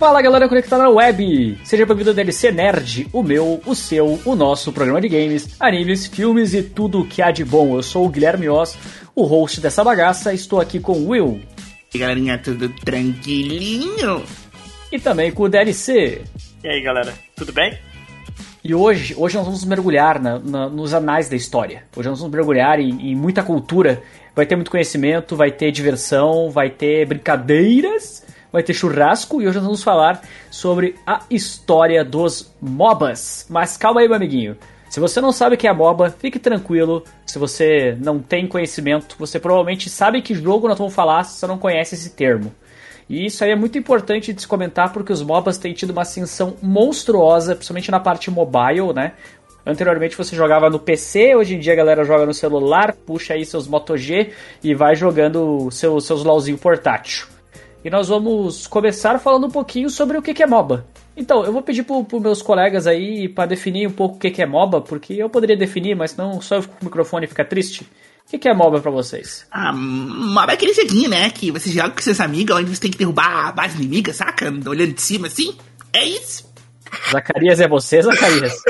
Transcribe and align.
Fala 0.00 0.22
galera 0.22 0.48
conectada 0.48 0.84
na 0.84 0.88
web! 0.88 1.58
Seja 1.62 1.84
bem-vindo 1.84 2.08
ao 2.08 2.16
DLC 2.16 2.50
Nerd, 2.50 3.06
o 3.12 3.22
meu, 3.22 3.60
o 3.66 3.74
seu, 3.74 4.18
o 4.24 4.34
nosso 4.34 4.72
programa 4.72 4.98
de 4.98 5.10
games, 5.10 5.54
animes, 5.60 6.06
filmes 6.06 6.54
e 6.54 6.62
tudo 6.62 7.02
o 7.02 7.06
que 7.06 7.20
há 7.20 7.30
de 7.30 7.44
bom. 7.44 7.76
Eu 7.76 7.82
sou 7.82 8.06
o 8.06 8.08
Guilherme 8.08 8.48
Oz, 8.48 8.78
o 9.14 9.24
host 9.24 9.60
dessa 9.60 9.84
bagaça, 9.84 10.32
estou 10.32 10.58
aqui 10.58 10.80
com 10.80 10.92
o 10.92 11.08
Will. 11.10 11.42
E 11.92 11.98
galerinha, 11.98 12.38
tudo 12.38 12.70
tranquilinho? 12.82 14.24
E 14.90 14.98
também 14.98 15.30
com 15.32 15.42
o 15.42 15.48
DLC. 15.50 16.22
E 16.64 16.66
aí 16.66 16.80
galera, 16.80 17.12
tudo 17.36 17.52
bem? 17.52 17.78
E 18.64 18.74
hoje, 18.74 19.14
hoje 19.18 19.36
nós 19.36 19.44
vamos 19.44 19.66
mergulhar 19.66 20.18
na, 20.18 20.38
na, 20.38 20.66
nos 20.70 20.94
anais 20.94 21.28
da 21.28 21.36
história. 21.36 21.84
Hoje 21.94 22.08
nós 22.08 22.18
vamos 22.18 22.34
mergulhar 22.34 22.80
em, 22.80 23.10
em 23.10 23.14
muita 23.14 23.42
cultura. 23.42 24.02
Vai 24.34 24.46
ter 24.46 24.56
muito 24.56 24.70
conhecimento, 24.70 25.36
vai 25.36 25.52
ter 25.52 25.70
diversão, 25.70 26.48
vai 26.48 26.70
ter 26.70 27.04
brincadeiras 27.04 28.29
vai 28.52 28.62
ter 28.62 28.74
churrasco 28.74 29.40
e 29.40 29.46
hoje 29.46 29.56
nós 29.56 29.64
vamos 29.64 29.82
falar 29.82 30.22
sobre 30.50 30.96
a 31.06 31.20
história 31.30 32.04
dos 32.04 32.52
MOBAs. 32.60 33.46
Mas 33.48 33.76
calma 33.76 34.00
aí, 34.00 34.08
meu 34.08 34.16
amiguinho. 34.16 34.56
Se 34.88 34.98
você 34.98 35.20
não 35.20 35.30
sabe 35.30 35.54
o 35.54 35.58
que 35.58 35.68
é 35.68 35.72
MOBA, 35.72 36.10
fique 36.10 36.38
tranquilo. 36.38 37.04
Se 37.24 37.38
você 37.38 37.96
não 38.00 38.18
tem 38.18 38.48
conhecimento, 38.48 39.14
você 39.18 39.38
provavelmente 39.38 39.88
sabe 39.88 40.20
que 40.20 40.34
jogo 40.34 40.66
nós 40.66 40.78
vamos 40.78 40.94
falar 40.94 41.22
se 41.22 41.38
você 41.38 41.46
não 41.46 41.58
conhece 41.58 41.94
esse 41.94 42.10
termo. 42.10 42.52
E 43.08 43.26
isso 43.26 43.44
aí 43.44 43.50
é 43.50 43.56
muito 43.56 43.78
importante 43.78 44.32
de 44.32 44.40
se 44.40 44.48
comentar 44.48 44.92
porque 44.92 45.12
os 45.12 45.22
MOBAs 45.22 45.58
têm 45.58 45.72
tido 45.72 45.90
uma 45.90 46.02
ascensão 46.02 46.56
monstruosa, 46.60 47.54
principalmente 47.54 47.90
na 47.90 48.00
parte 48.00 48.30
mobile, 48.30 48.92
né? 48.92 49.12
Anteriormente 49.64 50.16
você 50.16 50.34
jogava 50.34 50.70
no 50.70 50.78
PC, 50.78 51.36
hoje 51.36 51.54
em 51.54 51.58
dia 51.60 51.72
a 51.74 51.76
galera 51.76 52.04
joga 52.04 52.24
no 52.24 52.34
celular, 52.34 52.92
puxa 52.92 53.34
aí 53.34 53.44
seus 53.44 53.68
Moto 53.68 53.96
G 53.96 54.30
e 54.62 54.74
vai 54.74 54.96
jogando 54.96 55.70
seu, 55.70 56.00
seus 56.00 56.24
LOLzinho 56.24 56.58
portátil 56.58 57.28
e 57.84 57.90
nós 57.90 58.08
vamos 58.08 58.66
começar 58.66 59.18
falando 59.18 59.46
um 59.46 59.50
pouquinho 59.50 59.88
sobre 59.88 60.18
o 60.18 60.22
que 60.22 60.42
é 60.42 60.46
MOBA. 60.46 60.86
Então, 61.16 61.44
eu 61.44 61.52
vou 61.52 61.62
pedir 61.62 61.82
para 61.82 61.96
os 61.96 62.22
meus 62.22 62.42
colegas 62.42 62.86
aí 62.86 63.28
para 63.28 63.46
definir 63.46 63.86
um 63.86 63.92
pouco 63.92 64.16
o 64.16 64.18
que 64.18 64.40
é 64.40 64.46
MOBA, 64.46 64.80
porque 64.80 65.14
eu 65.14 65.28
poderia 65.28 65.56
definir, 65.56 65.96
mas 65.96 66.16
não 66.16 66.40
só 66.40 66.56
eu 66.56 66.62
fico 66.62 66.76
com 66.76 66.82
o 66.82 66.84
microfone 66.86 67.24
e 67.24 67.28
fica 67.28 67.44
triste. 67.44 67.86
O 68.32 68.38
que 68.38 68.48
é 68.48 68.54
MOBA 68.54 68.80
para 68.80 68.90
vocês? 68.90 69.46
Ah, 69.50 69.72
MOBA 69.72 70.52
é 70.52 70.54
aquele 70.54 70.72
joguinho, 70.72 71.10
né? 71.10 71.30
Que 71.30 71.50
você 71.50 71.70
joga 71.70 71.90
com 71.90 72.00
seus 72.00 72.20
amigos, 72.20 72.56
onde 72.56 72.74
você 72.74 72.82
tem 72.82 72.90
que 72.90 72.98
derrubar 72.98 73.48
a 73.48 73.52
base 73.52 73.76
inimiga, 73.76 74.12
saca? 74.12 74.46
Olhando 74.46 74.94
de 74.94 75.02
cima 75.02 75.26
assim. 75.26 75.56
É 75.92 76.04
isso. 76.04 76.48
Zacarias 77.10 77.60
é 77.60 77.68
você, 77.68 78.02
Zacarias? 78.02 78.54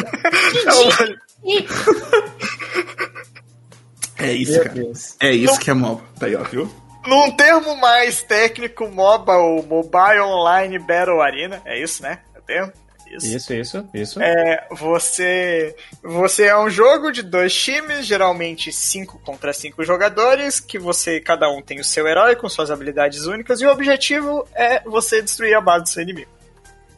é 4.19 4.33
isso, 4.33 4.53
Meu 4.53 4.63
cara. 4.63 4.75
Deus. 4.75 5.17
É 5.21 5.33
isso 5.33 5.61
que 5.61 5.71
é 5.71 5.75
MOBA. 5.75 6.03
Tá 6.19 6.27
aí, 6.27 6.35
ó, 6.35 6.43
viu? 6.45 6.71
Num 7.07 7.31
termo 7.33 7.77
mais 7.77 8.23
técnico, 8.23 8.89
MOBA 8.89 9.37
ou 9.37 9.67
Mobile 9.67 10.21
Online 10.21 10.79
Battle 10.79 11.21
Arena, 11.21 11.63
é 11.65 11.83
isso, 11.83 12.03
né? 12.03 12.21
É 12.35 12.39
o 12.39 12.43
termo? 12.43 12.73
Isso. 13.11 13.27
isso, 13.27 13.55
isso, 13.55 13.89
isso. 13.93 14.23
É, 14.23 14.69
você, 14.71 15.75
você 16.01 16.45
é 16.45 16.57
um 16.57 16.71
jogo 16.71 17.11
de 17.11 17.23
dois 17.23 17.53
times, 17.53 18.07
geralmente 18.07 18.73
5 18.73 19.19
contra 19.25 19.53
5 19.53 19.83
jogadores, 19.85 20.61
que 20.61 20.79
você, 20.79 21.21
cada 21.21 21.51
um 21.51 21.61
tem 21.61 21.81
o 21.81 21.85
seu 21.85 22.07
herói 22.07 22.37
com 22.37 22.49
suas 22.49 22.71
habilidades 22.71 23.27
únicas, 23.27 23.61
e 23.61 23.67
o 23.67 23.73
objetivo 23.73 24.47
é 24.55 24.81
você 24.85 25.21
destruir 25.21 25.55
a 25.55 25.61
base 25.61 25.85
do 25.85 25.89
seu 25.89 26.03
inimigo. 26.03 26.31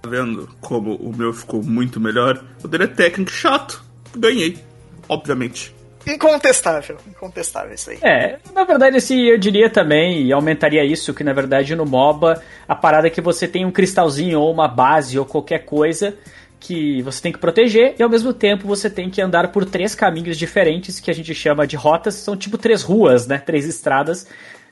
Tá 0.03 0.09
vendo 0.11 0.55
como 0.61 0.97
o 0.97 1.17
meu 1.17 1.33
ficou 1.33 1.63
muito 1.63 1.99
melhor? 1.99 2.45
O 2.63 2.69
dele 2.69 2.85
é 2.85 2.89
técnico 2.89 3.31
chato. 3.31 3.83
Ganhei, 4.15 4.63
obviamente. 5.09 5.75
Incontestável, 6.07 6.97
incontestável 7.09 7.75
isso 7.75 7.91
aí. 7.91 7.99
É, 8.03 8.39
na 8.53 8.65
verdade, 8.65 8.97
assim, 8.97 9.21
eu 9.23 9.39
diria 9.39 9.71
também, 9.71 10.23
e 10.23 10.33
aumentaria 10.33 10.85
isso, 10.85 11.15
que 11.15 11.23
na 11.23 11.33
verdade 11.33 11.75
no 11.77 11.87
MOBA, 11.87 12.43
a 12.67 12.75
parada 12.75 13.07
é 13.07 13.11
que 13.11 13.21
você 13.21 13.47
tem 13.47 13.65
um 13.65 13.71
cristalzinho 13.71 14.41
ou 14.41 14.53
uma 14.53 14.69
base 14.69 15.19
ou 15.19 15.25
qualquer 15.25 15.61
coisa 15.61 16.17
que 16.59 17.03
você 17.03 17.21
tem 17.21 17.33
que 17.33 17.39
proteger 17.39 17.97
e 17.99 18.03
ao 18.03 18.09
mesmo 18.09 18.33
tempo 18.33 18.69
você 18.69 18.89
tem 18.89 19.11
que 19.11 19.21
andar 19.21 19.51
por 19.51 19.65
três 19.65 19.95
caminhos 19.95 20.39
diferentes 20.39 21.01
que 21.01 21.11
a 21.11 21.15
gente 21.15 21.35
chama 21.35 21.67
de 21.67 21.75
rotas, 21.75 22.15
são 22.15 22.37
tipo 22.37 22.57
três 22.57 22.83
ruas, 22.83 23.27
né? 23.27 23.39
Três 23.39 23.67
estradas 23.67 24.27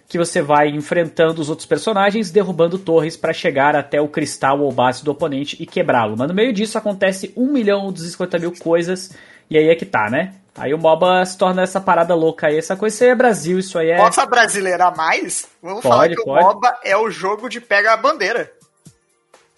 que 0.09 0.19
você 0.19 0.43
vai 0.43 0.69
enfrentando 0.69 1.41
os 1.41 1.49
outros 1.49 1.67
personagens, 1.67 2.33
derrubando 2.33 2.79
torres 2.79 3.17
para 3.17 3.33
chegar 3.33 3.77
até 3.77 4.01
o 4.01 4.09
cristal 4.09 4.61
ou 4.61 4.73
base 4.73 5.05
do 5.05 5.13
oponente 5.13 5.57
e 5.61 5.67
quebrá-lo. 5.67 6.17
Mas 6.19 6.27
no 6.27 6.35
meio 6.35 6.53
disso 6.53 6.77
acontece 6.77 7.33
um 7.37 7.53
milhão 7.53 7.93
dos 7.93 8.03
50 8.11 8.39
mil 8.41 8.53
coisas 8.59 9.15
e 9.49 9.57
aí 9.57 9.69
é 9.69 9.75
que 9.75 9.87
tá, 9.87 10.11
né? 10.11 10.35
Aí 10.61 10.75
o 10.75 10.79
MOBA 10.79 11.25
se 11.25 11.39
torna 11.39 11.63
essa 11.63 11.81
parada 11.81 12.15
louca 12.15 12.49
aí. 12.49 12.59
Essa 12.59 12.77
coisa 12.77 13.05
aí 13.05 13.11
é 13.11 13.15
Brasil, 13.15 13.59
isso 13.59 13.79
aí 13.79 13.91
é. 13.91 13.97
Posso 13.97 14.25
brasileirar 14.27 14.95
mais? 14.95 15.49
Vamos 15.63 15.83
pode, 15.83 15.89
falar 15.89 16.09
que 16.09 16.23
pode. 16.23 16.45
o 16.45 16.49
MOBA 16.49 16.79
é 16.85 16.97
o 16.97 17.11
jogo 17.11 17.49
de 17.49 17.61
pega-bandeira. 17.61 18.53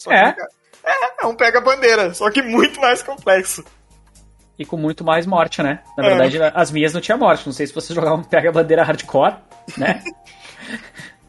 É. 0.08 0.28
é, 0.28 1.22
é 1.22 1.26
um 1.26 1.34
pega-bandeira, 1.34 2.14
só 2.14 2.30
que 2.30 2.40
muito 2.40 2.80
mais 2.80 3.02
complexo. 3.02 3.64
E 4.58 4.64
com 4.64 4.76
muito 4.76 5.04
mais 5.04 5.26
morte, 5.26 5.62
né? 5.62 5.80
Na 5.96 6.04
verdade, 6.04 6.40
é. 6.40 6.52
as 6.54 6.70
minhas 6.70 6.92
não 6.92 7.00
tinha 7.00 7.16
morte. 7.16 7.46
Não 7.46 7.52
sei 7.52 7.66
se 7.66 7.74
você 7.74 7.92
jogava 7.94 8.16
um 8.16 8.22
pega-bandeira 8.22 8.84
hardcore, 8.84 9.36
né? 9.76 10.02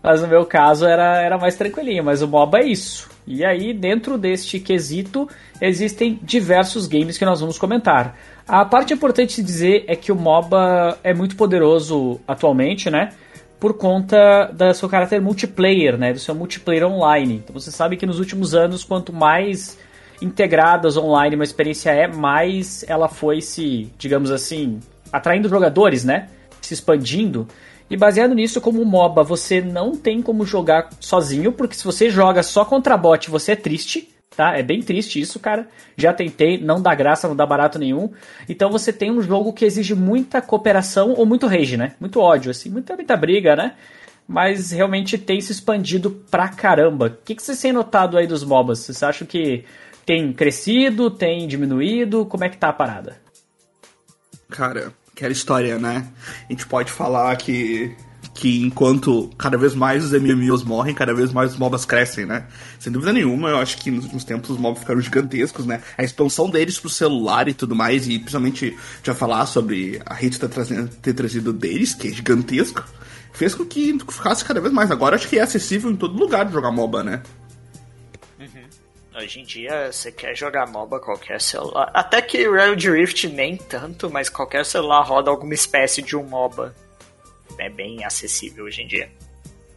mas 0.03 0.21
no 0.21 0.27
meu 0.27 0.45
caso 0.45 0.85
era, 0.85 1.21
era 1.21 1.37
mais 1.37 1.55
tranquilinho. 1.55 2.03
Mas 2.03 2.21
o 2.21 2.27
MOBA 2.27 2.59
é 2.59 2.65
isso. 2.65 3.09
E 3.25 3.45
aí, 3.45 3.73
dentro 3.73 4.17
deste 4.17 4.59
quesito, 4.59 5.29
existem 5.61 6.19
diversos 6.21 6.87
games 6.87 7.17
que 7.17 7.23
nós 7.23 7.39
vamos 7.39 7.57
comentar. 7.57 8.17
A 8.45 8.65
parte 8.65 8.93
importante 8.93 9.37
de 9.37 9.43
dizer 9.43 9.85
é 9.87 9.95
que 9.95 10.11
o 10.11 10.15
MOBA 10.15 10.99
é 11.01 11.13
muito 11.13 11.37
poderoso 11.37 12.19
atualmente, 12.27 12.89
né? 12.89 13.13
Por 13.57 13.75
conta 13.75 14.51
do 14.51 14.73
seu 14.73 14.89
caráter 14.89 15.21
multiplayer, 15.21 15.97
né? 15.97 16.11
Do 16.11 16.19
seu 16.19 16.35
multiplayer 16.35 16.85
online. 16.85 17.35
Então 17.35 17.57
você 17.57 17.71
sabe 17.71 17.95
que 17.95 18.05
nos 18.05 18.19
últimos 18.19 18.53
anos, 18.53 18.83
quanto 18.83 19.13
mais 19.13 19.79
integradas 20.21 20.97
online 20.97 21.35
uma 21.35 21.45
experiência 21.45 21.91
é, 21.91 22.07
mais 22.07 22.83
ela 22.89 23.07
foi 23.07 23.39
se, 23.39 23.89
digamos 23.97 24.31
assim, 24.31 24.81
atraindo 25.13 25.47
jogadores, 25.47 26.03
né? 26.03 26.27
Se 26.59 26.73
expandindo. 26.73 27.47
E 27.89 27.97
baseado 27.97 28.33
nisso, 28.33 28.61
como 28.61 28.83
MOBA, 28.83 29.23
você 29.23 29.61
não 29.61 29.95
tem 29.95 30.21
como 30.21 30.45
jogar 30.45 30.89
sozinho, 30.99 31.51
porque 31.51 31.75
se 31.75 31.83
você 31.83 32.09
joga 32.09 32.41
só 32.41 32.65
contra 32.65 32.97
bot, 32.97 33.29
você 33.29 33.51
é 33.51 33.55
triste 33.55 34.13
tá? 34.35 34.57
É 34.57 34.63
bem 34.63 34.81
triste 34.81 35.19
isso, 35.19 35.39
cara. 35.39 35.67
Já 35.95 36.13
tentei, 36.13 36.59
não 36.59 36.81
dá 36.81 36.93
graça, 36.93 37.27
não 37.27 37.35
dá 37.35 37.45
barato 37.45 37.79
nenhum. 37.79 38.11
Então 38.49 38.69
você 38.69 38.91
tem 38.91 39.11
um 39.11 39.21
jogo 39.21 39.53
que 39.53 39.65
exige 39.65 39.95
muita 39.95 40.41
cooperação 40.41 41.13
ou 41.13 41.25
muito 41.25 41.47
rage, 41.47 41.77
né? 41.77 41.95
Muito 41.99 42.19
ódio, 42.19 42.51
assim, 42.51 42.69
muita, 42.69 42.95
muita 42.95 43.15
briga, 43.15 43.55
né? 43.55 43.75
Mas 44.27 44.71
realmente 44.71 45.17
tem 45.17 45.39
se 45.41 45.51
expandido 45.51 46.11
pra 46.31 46.47
caramba. 46.47 47.07
O 47.07 47.25
que, 47.25 47.35
que 47.35 47.43
vocês 47.43 47.59
têm 47.59 47.73
notado 47.73 48.17
aí 48.17 48.25
dos 48.25 48.43
MOBAs? 48.43 48.79
Vocês 48.79 49.03
acham 49.03 49.27
que 49.27 49.65
tem 50.05 50.31
crescido, 50.33 51.11
tem 51.11 51.47
diminuído? 51.47 52.25
Como 52.25 52.43
é 52.43 52.49
que 52.49 52.57
tá 52.57 52.69
a 52.69 52.73
parada? 52.73 53.21
Cara, 54.49 54.93
aquela 55.15 55.31
história, 55.31 55.77
né? 55.77 56.07
A 56.49 56.51
gente 56.51 56.65
pode 56.67 56.91
falar 56.91 57.35
que 57.37 57.95
que 58.33 58.61
enquanto 58.61 59.29
cada 59.37 59.57
vez 59.57 59.75
mais 59.75 60.03
os 60.03 60.11
MMOs 60.11 60.63
morrem, 60.63 60.95
cada 60.95 61.13
vez 61.13 61.31
mais 61.31 61.51
os 61.51 61.57
MOBAs 61.57 61.85
crescem, 61.85 62.25
né? 62.25 62.45
Sem 62.79 62.91
dúvida 62.91 63.13
nenhuma, 63.13 63.49
eu 63.49 63.57
acho 63.57 63.77
que 63.77 63.91
nos 63.91 64.05
últimos 64.05 64.23
tempos 64.23 64.49
os 64.49 64.57
MOBAs 64.57 64.79
ficaram 64.79 64.99
gigantescos, 64.99 65.65
né? 65.65 65.81
A 65.97 66.03
expansão 66.03 66.49
deles 66.49 66.79
pro 66.79 66.89
celular 66.89 67.47
e 67.47 67.53
tudo 67.53 67.75
mais, 67.75 68.07
e 68.07 68.17
principalmente 68.17 68.75
já 69.03 69.13
falar 69.13 69.45
sobre 69.45 70.01
a 70.05 70.15
rede 70.15 70.39
ter, 70.39 70.49
trazendo, 70.49 70.89
ter 70.95 71.13
trazido 71.13 71.53
deles, 71.53 71.93
que 71.93 72.07
é 72.07 72.11
gigantesco, 72.11 72.83
fez 73.33 73.53
com 73.53 73.65
que 73.65 73.97
ficasse 74.09 74.43
cada 74.43 74.59
vez 74.59 74.73
mais. 74.73 74.89
Agora 74.89 75.15
acho 75.15 75.27
que 75.27 75.37
é 75.37 75.41
acessível 75.41 75.91
em 75.91 75.95
todo 75.95 76.17
lugar 76.17 76.51
jogar 76.51 76.71
MOBA, 76.71 77.03
né? 77.03 77.21
Hoje 79.15 79.41
em 79.41 79.43
dia, 79.43 79.91
você 79.91 80.11
quer 80.11 80.35
jogar 80.35 80.67
MOBA 80.67 80.99
qualquer 80.99 81.39
celular. 81.39 81.91
Até 81.93 82.19
que 82.21 82.47
Wild 82.47 82.89
Rift 82.89 83.27
nem 83.27 83.55
tanto, 83.55 84.09
mas 84.09 84.27
qualquer 84.27 84.65
celular 84.65 85.03
roda 85.03 85.29
alguma 85.29 85.53
espécie 85.53 86.01
de 86.01 86.17
um 86.17 86.23
MOBA 86.23 86.73
é 87.59 87.69
bem 87.69 88.03
acessível 88.03 88.65
hoje 88.65 88.81
em 88.81 88.87
dia. 88.87 89.11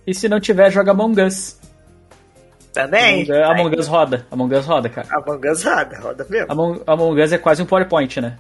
E 0.06 0.15
se 0.15 0.27
não 0.29 0.41
tiver, 0.41 0.71
joga 0.71 0.93
Among 0.93 1.21
Us. 1.21 1.61
Também. 2.73 3.31
Among, 3.31 3.61
Among 3.61 3.79
Us 3.79 3.87
roda. 3.87 4.27
Among 4.31 4.55
Us 4.55 4.65
roda, 4.65 4.88
cara. 4.88 5.09
Among 5.11 5.49
Us 5.49 5.62
roda, 5.62 6.00
roda 6.00 6.27
mesmo. 6.31 6.53
Among, 6.53 6.83
Among 6.87 7.23
Us 7.23 7.33
é 7.33 7.38
quase 7.38 7.62
um 7.62 7.67
PowerPoint, 7.67 8.21
né? 8.21 8.38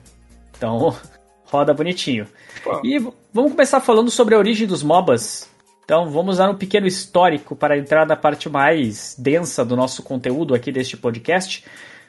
Então, 0.56 0.96
roda 1.44 1.74
bonitinho. 1.74 2.26
Pô. 2.64 2.80
E 2.82 2.98
vamos 3.32 3.52
começar 3.52 3.80
falando 3.80 4.10
sobre 4.10 4.34
a 4.34 4.38
origem 4.38 4.66
dos 4.66 4.82
MOBAs. 4.82 5.50
Então, 5.86 6.10
vamos 6.10 6.38
dar 6.38 6.50
um 6.50 6.56
pequeno 6.56 6.84
histórico 6.88 7.54
para 7.54 7.78
entrar 7.78 8.04
na 8.04 8.16
parte 8.16 8.48
mais 8.48 9.14
densa 9.16 9.64
do 9.64 9.76
nosso 9.76 10.02
conteúdo 10.02 10.52
aqui 10.52 10.72
deste 10.72 10.96
podcast. 10.96 11.64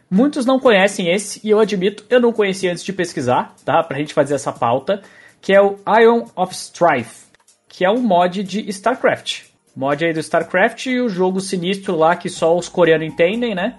Muitos 0.10 0.48
não 0.48 0.60
conhecem 0.60 1.14
esse, 1.14 1.40
e 1.44 1.52
eu 1.52 1.60
admito, 1.60 2.04
eu 2.10 2.20
não 2.20 2.34
conhecia 2.34 2.72
antes 2.72 2.84
de 2.84 2.92
pesquisar, 2.92 3.54
tá? 3.64 3.84
Pra 3.84 4.00
gente 4.00 4.16
fazer 4.16 4.34
essa 4.34 4.52
pauta 4.52 5.04
que 5.40 5.54
é 5.54 5.62
o 5.62 5.76
Ion 6.02 6.26
of 6.36 6.56
Strife, 6.56 7.28
que 7.70 7.86
é 7.86 7.92
um 7.92 8.02
mod 8.02 8.44
de 8.44 8.68
StarCraft. 8.68 9.44
Mod 9.76 10.04
aí 10.04 10.12
do 10.12 10.22
StarCraft 10.22 10.88
e 10.88 11.00
o 11.00 11.08
jogo 11.08 11.40
sinistro 11.40 11.96
lá 11.96 12.16
que 12.16 12.30
só 12.30 12.58
os 12.58 12.68
coreanos 12.68 13.06
entendem, 13.06 13.54
né? 13.54 13.78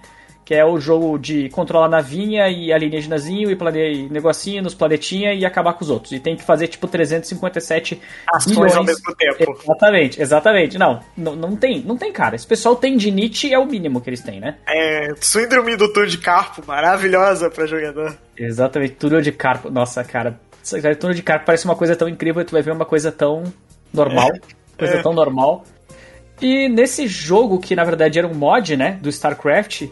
Que 0.49 0.55
é 0.55 0.65
o 0.65 0.79
jogo 0.79 1.19
de 1.19 1.47
controlar 1.49 1.87
navinha 1.87 2.49
e 2.49 2.73
alienígenazinho 2.73 3.51
e, 3.51 3.55
plane... 3.55 4.09
negocinho 4.09 4.63
nos 4.63 4.73
planetinha 4.73 5.31
e 5.31 5.45
acabar 5.45 5.73
com 5.73 5.83
os 5.83 5.91
outros. 5.91 6.11
E 6.11 6.19
tem 6.19 6.35
que 6.35 6.41
fazer 6.41 6.67
tipo 6.67 6.87
357 6.87 8.01
Ações 8.33 8.55
milhões. 8.57 8.75
ao 8.75 8.83
mesmo 8.83 9.15
tempo. 9.15 9.59
Exatamente, 9.63 10.19
exatamente. 10.19 10.75
Não, 10.79 11.01
não, 11.15 11.35
não 11.35 11.55
tem, 11.55 11.81
não 11.81 11.95
tem 11.95 12.11
cara. 12.11 12.35
Esse 12.35 12.47
pessoal 12.47 12.75
tem 12.75 12.97
de 12.97 13.11
Nietzsche 13.11 13.53
é 13.53 13.59
o 13.59 13.65
mínimo 13.67 14.01
que 14.01 14.09
eles 14.09 14.21
têm, 14.21 14.39
né? 14.39 14.57
É, 14.67 15.09
síndrome 15.21 15.75
do 15.75 15.93
túnel 15.93 16.09
de 16.09 16.17
carpo, 16.17 16.63
maravilhosa 16.65 17.47
pra 17.51 17.67
jogador. 17.67 18.17
Exatamente, 18.35 18.93
túnel 18.93 19.21
de 19.21 19.31
carpo. 19.31 19.69
Nossa, 19.69 20.03
cara, 20.03 20.39
túnel 20.99 21.15
de 21.15 21.21
carpo 21.21 21.45
parece 21.45 21.65
uma 21.65 21.75
coisa 21.75 21.95
tão 21.95 22.09
incrível 22.09 22.41
e 22.41 22.45
tu 22.45 22.53
vai 22.53 22.63
ver 22.63 22.71
uma 22.71 22.85
coisa 22.85 23.11
tão 23.11 23.43
normal, 23.93 24.31
coisa 24.75 24.95
É. 24.95 25.01
tão 25.03 25.13
normal. 25.13 25.63
E 26.41 26.67
nesse 26.67 27.05
jogo, 27.05 27.59
que 27.59 27.75
na 27.75 27.83
verdade 27.83 28.17
era 28.17 28.27
um 28.27 28.33
mod, 28.33 28.75
né, 28.75 28.97
do 28.99 29.09
StarCraft, 29.09 29.83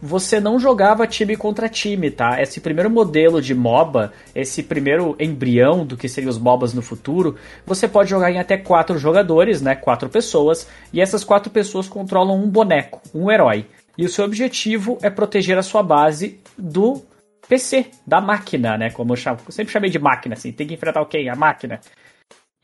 você 0.00 0.40
não 0.40 0.58
jogava 0.58 1.06
time 1.06 1.36
contra 1.36 1.68
time, 1.68 2.10
tá? 2.10 2.40
Esse 2.40 2.60
primeiro 2.60 2.90
modelo 2.90 3.42
de 3.42 3.54
MOBA, 3.54 4.12
esse 4.34 4.62
primeiro 4.62 5.16
embrião 5.18 5.84
do 5.84 5.96
que 5.96 6.08
seriam 6.08 6.30
os 6.30 6.38
MOBAs 6.38 6.72
no 6.72 6.82
futuro, 6.82 7.36
você 7.66 7.88
pode 7.88 8.10
jogar 8.10 8.30
em 8.30 8.38
até 8.38 8.56
quatro 8.56 8.98
jogadores, 8.98 9.60
né? 9.60 9.74
Quatro 9.74 10.08
pessoas, 10.08 10.68
e 10.92 11.00
essas 11.00 11.24
quatro 11.24 11.50
pessoas 11.50 11.88
controlam 11.88 12.42
um 12.42 12.48
boneco, 12.48 13.00
um 13.14 13.30
herói. 13.30 13.66
E 13.96 14.04
o 14.04 14.08
seu 14.08 14.24
objetivo 14.24 14.98
é 15.02 15.10
proteger 15.10 15.58
a 15.58 15.62
sua 15.62 15.82
base 15.82 16.38
do 16.56 17.02
PC, 17.48 17.86
da 18.06 18.20
máquina, 18.20 18.76
né? 18.76 18.90
Como 18.90 19.12
eu, 19.12 19.16
chamo, 19.16 19.38
eu 19.44 19.52
sempre 19.52 19.72
chamei 19.72 19.90
de 19.90 19.98
máquina, 19.98 20.34
assim, 20.34 20.52
tem 20.52 20.66
que 20.66 20.74
enfrentar 20.74 21.00
o 21.00 21.06
quem? 21.06 21.28
A 21.28 21.34
máquina. 21.34 21.80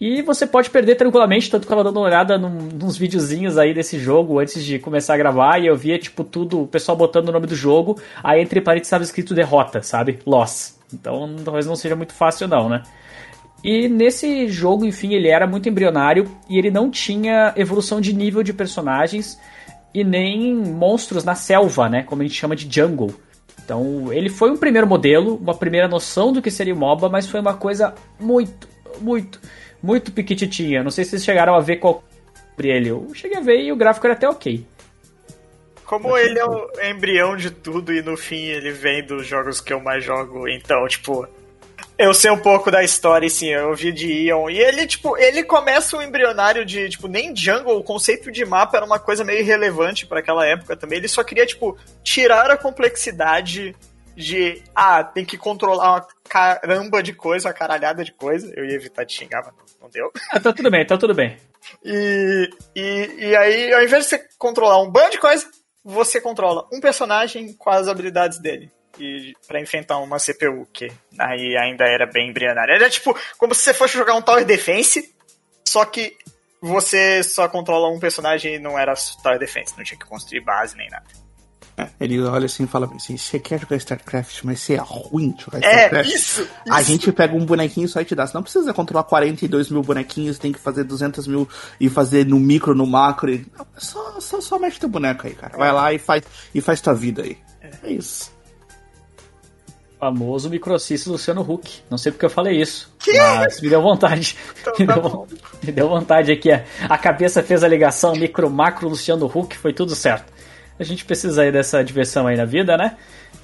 E 0.00 0.22
você 0.22 0.44
pode 0.44 0.70
perder 0.70 0.96
tranquilamente, 0.96 1.48
tanto 1.48 1.66
que 1.66 1.72
eu 1.72 1.76
tava 1.76 1.84
dando 1.84 2.00
uma 2.00 2.06
olhada 2.06 2.36
num, 2.36 2.50
nos 2.50 2.96
videozinhos 2.96 3.56
aí 3.56 3.72
desse 3.72 3.96
jogo 3.96 4.40
antes 4.40 4.64
de 4.64 4.78
começar 4.78 5.14
a 5.14 5.16
gravar, 5.16 5.58
e 5.60 5.66
eu 5.66 5.76
via, 5.76 5.98
tipo, 5.98 6.24
tudo, 6.24 6.62
o 6.62 6.66
pessoal 6.66 6.96
botando 6.96 7.28
o 7.28 7.32
nome 7.32 7.46
do 7.46 7.54
jogo, 7.54 8.00
aí 8.22 8.40
entre 8.40 8.60
parênteses 8.60 8.88
estava 8.88 9.04
escrito 9.04 9.34
derrota, 9.34 9.82
sabe? 9.82 10.18
Loss. 10.26 10.80
Então 10.92 11.36
talvez 11.44 11.66
não 11.66 11.76
seja 11.76 11.94
muito 11.94 12.12
fácil 12.12 12.48
não, 12.48 12.68
né? 12.68 12.82
E 13.62 13.88
nesse 13.88 14.48
jogo, 14.48 14.84
enfim, 14.84 15.14
ele 15.14 15.28
era 15.28 15.46
muito 15.46 15.68
embrionário 15.68 16.28
e 16.50 16.58
ele 16.58 16.70
não 16.70 16.90
tinha 16.90 17.54
evolução 17.56 18.00
de 18.00 18.12
nível 18.12 18.42
de 18.42 18.52
personagens 18.52 19.38
e 19.94 20.04
nem 20.04 20.54
monstros 20.54 21.24
na 21.24 21.34
selva, 21.34 21.88
né? 21.88 22.02
Como 22.02 22.20
a 22.20 22.24
gente 22.26 22.36
chama 22.36 22.56
de 22.56 22.68
jungle. 22.68 23.14
Então, 23.64 24.12
ele 24.12 24.28
foi 24.28 24.50
um 24.50 24.56
primeiro 24.56 24.86
modelo, 24.86 25.36
uma 25.36 25.54
primeira 25.54 25.88
noção 25.88 26.32
do 26.32 26.42
que 26.42 26.50
seria 26.50 26.74
o 26.74 26.76
MOBA, 26.76 27.08
mas 27.08 27.26
foi 27.26 27.40
uma 27.40 27.54
coisa 27.54 27.94
muito, 28.20 28.68
muito, 29.00 29.40
muito 29.84 30.10
piquititinha. 30.10 30.82
Não 30.82 30.90
sei 30.90 31.04
se 31.04 31.10
vocês 31.10 31.24
chegaram 31.24 31.54
a 31.54 31.60
ver 31.60 31.76
qual 31.76 32.02
sobre 32.54 32.70
ele. 32.70 32.88
Eu 32.88 33.10
cheguei 33.14 33.36
a 33.36 33.42
ver 33.42 33.60
e 33.60 33.70
o 33.72 33.76
gráfico 33.76 34.06
era 34.06 34.14
até 34.14 34.28
ok. 34.28 34.66
Como 35.84 36.16
ele 36.16 36.38
é 36.38 36.44
o 36.46 36.70
embrião 36.90 37.36
de 37.36 37.50
tudo 37.50 37.92
e 37.92 38.00
no 38.00 38.16
fim 38.16 38.46
ele 38.46 38.72
vem 38.72 39.04
dos 39.04 39.26
jogos 39.26 39.60
que 39.60 39.72
eu 39.72 39.80
mais 39.80 40.02
jogo, 40.02 40.48
então, 40.48 40.88
tipo, 40.88 41.28
eu 41.98 42.14
sei 42.14 42.30
um 42.30 42.38
pouco 42.38 42.70
da 42.70 42.82
história, 42.82 43.28
sim, 43.28 43.48
eu 43.48 43.74
vi 43.74 43.92
de 43.92 44.10
Ion. 44.10 44.48
E 44.48 44.58
ele, 44.58 44.86
tipo, 44.86 45.16
ele 45.18 45.42
começa 45.42 45.96
um 45.96 46.02
embrionário 46.02 46.64
de, 46.64 46.88
tipo, 46.88 47.06
nem 47.06 47.36
jungle, 47.36 47.76
o 47.78 47.84
conceito 47.84 48.32
de 48.32 48.46
mapa 48.46 48.78
era 48.78 48.86
uma 48.86 48.98
coisa 48.98 49.22
meio 49.22 49.40
irrelevante 49.40 50.06
para 50.06 50.20
aquela 50.20 50.46
época 50.46 50.74
também. 50.74 50.98
Ele 50.98 51.08
só 51.08 51.22
queria, 51.22 51.44
tipo, 51.44 51.76
tirar 52.02 52.50
a 52.50 52.56
complexidade 52.56 53.76
de, 54.16 54.62
ah, 54.74 55.02
tem 55.02 55.24
que 55.24 55.36
controlar 55.36 55.92
uma 55.92 56.06
caramba 56.28 57.02
de 57.02 57.12
coisa, 57.12 57.48
uma 57.48 57.54
caralhada 57.54 58.04
de 58.04 58.12
coisa. 58.12 58.52
Eu 58.56 58.64
ia 58.64 58.74
evitar 58.74 59.04
de 59.04 59.12
xingar, 59.12 59.42
mas 59.44 59.76
não, 59.80 59.88
deu. 59.88 60.10
Ah, 60.30 60.40
tá 60.40 60.52
tudo 60.52 60.70
bem, 60.70 60.86
tá 60.86 60.96
tudo 60.96 61.14
bem. 61.14 61.36
E, 61.84 62.50
e, 62.74 63.14
e 63.18 63.36
aí, 63.36 63.72
ao 63.72 63.82
invés 63.82 64.04
de 64.04 64.10
você 64.10 64.28
controlar 64.38 64.80
um 64.82 64.90
bando 64.90 65.10
de 65.10 65.18
coisa, 65.18 65.46
você 65.84 66.20
controla 66.20 66.66
um 66.72 66.80
personagem 66.80 67.52
com 67.54 67.70
as 67.70 67.88
habilidades 67.88 68.38
dele. 68.38 68.70
E 68.98 69.34
para 69.46 69.60
enfrentar 69.60 69.98
uma 69.98 70.18
CPU, 70.18 70.66
que 70.72 70.90
aí 71.18 71.56
ainda 71.56 71.84
era 71.84 72.06
bem 72.06 72.30
embrionária. 72.30 72.74
Era 72.74 72.88
tipo 72.88 73.16
como 73.36 73.54
se 73.54 73.62
você 73.62 73.74
fosse 73.74 73.94
jogar 73.94 74.14
um 74.14 74.22
Tower 74.22 74.44
Defense, 74.44 75.12
só 75.64 75.84
que 75.84 76.16
você 76.60 77.22
só 77.22 77.48
controla 77.48 77.88
um 77.88 77.98
personagem 77.98 78.54
e 78.54 78.58
não 78.58 78.78
era 78.78 78.94
Tower 79.22 79.38
Defense, 79.38 79.76
não 79.76 79.84
tinha 79.84 79.98
que 79.98 80.06
construir 80.06 80.40
base 80.40 80.76
nem 80.76 80.88
nada. 80.88 81.23
Ele 81.98 82.20
olha 82.22 82.46
assim 82.46 82.64
e 82.64 82.66
fala 82.66 82.88
assim: 82.94 83.16
você 83.16 83.38
quer 83.38 83.60
jogar 83.60 83.76
StarCraft, 83.76 84.44
mas 84.44 84.60
você 84.60 84.74
é 84.74 84.80
ruim 84.80 85.32
de 85.32 85.44
jogar 85.44 85.58
É, 85.62 85.86
StarCraft? 85.86 86.08
isso! 86.08 86.42
isso. 86.42 86.50
A 86.70 86.82
gente 86.82 87.10
pega 87.10 87.34
um 87.34 87.44
bonequinho 87.44 87.88
só 87.88 88.00
e 88.00 88.04
te 88.04 88.14
dá. 88.14 88.26
Você 88.26 88.34
não 88.34 88.42
precisa 88.42 88.72
controlar 88.72 89.04
42 89.04 89.70
mil 89.70 89.82
bonequinhos, 89.82 90.38
tem 90.38 90.52
que 90.52 90.60
fazer 90.60 90.84
200 90.84 91.26
mil 91.26 91.48
e 91.80 91.88
fazer 91.88 92.26
no 92.26 92.38
micro, 92.38 92.74
no 92.74 92.86
macro. 92.86 93.32
E... 93.32 93.46
Não, 93.58 93.66
só, 93.76 94.20
só, 94.20 94.40
só 94.40 94.58
mexe 94.58 94.78
teu 94.78 94.88
boneco 94.88 95.26
aí, 95.26 95.34
cara. 95.34 95.56
Vai 95.56 95.72
lá 95.72 95.92
e 95.92 95.98
faz, 95.98 96.22
e 96.54 96.60
faz 96.60 96.80
tua 96.80 96.94
vida 96.94 97.22
aí. 97.22 97.36
É 97.82 97.92
isso. 97.92 98.32
Famoso 99.98 100.50
microcistas 100.50 101.10
Luciano 101.10 101.40
Huck. 101.40 101.82
Não 101.90 101.96
sei 101.96 102.12
porque 102.12 102.26
eu 102.26 102.30
falei 102.30 102.60
isso. 102.60 102.92
Mas 103.38 103.60
me 103.60 103.68
deu 103.70 103.80
vontade. 103.80 104.36
Então 104.60 104.74
me, 104.78 104.86
tá 104.86 104.94
deu, 104.94 105.28
me 105.62 105.72
deu 105.72 105.88
vontade 105.88 106.30
aqui. 106.30 106.52
A, 106.52 106.62
a 106.88 106.98
cabeça 106.98 107.42
fez 107.42 107.64
a 107.64 107.68
ligação 107.68 108.14
micro, 108.14 108.50
macro, 108.50 108.88
Luciano 108.88 109.26
Huck. 109.26 109.56
Foi 109.56 109.72
tudo 109.72 109.94
certo. 109.94 110.33
A 110.78 110.84
gente 110.84 111.04
precisa 111.04 111.42
aí 111.42 111.52
dessa 111.52 111.82
diversão 111.82 112.26
aí 112.26 112.36
na 112.36 112.44
vida, 112.44 112.76
né? 112.76 112.96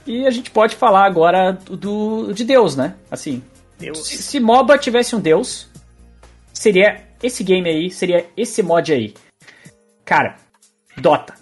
E 0.07 0.27
a 0.27 0.31
gente 0.31 0.51
pode 0.51 0.77
falar 0.77 1.05
agora 1.05 1.53
do, 1.53 2.33
de 2.33 2.45
Deus, 2.45 2.77
né? 2.77 2.95
Assim, 3.11 3.43
Deus. 3.79 4.07
se, 4.07 4.23
se 4.23 4.41
MOBA 4.41 4.79
tivesse 4.79 5.15
um 5.15 5.21
Deus, 5.21 5.69
seria 6.53 7.03
esse 7.23 7.45
game 7.45 7.69
aí, 7.69 7.91
seria 7.91 8.27
esse 8.37 8.63
mod 8.63 8.93
aí. 8.93 9.15
Cara, 10.05 10.37
Dota. 10.97 11.35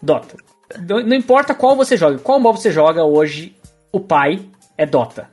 Dota. 0.00 0.36
Não, 0.88 1.02
não 1.04 1.16
importa 1.16 1.54
qual 1.54 1.76
você 1.76 1.96
joga, 1.96 2.18
qual 2.18 2.40
MOBA 2.40 2.58
você 2.58 2.70
joga 2.70 3.04
hoje, 3.04 3.54
o 3.92 4.00
pai 4.00 4.40
é 4.78 4.86
Dota. 4.86 5.28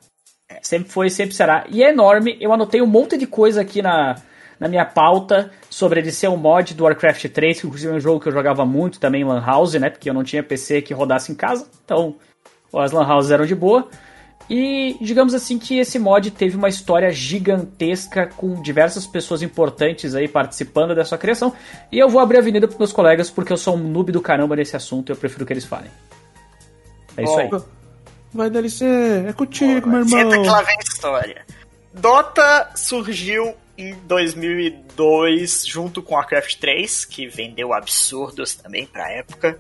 Sempre 0.61 0.91
foi, 0.91 1.09
sempre 1.09 1.35
será. 1.35 1.65
E 1.69 1.83
é 1.83 1.89
enorme. 1.89 2.37
Eu 2.39 2.53
anotei 2.53 2.81
um 2.81 2.87
monte 2.87 3.17
de 3.17 3.25
coisa 3.25 3.61
aqui 3.61 3.81
na, 3.81 4.15
na 4.61 4.67
minha 4.67 4.85
pauta 4.85 5.49
sobre 5.71 5.99
ele 5.99 6.11
ser 6.11 6.27
um 6.27 6.37
mod 6.37 6.75
do 6.75 6.83
Warcraft 6.83 7.25
3, 7.29 7.59
que 7.59 7.65
inclusive 7.65 7.91
é 7.91 7.95
um 7.95 7.99
jogo 7.99 8.19
que 8.19 8.29
eu 8.29 8.31
jogava 8.31 8.63
muito 8.63 8.99
também 8.99 9.21
em 9.21 9.25
Lan 9.25 9.43
House, 9.43 9.73
né? 9.73 9.89
Porque 9.89 10.07
eu 10.07 10.13
não 10.13 10.23
tinha 10.23 10.43
PC 10.43 10.83
que 10.83 10.93
rodasse 10.93 11.31
em 11.31 11.35
casa. 11.35 11.67
Então, 11.83 12.15
as 12.71 12.91
Lan 12.91 13.11
Houses 13.11 13.31
eram 13.31 13.47
de 13.47 13.55
boa. 13.55 13.89
E 14.47 14.97
digamos 15.01 15.33
assim 15.33 15.57
que 15.57 15.79
esse 15.79 15.97
mod 15.97 16.29
teve 16.29 16.55
uma 16.55 16.69
história 16.69 17.09
gigantesca 17.09 18.27
com 18.27 18.61
diversas 18.61 19.07
pessoas 19.07 19.41
importantes 19.41 20.13
aí 20.13 20.27
participando 20.27 20.93
dessa 20.93 21.17
criação. 21.17 21.51
E 21.91 21.97
eu 21.97 22.07
vou 22.07 22.21
abrir 22.21 22.37
a 22.37 22.41
avenida 22.41 22.67
pros 22.67 22.77
meus 22.77 22.93
colegas 22.93 23.31
porque 23.31 23.51
eu 23.51 23.57
sou 23.57 23.75
um 23.75 23.79
noob 23.79 24.11
do 24.11 24.21
caramba 24.21 24.55
nesse 24.55 24.75
assunto 24.75 25.09
e 25.09 25.11
eu 25.13 25.15
prefiro 25.15 25.43
que 25.43 25.53
eles 25.53 25.65
falem. 25.65 25.89
É 27.17 27.23
isso 27.23 27.39
aí. 27.39 27.49
Vai, 28.31 28.49
DLC, 28.51 28.85
é 29.27 29.33
contigo, 29.33 29.89
meu 29.89 30.01
irmão. 30.01 30.19
Senta 30.19 30.39
que 30.39 30.47
lá 30.47 30.61
vem 30.61 30.75
a 30.77 30.83
história. 30.83 31.45
Dota 31.93 32.69
surgiu 32.75 33.55
em 33.77 33.93
2002 34.05 35.65
junto 35.65 36.01
com 36.01 36.15
Warcraft 36.15 36.55
3, 36.57 37.05
que 37.05 37.27
vendeu 37.27 37.73
absurdos 37.73 38.55
também 38.55 38.85
pra 38.85 39.11
época. 39.11 39.59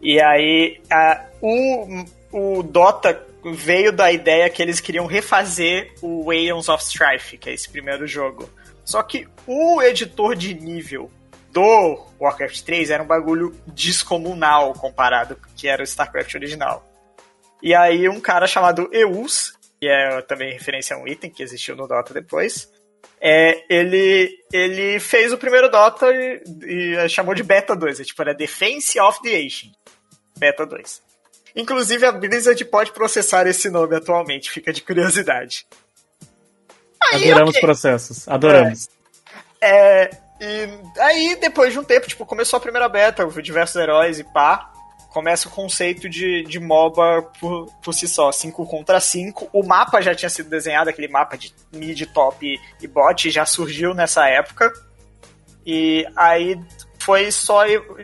E 0.00 0.20
aí 0.20 0.80
a- 0.90 1.24
o, 1.40 2.04
o 2.32 2.62
Dota 2.62 3.24
veio 3.44 3.92
da 3.92 4.10
ideia 4.12 4.50
que 4.50 4.60
eles 4.62 4.80
queriam 4.80 5.06
refazer 5.06 5.94
o 6.02 6.30
Aeons 6.30 6.68
of 6.68 6.82
Strife, 6.84 7.38
que 7.38 7.48
é 7.48 7.52
esse 7.54 7.68
primeiro 7.68 8.06
jogo. 8.06 8.48
Só 8.84 9.02
que 9.02 9.26
o 9.46 9.80
editor 9.82 10.34
de 10.34 10.54
nível 10.54 11.10
do 11.52 12.04
Warcraft 12.20 12.60
3 12.62 12.90
era 12.90 13.02
um 13.02 13.06
bagulho 13.06 13.54
descomunal 13.68 14.72
comparado 14.74 15.36
com 15.36 15.46
o 15.46 15.54
que 15.56 15.68
era 15.68 15.80
o 15.80 15.84
StarCraft 15.84 16.34
original. 16.34 16.84
E 17.62 17.74
aí 17.74 18.08
um 18.08 18.20
cara 18.20 18.46
chamado 18.46 18.88
Eus, 18.92 19.54
que 19.80 19.88
é 19.88 20.20
também 20.22 20.52
referência 20.52 20.94
a 20.94 20.98
um 21.00 21.08
item 21.08 21.30
que 21.30 21.42
existiu 21.42 21.74
no 21.74 21.88
Dota 21.88 22.12
depois, 22.12 22.70
é, 23.20 23.64
ele, 23.68 24.30
ele 24.52 25.00
fez 25.00 25.32
o 25.32 25.38
primeiro 25.38 25.70
Dota 25.70 26.06
e, 26.12 26.42
e 26.64 27.08
chamou 27.08 27.34
de 27.34 27.42
Beta 27.42 27.74
2. 27.74 28.00
É, 28.00 28.04
tipo, 28.04 28.22
era 28.22 28.34
Defense 28.34 28.98
of 29.00 29.20
the 29.22 29.36
Asian. 29.36 29.72
Beta 30.38 30.66
2. 30.66 31.02
Inclusive 31.54 32.04
a 32.04 32.12
Blizzard 32.12 32.62
pode 32.66 32.92
processar 32.92 33.46
esse 33.46 33.70
nome 33.70 33.96
atualmente, 33.96 34.50
fica 34.50 34.72
de 34.72 34.82
curiosidade. 34.82 35.66
Aí, 37.12 37.30
Adoramos 37.30 37.56
ok. 37.56 37.60
processos. 37.62 38.28
Adoramos. 38.28 38.88
É, 39.60 40.10
e 40.40 40.68
aí, 41.00 41.36
depois 41.40 41.72
de 41.72 41.78
um 41.78 41.84
tempo, 41.84 42.06
tipo, 42.06 42.26
começou 42.26 42.58
a 42.58 42.60
primeira 42.60 42.88
beta, 42.88 43.26
diversos 43.42 43.76
heróis 43.76 44.18
e 44.18 44.24
pá. 44.24 44.70
Começa 45.16 45.48
o 45.48 45.50
conceito 45.50 46.10
de, 46.10 46.42
de 46.42 46.60
MOBA 46.60 47.22
por, 47.40 47.72
por 47.82 47.94
si 47.94 48.06
só, 48.06 48.30
5 48.30 48.66
contra 48.66 49.00
5. 49.00 49.48
O 49.50 49.62
mapa 49.62 50.02
já 50.02 50.14
tinha 50.14 50.28
sido 50.28 50.50
desenhado, 50.50 50.90
aquele 50.90 51.08
mapa 51.08 51.38
de 51.38 51.54
mid, 51.72 52.02
top 52.12 52.46
e, 52.46 52.60
e 52.84 52.86
bot, 52.86 53.30
já 53.30 53.46
surgiu 53.46 53.94
nessa 53.94 54.28
época. 54.28 54.70
E 55.64 56.06
aí 56.14 56.60
foi 56.98 57.32
só 57.32 57.62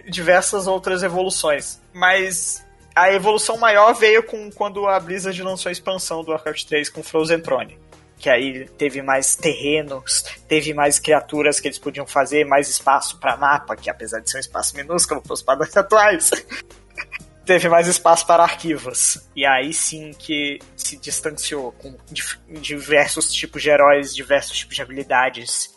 diversas 0.09 0.67
outras 0.67 1.03
evoluções. 1.03 1.83
Mas 1.93 2.67
a 2.95 3.13
evolução 3.13 3.59
maior 3.59 3.93
veio 3.93 4.23
com 4.23 4.51
quando 4.51 4.89
a 4.89 4.99
Blizzard 4.99 5.43
lançou 5.43 5.69
a 5.69 5.73
expansão 5.73 6.25
do 6.25 6.31
Warcraft 6.31 6.65
3 6.65 6.89
com 6.89 7.03
Frozen 7.03 7.43
Throne 7.43 7.82
que 8.23 8.31
aí 8.31 8.69
teve 8.79 9.03
mais 9.03 9.35
terrenos, 9.35 10.23
teve 10.47 10.73
mais 10.73 11.01
criaturas 11.01 11.59
que 11.59 11.67
eles 11.67 11.79
podiam 11.79 12.07
fazer, 12.07 12.47
mais 12.47 12.69
espaço 12.69 13.19
para 13.19 13.37
mapa, 13.37 13.75
que 13.75 13.91
apesar 13.91 14.21
de 14.21 14.31
ser 14.31 14.37
um 14.37 14.41
espaço 14.41 14.77
minúsculo 14.77 15.21
para 15.21 15.33
os 15.35 15.43
padrões 15.43 15.75
atuais. 15.77 16.31
teve 17.45 17.69
mais 17.69 17.89
espaço 17.89 18.25
para 18.25 18.45
arquivos. 18.45 19.19
E 19.35 19.45
aí 19.45 19.75
sim 19.75 20.13
que 20.17 20.61
se 20.77 20.97
distanciou 20.97 21.73
com 21.73 21.97
diversos 22.49 23.33
tipos 23.33 23.61
de 23.61 23.71
heróis, 23.71 24.15
diversos 24.15 24.57
tipos 24.57 24.77
de 24.77 24.83
habilidades. 24.83 25.75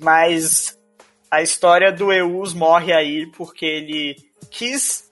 Mas 0.00 0.76
a 1.30 1.42
história 1.42 1.92
do 1.92 2.12
Eus 2.12 2.54
morre 2.54 2.92
aí 2.92 3.30
porque 3.36 3.64
ele 3.64 4.16
quis 4.50 5.08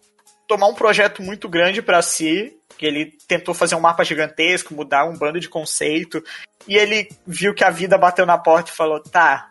tomar 0.48 0.66
um 0.66 0.74
projeto 0.74 1.22
muito 1.22 1.48
grande 1.48 1.80
para 1.80 2.02
si, 2.02 2.56
que 2.76 2.86
ele 2.86 3.12
tentou 3.28 3.54
fazer 3.54 3.76
um 3.76 3.80
mapa 3.80 4.04
gigantesco, 4.04 4.74
mudar 4.74 5.04
um 5.04 5.16
bando 5.16 5.38
de 5.38 5.48
conceito, 5.48 6.22
e 6.66 6.76
ele 6.76 7.08
viu 7.26 7.54
que 7.54 7.64
a 7.64 7.70
vida 7.70 7.96
bateu 7.96 8.26
na 8.26 8.38
porta 8.38 8.70
e 8.70 8.74
falou: 8.74 9.00
"Tá, 9.00 9.50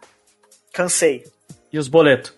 cansei". 0.74 1.24
E 1.72 1.80
os 1.80 1.88
boletos? 1.88 2.34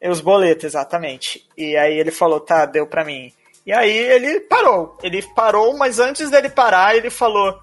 E 0.00 0.08
os 0.08 0.20
boletos, 0.20 0.64
exatamente. 0.64 1.46
E 1.56 1.76
aí 1.76 1.98
ele 1.98 2.10
falou: 2.10 2.40
"Tá, 2.40 2.66
deu 2.66 2.86
para 2.86 3.04
mim". 3.04 3.32
E 3.64 3.72
aí 3.72 3.90
ele 3.90 4.40
parou. 4.40 4.98
Ele 5.02 5.22
parou, 5.34 5.76
mas 5.76 5.98
antes 5.98 6.30
dele 6.30 6.48
parar, 6.48 6.96
ele 6.96 7.10
falou 7.10 7.60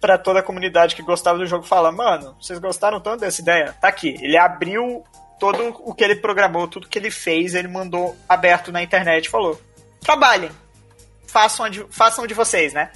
para 0.00 0.18
toda 0.18 0.40
a 0.40 0.42
comunidade 0.42 0.96
que 0.96 1.02
gostava 1.02 1.38
do 1.38 1.46
jogo, 1.46 1.64
fala: 1.64 1.92
"Mano, 1.92 2.36
vocês 2.40 2.58
gostaram 2.58 3.00
tanto 3.00 3.20
dessa 3.20 3.40
ideia? 3.40 3.74
Tá 3.80 3.88
aqui". 3.88 4.16
Ele 4.20 4.36
abriu 4.36 5.04
todo 5.38 5.74
o 5.84 5.94
que 5.94 6.02
ele 6.02 6.16
programou, 6.16 6.66
tudo 6.66 6.88
que 6.88 6.98
ele 6.98 7.10
fez, 7.10 7.54
ele 7.54 7.68
mandou 7.68 8.16
aberto 8.28 8.72
na 8.72 8.82
internet, 8.82 9.28
falou: 9.28 9.60
"Trabalhem. 10.00 10.50
Façam 11.26 11.68
de, 11.68 11.84
façam 11.90 12.26
de 12.26 12.34
vocês, 12.34 12.72
né?" 12.72 12.90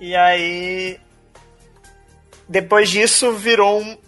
E 0.00 0.14
aí 0.14 1.00
depois 2.48 2.90
disso 2.90 3.32
virou 3.32 3.80
um, 3.80 3.98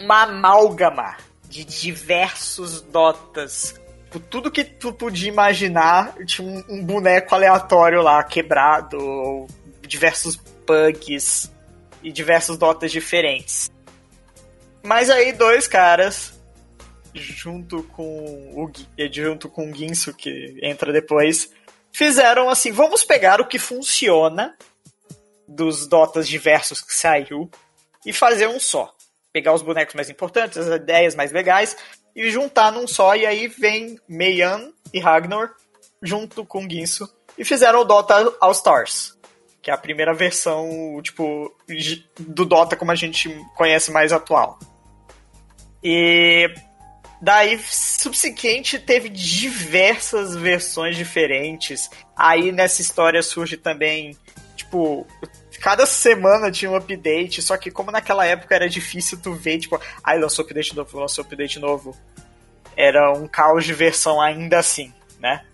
uma 0.00 0.22
amálgama 0.22 1.16
de 1.48 1.64
diversos 1.64 2.80
dotas 2.80 3.80
Tipo, 4.12 4.20
tudo 4.20 4.50
que 4.50 4.62
tu 4.62 4.92
podia 4.92 5.30
imaginar, 5.30 6.14
tinha 6.26 6.46
um, 6.46 6.62
um 6.68 6.84
boneco 6.84 7.34
aleatório 7.34 8.02
lá, 8.02 8.22
quebrado, 8.22 9.46
diversos 9.80 10.36
bugs 10.36 11.50
e 12.02 12.12
diversos 12.12 12.58
dotas 12.58 12.92
diferentes. 12.92 13.70
Mas 14.82 15.08
aí 15.08 15.32
dois 15.32 15.66
caras, 15.66 16.38
junto 17.14 17.82
com 17.84 18.52
o 18.54 18.70
junto 19.10 19.48
com 19.48 19.70
o 19.70 19.74
que 20.18 20.58
entra 20.62 20.92
depois, 20.92 21.50
fizeram 21.90 22.50
assim, 22.50 22.70
vamos 22.70 23.04
pegar 23.04 23.40
o 23.40 23.48
que 23.48 23.58
funciona 23.58 24.54
dos 25.54 25.86
dotas 25.86 26.28
diversos 26.28 26.80
que 26.80 26.94
saiu 26.94 27.50
e 28.04 28.12
fazer 28.12 28.48
um 28.48 28.60
só. 28.60 28.92
Pegar 29.32 29.54
os 29.54 29.62
bonecos 29.62 29.94
mais 29.94 30.10
importantes, 30.10 30.58
as 30.58 30.66
ideias 30.66 31.14
mais 31.14 31.32
legais 31.32 31.76
e 32.14 32.30
juntar 32.30 32.70
num 32.70 32.86
só, 32.86 33.16
e 33.16 33.24
aí 33.24 33.48
vem 33.48 33.98
Meian 34.08 34.70
e 34.92 35.00
Ragnar 35.00 35.54
junto 36.02 36.44
com 36.44 36.68
Ginsu 36.68 37.08
e 37.38 37.44
fizeram 37.44 37.80
o 37.80 37.84
Dota 37.84 38.36
All 38.40 38.52
Stars, 38.52 39.16
que 39.62 39.70
é 39.70 39.74
a 39.74 39.78
primeira 39.78 40.12
versão, 40.12 41.00
tipo, 41.02 41.54
do 42.18 42.44
Dota 42.44 42.76
como 42.76 42.90
a 42.90 42.96
gente 42.96 43.28
conhece 43.56 43.90
mais 43.90 44.12
atual. 44.12 44.58
E 45.82 46.52
daí, 47.20 47.58
subsequente, 47.58 48.78
teve 48.78 49.08
diversas 49.08 50.36
versões 50.36 50.96
diferentes. 50.96 51.88
Aí 52.16 52.52
nessa 52.52 52.82
história 52.82 53.22
surge 53.22 53.56
também, 53.56 54.16
tipo, 54.56 55.06
cada 55.62 55.86
semana 55.86 56.50
tinha 56.50 56.68
um 56.68 56.74
update, 56.74 57.40
só 57.40 57.56
que 57.56 57.70
como 57.70 57.92
naquela 57.92 58.26
época 58.26 58.52
era 58.52 58.68
difícil 58.68 59.16
tu 59.22 59.32
ver, 59.32 59.60
tipo, 59.60 59.80
ai, 60.02 60.18
lançou 60.18 60.44
update 60.44 60.74
novo, 60.74 60.98
lançou 60.98 61.24
update 61.24 61.60
novo. 61.60 61.96
Era 62.76 63.12
um 63.12 63.28
caos 63.28 63.64
de 63.64 63.72
versão 63.72 64.20
ainda 64.20 64.58
assim, 64.58 64.92
né? 65.20 65.44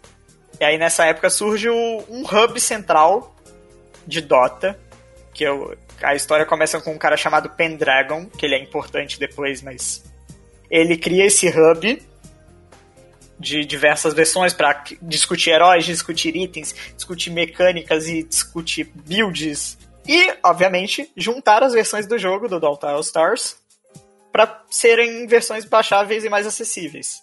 E 0.58 0.64
aí 0.64 0.78
nessa 0.78 1.04
época 1.04 1.28
surge 1.28 1.68
um 1.68 2.24
hub 2.24 2.58
central 2.58 3.36
de 4.06 4.22
Dota, 4.22 4.80
que 5.34 5.44
eu, 5.44 5.76
a 6.02 6.14
história 6.14 6.46
começa 6.46 6.80
com 6.80 6.92
um 6.92 6.98
cara 6.98 7.16
chamado 7.18 7.50
Pendragon, 7.50 8.24
que 8.30 8.46
ele 8.46 8.54
é 8.54 8.62
importante 8.62 9.20
depois, 9.20 9.60
mas 9.60 10.02
ele 10.70 10.96
cria 10.96 11.26
esse 11.26 11.48
hub 11.48 12.02
de 13.38 13.62
diversas 13.62 14.14
versões 14.14 14.54
para 14.54 14.84
discutir 15.02 15.50
heróis, 15.50 15.84
discutir 15.84 16.34
itens, 16.34 16.74
discutir 16.96 17.28
mecânicas 17.28 18.08
e 18.08 18.22
discutir 18.22 18.90
builds 19.06 19.76
e, 20.08 20.34
obviamente, 20.42 21.12
juntar 21.14 21.62
as 21.62 21.74
versões 21.74 22.06
do 22.06 22.18
jogo 22.18 22.48
do 22.48 22.58
Dota 22.58 22.88
All 22.88 23.00
Stars 23.00 23.58
para 24.32 24.64
serem 24.70 25.26
versões 25.26 25.66
baixáveis 25.66 26.24
e 26.24 26.30
mais 26.30 26.46
acessíveis. 26.46 27.22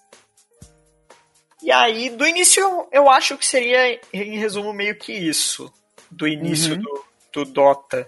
E 1.63 1.71
aí, 1.71 2.11
do 2.11 2.27
início, 2.27 2.63
eu 2.91 3.09
acho 3.09 3.35
que 3.37 3.45
seria, 3.45 3.99
em 4.13 4.37
resumo, 4.37 4.71
meio 4.71 4.95
que 4.95 5.11
isso. 5.11 5.73
Do 6.11 6.27
início 6.27 6.75
uhum. 6.75 6.81
do, 6.81 7.05
do 7.33 7.51
Dota. 7.51 8.07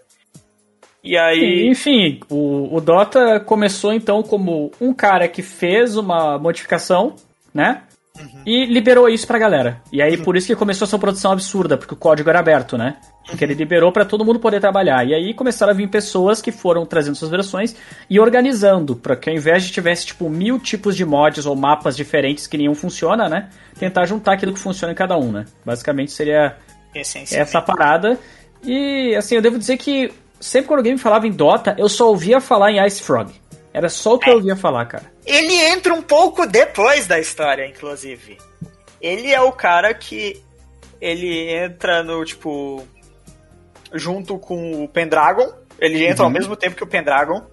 E 1.03 1.17
aí. 1.17 1.67
Enfim, 1.67 2.19
o, 2.29 2.75
o 2.75 2.79
Dota 2.79 3.39
começou 3.39 3.91
então 3.91 4.21
como 4.21 4.71
um 4.79 4.93
cara 4.93 5.27
que 5.27 5.41
fez 5.41 5.97
uma 5.97 6.37
modificação, 6.37 7.15
né? 7.51 7.83
Uhum. 8.19 8.41
E 8.45 8.65
liberou 8.65 9.07
isso 9.09 9.27
pra 9.27 9.37
galera. 9.37 9.81
E 9.91 10.01
aí, 10.01 10.17
uhum. 10.17 10.23
por 10.23 10.35
isso 10.35 10.47
que 10.47 10.55
começou 10.55 10.85
essa 10.85 10.97
produção 10.97 11.31
absurda, 11.31 11.77
porque 11.77 11.93
o 11.93 11.97
código 11.97 12.29
era 12.29 12.39
aberto, 12.39 12.77
né? 12.77 12.97
Porque 13.27 13.43
ele 13.43 13.53
liberou 13.53 13.91
para 13.91 14.05
todo 14.05 14.23
mundo 14.23 14.39
poder 14.39 14.59
trabalhar. 14.59 15.05
E 15.05 15.13
aí 15.13 15.33
começaram 15.33 15.73
a 15.73 15.75
vir 15.75 15.89
pessoas 15.89 16.41
que 16.41 16.51
foram 16.51 16.85
trazendo 16.85 17.15
suas 17.15 17.29
versões 17.29 17.75
e 18.09 18.19
organizando, 18.19 18.95
para 18.95 19.15
que 19.15 19.29
ao 19.29 19.35
invés 19.35 19.63
de 19.63 19.71
tivesse, 19.71 20.05
tipo, 20.05 20.29
mil 20.29 20.59
tipos 20.59 20.95
de 20.95 21.05
mods 21.05 21.45
ou 21.45 21.55
mapas 21.55 21.95
diferentes 21.95 22.47
que 22.47 22.57
nenhum 22.57 22.73
funciona, 22.73 23.27
né? 23.27 23.49
Tentar 23.77 24.05
juntar 24.05 24.33
aquilo 24.33 24.53
que 24.53 24.59
funciona 24.59 24.93
em 24.93 24.95
cada 24.95 25.17
um, 25.17 25.31
né? 25.31 25.45
Basicamente 25.65 26.11
seria 26.11 26.55
essa 26.95 27.61
parada. 27.61 28.17
E, 28.63 29.13
assim, 29.15 29.35
eu 29.35 29.41
devo 29.41 29.59
dizer 29.59 29.77
que 29.77 30.11
sempre 30.39 30.67
quando 30.67 30.79
alguém 30.79 30.93
me 30.93 30.99
falava 30.99 31.27
em 31.27 31.31
Dota, 31.31 31.75
eu 31.77 31.89
só 31.89 32.07
ouvia 32.07 32.39
falar 32.39 32.71
em 32.71 32.85
Ice 32.85 33.01
Frog. 33.03 33.31
Era 33.73 33.89
só 33.89 34.15
o 34.15 34.19
que 34.19 34.29
é. 34.29 34.33
eu 34.33 34.37
ouvia 34.37 34.55
falar, 34.55 34.85
cara. 34.85 35.16
Ele 35.27 35.53
entra 35.53 35.93
um 35.93 36.01
pouco 36.01 36.47
depois 36.47 37.05
da 37.05 37.19
história, 37.19 37.67
inclusive. 37.67 38.37
Ele 39.01 39.33
é 39.33 39.41
o 39.41 39.51
cara 39.51 39.93
que 39.93 40.41
ele 41.01 41.49
entra 41.49 42.01
no, 42.01 42.23
tipo, 42.23 42.87
junto 43.93 44.39
com 44.39 44.83
o 44.83 44.87
Pendragon. 44.87 45.53
Ele 45.77 46.05
entra 46.05 46.23
uhum. 46.23 46.29
ao 46.29 46.33
mesmo 46.33 46.55
tempo 46.55 46.77
que 46.77 46.83
o 46.83 46.87
Pendragon. 46.87 47.45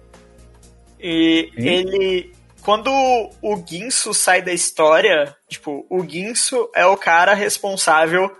E 0.99 1.51
Sim. 1.53 1.67
ele. 1.67 2.35
Quando 2.61 2.89
o 3.43 3.57
Guinso 3.57 4.11
sai 4.11 4.41
da 4.41 4.51
história, 4.51 5.37
tipo, 5.47 5.85
o 5.87 6.01
Guinso 6.01 6.67
é 6.73 6.85
o 6.85 6.97
cara 6.97 7.35
responsável. 7.35 8.35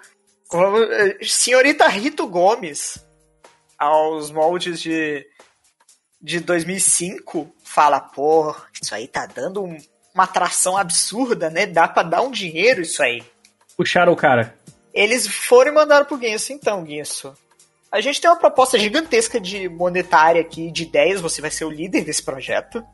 Senhorita 1.22 1.88
Rito 1.88 2.26
Gomes, 2.26 3.06
aos 3.78 4.32
moldes 4.32 4.82
de 4.82 5.24
de 6.26 6.40
2005 6.40 7.55
fala, 7.66 8.00
pô, 8.00 8.56
isso 8.82 8.94
aí 8.94 9.08
tá 9.08 9.26
dando 9.26 9.64
um, 9.64 9.78
uma 10.14 10.24
atração 10.24 10.78
absurda, 10.78 11.50
né? 11.50 11.66
Dá 11.66 11.88
pra 11.88 12.04
dar 12.04 12.22
um 12.22 12.32
dinheiro 12.32 12.82
isso 12.82 13.04
aí. 13.04 13.24
Puxaram 13.76 14.14
o 14.14 14.16
cara. 14.16 14.56
Eles 14.94 15.28
foram 15.28 15.72
e 15.72 15.74
mandaram 15.74 16.06
pro 16.06 16.18
Guinso, 16.18 16.54
então, 16.54 16.84
Guinso. 16.84 17.36
A 17.92 18.00
gente 18.00 18.22
tem 18.22 18.30
uma 18.30 18.40
proposta 18.40 18.78
gigantesca 18.78 19.42
de 19.42 19.68
monetária 19.68 20.40
aqui, 20.40 20.72
de 20.72 20.84
ideias, 20.84 21.20
você 21.20 21.42
vai 21.42 21.52
ser 21.52 21.66
o 21.66 21.70
líder 21.70 22.06
desse 22.06 22.24
projeto. 22.24 22.86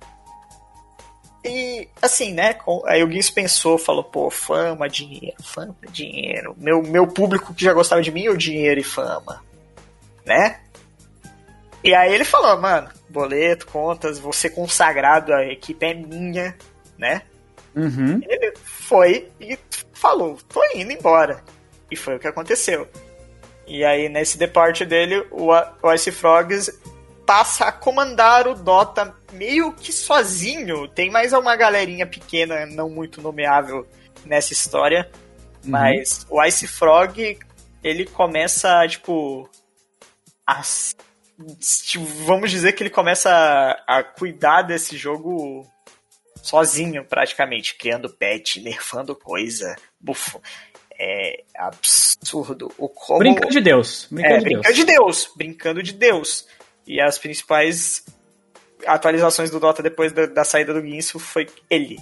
E, 1.43 1.87
assim, 2.01 2.33
né, 2.33 2.57
aí 2.85 3.03
o 3.03 3.07
Guinso 3.07 3.33
pensou, 3.33 3.77
falou, 3.77 4.03
pô, 4.03 4.29
fama, 4.31 4.87
dinheiro, 4.87 5.37
fama, 5.43 5.75
dinheiro. 5.91 6.55
Meu, 6.57 6.81
meu 6.81 7.07
público 7.07 7.53
que 7.53 7.63
já 7.63 7.73
gostava 7.73 8.01
de 8.01 8.11
mim, 8.11 8.29
o 8.29 8.37
dinheiro 8.37 8.79
e 8.79 8.83
fama. 8.83 9.43
Né? 10.25 10.59
E 11.83 11.93
aí 11.93 12.13
ele 12.13 12.25
falou, 12.25 12.59
mano, 12.61 12.89
boleto, 13.11 13.67
contas, 13.67 14.17
você 14.17 14.49
consagrado, 14.49 15.33
a 15.33 15.45
equipe 15.45 15.85
é 15.85 15.93
minha, 15.93 16.55
né? 16.97 17.21
Uhum. 17.75 18.21
Ele 18.27 18.53
foi 18.63 19.29
e 19.39 19.57
falou, 19.93 20.37
tô 20.49 20.63
indo 20.73 20.91
embora. 20.91 21.43
E 21.89 21.95
foi 21.95 22.15
o 22.15 22.19
que 22.19 22.27
aconteceu. 22.27 22.87
E 23.67 23.85
aí, 23.85 24.09
nesse 24.09 24.37
departe 24.37 24.85
dele, 24.85 25.25
o 25.29 25.93
Ice 25.93 26.11
Frogs 26.11 26.81
passa 27.25 27.65
a 27.65 27.71
comandar 27.71 28.47
o 28.47 28.55
Dota 28.55 29.15
meio 29.31 29.71
que 29.71 29.93
sozinho. 29.93 30.87
Tem 30.87 31.09
mais 31.09 31.31
uma 31.31 31.55
galerinha 31.55 32.05
pequena, 32.05 32.65
não 32.65 32.89
muito 32.89 33.21
nomeável 33.21 33.87
nessa 34.25 34.51
história. 34.51 35.09
Uhum. 35.63 35.71
Mas 35.71 36.25
o 36.29 36.43
Ice 36.43 36.67
Frog, 36.67 37.39
ele 37.83 38.05
começa, 38.05 38.85
tipo, 38.87 39.49
a 40.45 40.61
Tipo, 41.83 42.05
vamos 42.25 42.49
dizer 42.51 42.73
que 42.73 42.83
ele 42.83 42.89
começa 42.89 43.29
a, 43.29 43.99
a 43.99 44.03
cuidar 44.03 44.61
desse 44.63 44.97
jogo 44.97 45.67
sozinho, 46.41 47.05
praticamente, 47.05 47.75
criando 47.75 48.09
patch, 48.09 48.57
nerfando 48.63 49.15
coisa, 49.15 49.75
bufo. 49.99 50.41
É 51.03 51.43
absurdo. 51.55 52.71
O 52.77 52.87
como... 52.87 53.19
Brincando 53.19 53.51
de 53.51 53.61
Deus. 53.61 54.07
Brincando, 54.11 54.35
é, 54.35 54.39
de, 54.39 54.43
brincando 54.43 54.63
Deus. 54.63 54.75
de 54.75 54.85
Deus. 54.85 55.31
Brincando 55.35 55.83
de 55.83 55.93
Deus. 55.93 56.47
E 56.85 57.01
as 57.01 57.17
principais 57.17 58.05
atualizações 58.85 59.49
do 59.49 59.59
Dota 59.59 59.81
depois 59.81 60.11
da, 60.11 60.27
da 60.27 60.43
saída 60.43 60.73
do 60.73 60.81
Guinso 60.81 61.17
foi 61.17 61.47
ele. 61.69 61.99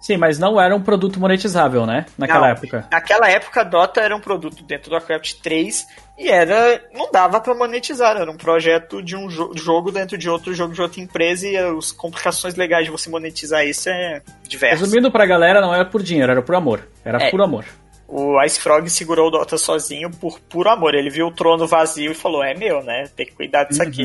Sim, 0.00 0.16
mas 0.16 0.38
não 0.38 0.58
era 0.60 0.74
um 0.74 0.80
produto 0.80 1.20
monetizável, 1.20 1.84
né? 1.84 2.06
Naquela 2.16 2.40
Não, 2.40 2.46
época. 2.48 2.88
Naquela 2.90 3.28
época, 3.30 3.62
Dota 3.64 4.00
era 4.00 4.16
um 4.16 4.20
produto 4.20 4.62
dentro 4.64 4.88
do 4.88 4.94
Warcraft 4.94 5.34
3 5.42 5.86
e 6.18 6.28
era 6.28 6.80
não 6.94 7.10
dava 7.12 7.38
pra 7.40 7.54
monetizar, 7.54 8.16
era 8.16 8.30
um 8.30 8.36
projeto 8.36 9.02
de 9.02 9.14
um 9.14 9.28
jo- 9.28 9.52
jogo 9.54 9.92
dentro 9.92 10.16
de 10.16 10.28
outro 10.28 10.54
jogo 10.54 10.72
de 10.72 10.80
outra 10.80 11.00
empresa 11.00 11.46
e 11.46 11.56
as 11.56 11.92
complicações 11.92 12.54
legais 12.54 12.86
de 12.86 12.90
você 12.90 13.10
monetizar 13.10 13.64
isso 13.66 13.90
é 13.90 14.22
diverso. 14.48 14.82
Resumindo 14.84 15.10
pra 15.12 15.26
galera, 15.26 15.60
não 15.60 15.74
era 15.74 15.84
por 15.84 16.02
dinheiro, 16.02 16.32
era 16.32 16.42
por 16.42 16.54
amor. 16.54 16.80
Era 17.04 17.24
É. 17.24 17.30
por 17.30 17.42
amor. 17.42 17.64
O 18.08 18.42
Ice 18.42 18.58
Frog 18.58 18.88
segurou 18.90 19.28
o 19.28 19.30
Dota 19.30 19.56
sozinho 19.56 20.10
por 20.10 20.40
puro 20.40 20.68
amor. 20.68 20.94
Ele 20.94 21.10
viu 21.10 21.26
o 21.28 21.30
trono 21.32 21.66
vazio 21.66 22.10
e 22.10 22.14
falou: 22.14 22.42
"É 22.42 22.54
meu, 22.54 22.82
né? 22.82 23.04
Tem 23.14 23.24
que 23.26 23.32
cuidar 23.32 23.64
disso 23.64 23.82
aqui". 23.82 24.04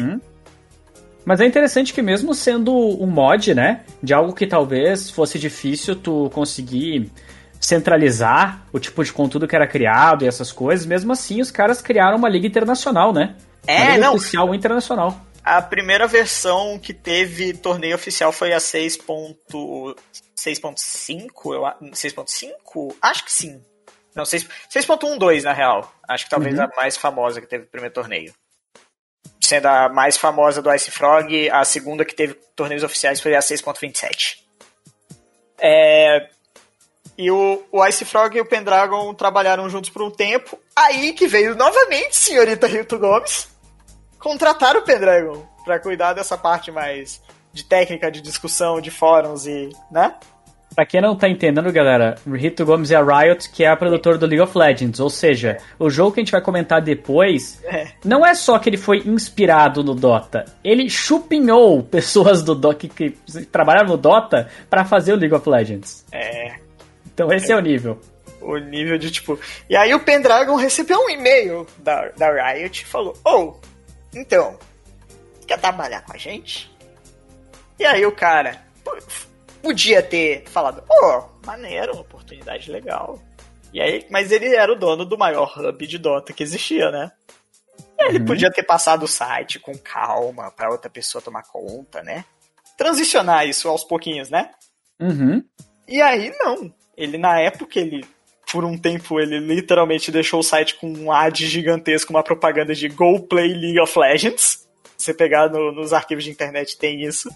Mas 1.26 1.42
é 1.42 1.46
interessante 1.46 1.92
que 1.94 2.02
mesmo 2.04 2.34
sendo 2.36 2.72
um 2.74 3.08
mod, 3.08 3.54
né, 3.56 3.82
de 4.02 4.14
algo 4.14 4.32
que 4.34 4.46
talvez 4.46 5.10
fosse 5.10 5.40
difícil 5.40 5.96
tu 5.96 6.30
conseguir 6.32 7.12
centralizar 7.60 8.64
o 8.72 8.80
tipo 8.80 9.04
de 9.04 9.12
conteúdo 9.12 9.48
que 9.48 9.56
era 9.56 9.66
criado 9.68 10.24
e 10.24 10.28
essas 10.28 10.52
coisas, 10.52 10.86
mesmo 10.86 11.12
assim 11.12 11.42
os 11.42 11.50
caras 11.50 11.82
criaram 11.82 12.18
uma 12.18 12.30
liga 12.30 12.46
internacional, 12.46 13.12
né? 13.12 13.36
É, 13.66 13.82
uma 13.82 13.92
liga 13.96 14.06
não. 14.06 14.16
oficial 14.16 14.54
internacional. 14.54 15.20
A 15.44 15.62
primeira 15.62 16.06
versão 16.08 16.78
que 16.80 16.94
teve 16.94 17.54
torneio 17.54 17.96
oficial 17.96 18.32
foi 18.32 18.54
a 18.54 18.60
6. 18.60 18.98
6.5, 20.36 21.54
eu 21.54 21.66
a- 21.66 21.76
6.5? 21.94 22.96
Acho 23.02 23.26
que 23.26 23.32
sim. 23.32 23.62
Não, 24.16 24.26
6 24.26 24.48
6.12 24.70 25.44
na 25.44 25.54
real. 25.54 25.92
Acho 26.08 26.26
que 26.26 26.30
talvez 26.30 26.58
Uhum. 26.58 26.64
a 26.66 26.70
mais 26.76 26.96
famosa 26.98 27.42
que 27.42 27.48
teve 27.48 27.66
o 27.66 27.68
primeiro 27.68 27.94
torneio. 27.94 28.34
Sendo 29.42 29.68
a 29.68 29.90
mais 29.90 30.18
famosa 30.18 30.62
do 30.62 30.74
Ice 30.74 30.90
Frog, 30.90 31.50
a 31.50 31.64
segunda 31.64 32.04
que 32.04 32.16
teve 32.16 32.34
torneios 32.56 32.84
oficiais 32.84 33.22
foi 33.22 33.36
a 33.36 33.40
6.27. 33.40 34.38
É, 35.60 36.30
e 37.18 37.32
o, 37.32 37.64
o 37.72 37.86
Ice 37.86 38.04
Frog 38.04 38.36
e 38.36 38.42
o 38.42 38.46
Pendragon 38.46 39.14
trabalharam 39.14 39.70
juntos 39.70 39.90
por 39.90 40.02
um 40.02 40.12
tempo. 40.12 40.60
Aí 40.76 41.14
que 41.14 41.28
veio 41.28 41.56
novamente 41.56 42.16
senhorita 42.16 42.68
Hilton 42.68 42.98
Gomes 42.98 43.48
contratar 44.20 44.76
o 44.76 44.82
Pendragon 44.82 45.48
pra 45.64 45.80
cuidar 45.80 46.14
dessa 46.14 46.38
parte 46.38 46.72
mais 46.72 47.22
de 47.54 47.64
técnica, 47.64 48.12
de 48.12 48.22
discussão, 48.22 48.82
de 48.82 48.92
fóruns 48.92 49.46
e, 49.46 49.70
né? 49.90 50.16
Pra 50.76 50.86
quem 50.86 51.00
não 51.02 51.16
tá 51.16 51.30
entendendo, 51.30 51.72
galera, 51.72 52.16
Rito 52.28 52.66
Gomes 52.66 52.92
é 52.92 52.96
a 52.98 53.02
Riot, 53.02 53.50
que 53.50 53.64
é 53.64 53.70
a 53.70 53.78
produtora 53.78 54.18
do 54.18 54.26
League 54.26 54.42
of 54.42 54.58
Legends. 54.58 55.00
Ou 55.00 55.10
seja, 55.10 55.58
o 55.80 55.90
jogo 55.90 56.12
que 56.12 56.20
a 56.20 56.24
gente 56.24 56.32
vai 56.34 56.42
comentar 56.42 56.82
depois 56.82 57.64
É. 57.64 57.88
não 58.04 58.26
é 58.26 58.36
só 58.36 58.60
que 58.60 58.68
ele 58.70 58.76
foi 58.78 58.98
inspirado 59.06 59.84
no 59.84 59.96
Dota, 59.96 60.44
ele 60.64 60.90
chupinhou 60.90 61.82
pessoas 61.82 62.44
do 62.44 62.54
Dota 62.54 62.76
que, 62.88 62.90
que 62.90 63.46
trabalharam 63.46 63.88
no 63.88 63.98
Dota 63.98 64.50
pra 64.70 64.84
fazer 64.84 65.14
o 65.14 65.16
League 65.16 65.34
of 65.34 65.50
Legends. 65.50 66.06
É, 66.12 66.56
Então 67.14 67.32
esse 67.32 67.52
é 67.52 67.56
o 67.56 67.62
nível. 67.62 67.98
o 68.42 68.58
nível 68.58 68.98
de 68.98 69.10
tipo. 69.12 69.40
E 69.70 69.78
aí 69.78 69.94
o 69.94 70.00
Pendragon 70.02 70.56
recebeu 70.56 71.00
um 71.00 71.10
e-mail 71.10 71.66
da, 71.78 72.10
da 72.18 72.52
Riot 72.52 72.82
e 72.82 72.86
falou: 72.86 73.14
Oh, 73.26 73.54
então, 74.14 74.58
quer 75.48 75.58
trabalhar 75.58 76.02
com 76.02 76.14
a 76.14 76.18
gente? 76.18 76.70
E 77.80 77.86
aí 77.86 78.06
o 78.06 78.12
cara 78.12 78.62
podia 79.66 80.02
ter 80.04 80.44
falado: 80.48 80.84
Oh, 81.02 81.24
maneiro, 81.46 81.94
uma 81.94 82.02
oportunidade 82.02 82.72
legal. 82.72 83.20
E 83.74 83.82
aí, 83.82 84.06
mas 84.12 84.32
ele 84.32 84.56
era 84.56 84.72
o 84.72 84.76
dono 84.76 85.04
do 85.04 85.18
maior 85.18 85.58
hub 85.58 85.88
de 85.88 85.98
Dota 85.98 86.32
que 86.32 86.44
existia, 86.44 86.92
né? 86.92 87.12
Ele 88.00 88.20
Uhum. 88.20 88.26
podia 88.26 88.52
ter 88.52 88.64
passado 88.64 89.04
o 89.04 89.08
site 89.08 89.60
com 89.60 89.76
calma 89.78 90.52
pra 90.52 90.70
outra 90.70 90.90
pessoa 90.90 91.22
tomar 91.22 91.44
conta, 91.44 92.04
né? 92.04 92.24
Transicionar 92.78 93.48
isso 93.48 93.68
aos 93.68 93.84
pouquinhos, 93.84 94.30
né? 94.30 94.52
Uhum. 95.00 95.44
E 95.88 96.02
aí, 96.02 96.32
não. 96.40 96.72
Ele, 96.96 97.18
na 97.18 97.40
época, 97.40 97.80
ele, 97.80 98.06
por 98.52 98.64
um 98.64 98.78
tempo, 98.78 99.20
ele 99.20 99.40
literalmente 99.40 100.12
deixou 100.12 100.40
o 100.40 100.44
site 100.44 100.76
com 100.76 100.88
um 100.92 101.12
ad 101.12 101.46
gigantesco, 101.48 102.14
uma 102.14 102.24
propaganda 102.24 102.74
de 102.76 102.88
Go 102.88 103.20
Play 103.28 103.54
League 103.54 103.80
of 103.80 103.98
Legends. 103.98 104.68
Você 104.98 105.14
pegar 105.14 105.50
no- 105.50 105.72
nos 105.74 105.92
arquivos 105.92 106.24
de 106.24 106.32
internet, 106.32 106.78
tem 106.78 107.02
isso. 107.04 107.30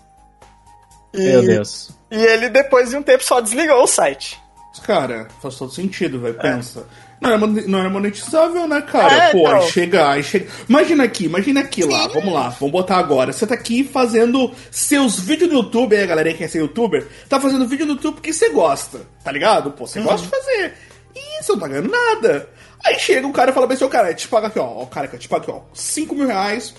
E, 1.13 1.19
Meu 1.19 1.41
Deus. 1.41 1.91
E 2.11 2.17
ele, 2.17 2.49
depois 2.49 2.89
de 2.89 2.97
um 2.97 3.03
tempo, 3.03 3.23
só 3.23 3.39
desligou 3.41 3.83
o 3.83 3.87
site. 3.87 4.39
Cara, 4.85 5.27
faz 5.41 5.55
todo 5.55 5.71
sentido, 5.71 6.19
velho. 6.19 6.35
Pensa. 6.35 6.85
Não, 7.19 7.31
era, 7.31 7.47
não 7.47 7.79
era 7.79 7.89
monetizável, 7.89 8.65
né, 8.67 8.81
cara? 8.81 9.13
É, 9.13 9.31
Pô, 9.31 9.45
aí 9.45 9.61
chega, 9.63 10.09
aí 10.09 10.23
chega. 10.23 10.47
Imagina 10.69 11.03
aqui, 11.03 11.25
imagina 11.25 11.59
aqui 11.59 11.83
lá. 11.83 12.07
Vamos 12.07 12.33
lá, 12.33 12.49
vamos 12.49 12.71
botar 12.71 12.97
agora. 12.97 13.33
Você 13.33 13.45
tá 13.45 13.55
aqui 13.55 13.83
fazendo 13.83 14.51
seus 14.71 15.19
vídeos 15.19 15.49
no 15.49 15.57
YouTube, 15.57 15.97
aí 15.97 16.03
a 16.03 16.07
galera 16.07 16.31
que 16.31 16.37
quer 16.37 16.47
ser 16.47 16.59
youtuber, 16.59 17.07
tá 17.27 17.39
fazendo 17.39 17.67
vídeo 17.67 17.85
no 17.85 17.93
YouTube 17.93 18.15
porque 18.15 18.31
você 18.31 18.49
gosta, 18.49 19.01
tá 19.23 19.31
ligado? 19.31 19.71
Pô, 19.71 19.85
você 19.85 19.99
gosta 19.99 20.25
de 20.25 20.31
fazer. 20.31 20.73
E 21.13 21.43
você 21.43 21.51
não 21.51 21.59
tá 21.59 21.67
ganhando 21.67 21.89
nada. 21.89 22.49
Aí 22.85 22.97
chega 22.97 23.27
um 23.27 23.33
cara 23.33 23.51
e 23.51 23.53
fala 23.53 23.67
pra 23.67 23.75
seu 23.75 23.89
cara, 23.89 24.13
te 24.13 24.27
paga 24.27 24.47
aqui, 24.47 24.59
ó, 24.59 24.83
ó, 24.83 24.85
cara, 24.85 25.07
te 25.09 25.27
paga 25.27 25.43
aqui, 25.43 25.51
ó, 25.51 25.61
5 25.73 26.15
mil 26.15 26.27
reais, 26.27 26.73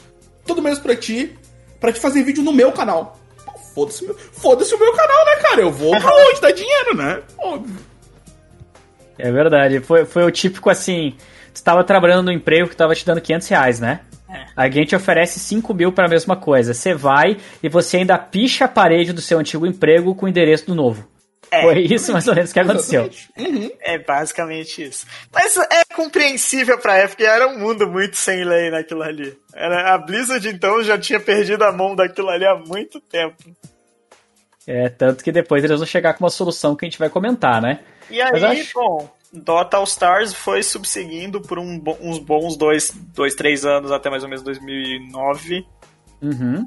todo 0.47 0.63
mês 0.63 0.79
pra 0.79 0.97
ti, 0.97 1.37
pra 1.79 1.93
te 1.93 2.01
fazer 2.01 2.23
vídeo 2.23 2.43
no 2.43 2.53
meu 2.53 2.73
canal. 2.73 3.20
Foda-se 3.75 4.05
meu- 4.05 4.17
foda-se 4.17 4.75
o 4.75 4.79
meu 4.79 4.93
canal, 4.93 5.25
né, 5.27 5.37
cara? 5.37 5.61
Eu 5.61 5.71
vou 5.71 5.99
pra 6.01 6.13
onde 6.29 6.41
dá 6.41 6.51
dinheiro, 6.51 6.97
né? 6.97 7.23
Óbvio. 7.39 7.77
É 9.19 9.31
verdade. 9.31 9.81
Foi, 9.81 10.05
foi 10.05 10.25
o 10.25 10.31
típico 10.31 10.71
assim: 10.71 11.15
tu 11.55 11.63
tava 11.63 11.85
trabalhando 11.85 12.25
no 12.25 12.33
emprego 12.33 12.69
que 12.69 12.77
tava 12.77 12.95
te 12.95 13.05
dando 13.05 13.21
500 13.21 13.49
reais, 13.49 13.81
né? 13.81 14.01
É. 14.29 14.47
Alguém 14.57 14.85
te 14.85 14.95
oferece 14.95 15.41
5 15.41 15.75
mil 15.75 15.93
pra 15.93 16.09
mesma 16.09 16.37
coisa. 16.37 16.73
Você 16.73 16.95
vai 16.95 17.37
e 17.63 17.69
você 17.69 17.99
ainda 17.99 18.17
picha 18.17 18.65
a 18.65 18.69
parede 18.69 19.13
do 19.13 19.21
seu 19.21 19.39
antigo 19.39 19.67
emprego 19.67 20.15
com 20.15 20.27
o 20.27 20.29
endereço 20.29 20.67
do 20.67 20.75
novo. 20.75 21.07
É. 21.51 21.63
Foi 21.63 21.81
isso 21.81 22.13
mais 22.13 22.29
ou 22.29 22.35
menos 22.35 22.53
que 22.53 22.61
aconteceu. 22.61 23.11
Uhum. 23.37 23.71
É 23.81 23.99
basicamente 23.99 24.83
isso. 24.85 25.07
Mas 25.33 25.57
é 25.57 25.85
compreensível 25.95 26.79
pra 26.79 26.99
época, 26.99 27.25
era 27.25 27.49
um 27.49 27.59
mundo 27.59 27.89
muito 27.89 28.17
sem 28.17 28.45
lei 28.45 28.71
naquilo 28.71 29.03
ali. 29.03 29.37
Era, 29.55 29.95
a 29.95 29.99
Blizzard, 29.99 30.49
então, 30.49 30.83
já 30.83 30.97
tinha 30.99 31.19
perdido 31.19 31.63
a 31.65 31.73
mão 31.73 31.97
daquilo 31.97 32.29
ali 32.29 32.47
há 32.47 32.55
muito 32.55 33.01
tempo. 33.01 33.37
É, 34.67 34.89
tanto 34.89 35.25
que 35.25 35.33
depois 35.33 35.65
eles 35.65 35.79
vão 35.79 35.87
chegar 35.87 36.15
com 36.15 36.23
uma 36.25 36.31
solução 36.31 36.77
que 36.77 36.85
a 36.85 36.89
gente 36.89 36.99
vai 36.99 37.09
comentar, 37.11 37.61
né? 37.61 37.81
E 38.09 38.21
aí, 38.21 38.45
acho- 38.45 38.73
bom, 38.75 39.11
Dota 39.33 39.77
All 39.79 39.85
Stars 39.85 40.33
foi 40.35 40.63
subseguindo 40.63 41.41
por 41.41 41.59
um 41.59 41.83
uns 42.01 42.19
bons 42.19 42.57
dois, 42.57 42.93
dois, 43.15 43.35
três 43.35 43.65
anos, 43.65 43.91
até 43.91 44.09
mais 44.11 44.23
ou 44.23 44.29
menos 44.29 44.45
2009, 44.45 45.65
Uhum. 46.23 46.67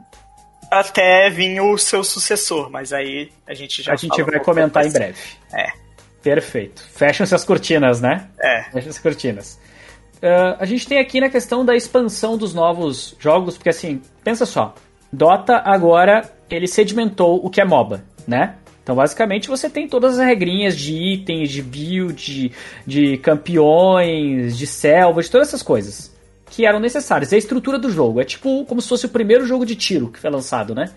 Até 0.80 1.30
vir 1.30 1.60
o 1.62 1.78
seu 1.78 2.04
sucessor, 2.04 2.70
mas 2.70 2.94
aí 2.94 3.30
a 3.48 3.54
gente 3.54 3.82
já 3.82 3.94
a 3.94 3.96
gente 3.96 4.22
um 4.22 4.26
vai 4.26 4.36
pouco 4.36 4.46
comentar 4.46 4.86
em 4.86 4.92
breve. 4.92 5.18
É, 5.54 5.84
Perfeito. 6.24 6.82
Fecham-se 6.94 7.36
as 7.36 7.44
cortinas, 7.44 8.00
né? 8.00 8.30
é. 8.42 8.64
Fecha 8.72 8.90
as 8.90 8.98
cortinas. 8.98 9.60
Ah, 10.22 10.56
a 10.58 10.66
gente 10.66 10.88
tem 10.88 10.98
aqui 10.98 11.20
na 11.20 11.30
questão 11.30 11.66
da 11.66 11.76
expansão 11.76 12.38
dos 12.38 12.54
novos 12.54 13.14
jogos, 13.20 13.58
porque 13.58 13.70
assim, 13.70 14.02
pensa 14.24 14.46
só. 14.46 14.74
Dota 15.12 15.62
agora, 15.66 16.32
ele 16.50 16.66
sedimentou 16.66 17.46
o 17.46 17.50
que 17.50 17.60
é 17.60 17.66
MOBA, 17.66 18.06
né? 18.26 18.56
Então, 18.82 18.96
basicamente, 18.96 19.48
você 19.48 19.70
tem 19.70 19.88
todas 19.88 20.18
as 20.18 20.26
regrinhas 20.26 20.78
de 20.78 20.94
itens, 20.94 21.50
de 21.50 21.62
build, 21.62 22.14
de, 22.16 22.52
de 22.86 23.18
campeões, 23.18 24.58
de 24.58 24.66
selva, 24.66 25.22
de 25.22 25.30
todas 25.30 25.50
essas 25.50 25.62
coisas 25.62 26.13
que 26.56 26.68
eram 26.68 26.80
necessárias. 26.80 27.34
É 27.34 27.36
a 27.36 27.40
estrutura 27.40 27.80
do 27.80 27.90
jogo. 27.90 28.22
É 28.22 28.24
tipo 28.24 28.64
como 28.66 28.80
se 28.80 28.88
fosse 28.88 29.08
o 29.08 29.10
primeiro 29.10 29.44
jogo 29.44 29.66
de 29.66 29.76
tiro 29.76 30.10
que 30.10 30.20
foi 30.20 30.30
lançado, 30.30 30.76
né? 30.76 30.92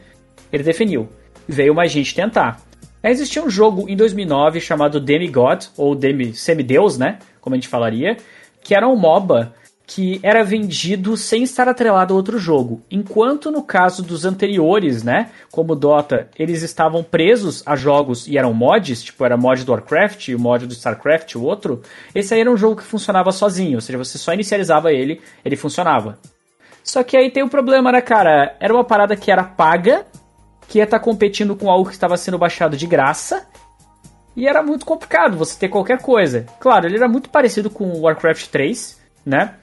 Ele 0.53 0.63
definiu. 0.63 1.09
Veio 1.49 1.75
mais 1.75 1.91
gente 1.91 2.15
tentar. 2.15 2.61
Aí 3.03 3.11
existia 3.11 3.43
um 3.43 3.49
jogo 3.49 3.89
em 3.89 3.97
2009 3.97 4.61
chamado 4.61 5.01
Demigod, 5.01 5.69
ou 5.77 5.95
Demi, 5.95 6.35
Semideus, 6.35 6.99
né? 6.99 7.21
Como 7.41 7.55
a 7.55 7.57
gente 7.57 7.69
falaria, 7.69 8.19
que 8.63 8.75
era 8.75 8.87
um 8.87 8.97
MOBA 8.97 9.55
que 9.87 10.19
era 10.23 10.43
vendido 10.43 11.17
sem 11.17 11.45
estar 11.45 11.69
atrelado 11.69 12.13
a 12.13 12.17
outro 12.17 12.39
jogo. 12.39 12.83
Enquanto 12.91 13.53
no 13.53 13.63
caso 13.63 14.03
dos 14.03 14.25
anteriores, 14.25 15.05
né? 15.05 15.31
Como 15.53 15.77
Dota, 15.77 16.29
eles 16.37 16.63
estavam 16.63 17.05
presos 17.05 17.63
a 17.65 17.77
jogos 17.77 18.27
e 18.27 18.37
eram 18.37 18.53
mods, 18.53 19.05
tipo 19.05 19.25
era 19.25 19.37
mod 19.37 19.65
do 19.65 19.71
Warcraft, 19.71 20.29
o 20.31 20.39
mod 20.41 20.67
do 20.67 20.73
Starcraft, 20.73 21.37
o 21.37 21.45
outro. 21.45 21.83
Esse 22.13 22.35
aí 22.35 22.41
era 22.41 22.51
um 22.51 22.57
jogo 22.57 22.77
que 22.77 22.83
funcionava 22.83 23.31
sozinho, 23.31 23.77
ou 23.77 23.81
seja, 23.81 23.97
você 23.97 24.19
só 24.19 24.35
inicializava 24.35 24.93
ele, 24.93 25.21
ele 25.45 25.55
funcionava. 25.55 26.19
Só 26.83 27.05
que 27.05 27.17
aí 27.17 27.31
tem 27.31 27.45
o 27.45 27.49
problema, 27.49 27.93
né, 27.93 28.01
cara? 28.01 28.57
Era 28.59 28.75
uma 28.75 28.85
parada 28.85 29.17
que 29.17 29.31
era 29.31 29.45
paga, 29.45 30.05
que 30.69 30.79
ia 30.79 30.85
estar 30.85 30.99
competindo 30.99 31.55
com 31.55 31.71
algo 31.71 31.89
que 31.89 31.95
estava 31.95 32.17
sendo 32.17 32.39
baixado 32.39 32.77
de 32.77 32.87
graça. 32.87 33.47
E 34.35 34.47
era 34.47 34.63
muito 34.63 34.85
complicado 34.85 35.37
você 35.37 35.59
ter 35.59 35.69
qualquer 35.69 36.03
coisa. 36.03 36.45
Claro, 36.61 36.87
ele 36.87 36.97
era 36.97 37.09
muito 37.09 37.31
parecido 37.31 37.71
com 37.71 37.85
o 37.85 38.03
Warcraft 38.03 38.49
3, 38.49 39.01
né? 39.25 39.55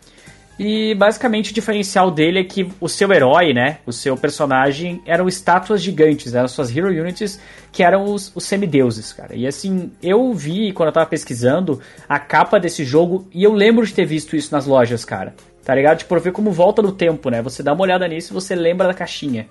E 0.58 0.94
basicamente 0.94 1.52
o 1.52 1.54
diferencial 1.54 2.12
dele 2.12 2.40
é 2.40 2.44
que 2.44 2.70
o 2.80 2.88
seu 2.88 3.12
herói, 3.12 3.54
né? 3.54 3.80
O 3.86 3.92
seu 3.92 4.16
personagem 4.16 5.02
eram 5.06 5.28
estátuas 5.28 5.82
gigantes, 5.82 6.36
eram 6.36 6.48
suas 6.48 6.76
Hero 6.76 6.90
Units, 6.90 7.40
que 7.72 7.82
eram 7.82 8.04
os, 8.06 8.32
os 8.36 8.44
semideuses, 8.44 9.12
cara. 9.12 9.36
E 9.36 9.48
assim, 9.48 9.92
eu 10.02 10.32
vi 10.34 10.72
quando 10.72 10.90
eu 10.90 10.94
tava 10.94 11.08
pesquisando 11.08 11.82
a 12.08 12.20
capa 12.20 12.60
desse 12.60 12.84
jogo 12.84 13.28
e 13.34 13.44
eu 13.44 13.52
lembro 13.52 13.86
de 13.86 13.94
ter 13.94 14.06
visto 14.06 14.36
isso 14.36 14.54
nas 14.54 14.68
lojas, 14.68 15.04
cara. 15.04 15.34
Tá 15.66 15.74
ligado? 15.74 16.00
Tipo, 16.00 16.20
ver 16.20 16.32
como 16.32 16.52
volta 16.52 16.82
no 16.82 16.92
tempo, 16.92 17.30
né? 17.30 17.42
Você 17.42 17.64
dá 17.64 17.74
uma 17.74 17.84
olhada 17.84 18.08
nisso 18.08 18.32
e 18.32 18.36
você 18.36 18.54
lembra 18.54 18.88
da 18.88 18.94
caixinha. 18.94 19.48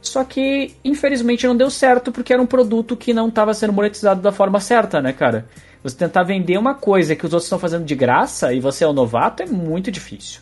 Só 0.00 0.22
que, 0.22 0.74
infelizmente, 0.84 1.46
não 1.46 1.56
deu 1.56 1.70
certo 1.70 2.12
porque 2.12 2.32
era 2.32 2.40
um 2.40 2.46
produto 2.46 2.96
que 2.96 3.12
não 3.12 3.28
estava 3.28 3.52
sendo 3.52 3.72
monetizado 3.72 4.20
da 4.20 4.30
forma 4.30 4.60
certa, 4.60 5.00
né, 5.00 5.12
cara? 5.12 5.46
Você 5.86 5.96
tentar 5.96 6.24
vender 6.24 6.58
uma 6.58 6.74
coisa 6.74 7.14
que 7.14 7.24
os 7.24 7.32
outros 7.32 7.44
estão 7.44 7.60
fazendo 7.60 7.84
de 7.84 7.94
graça 7.94 8.52
e 8.52 8.58
você 8.58 8.82
é 8.82 8.88
um 8.88 8.92
novato 8.92 9.44
é 9.44 9.46
muito 9.46 9.88
difícil. 9.88 10.40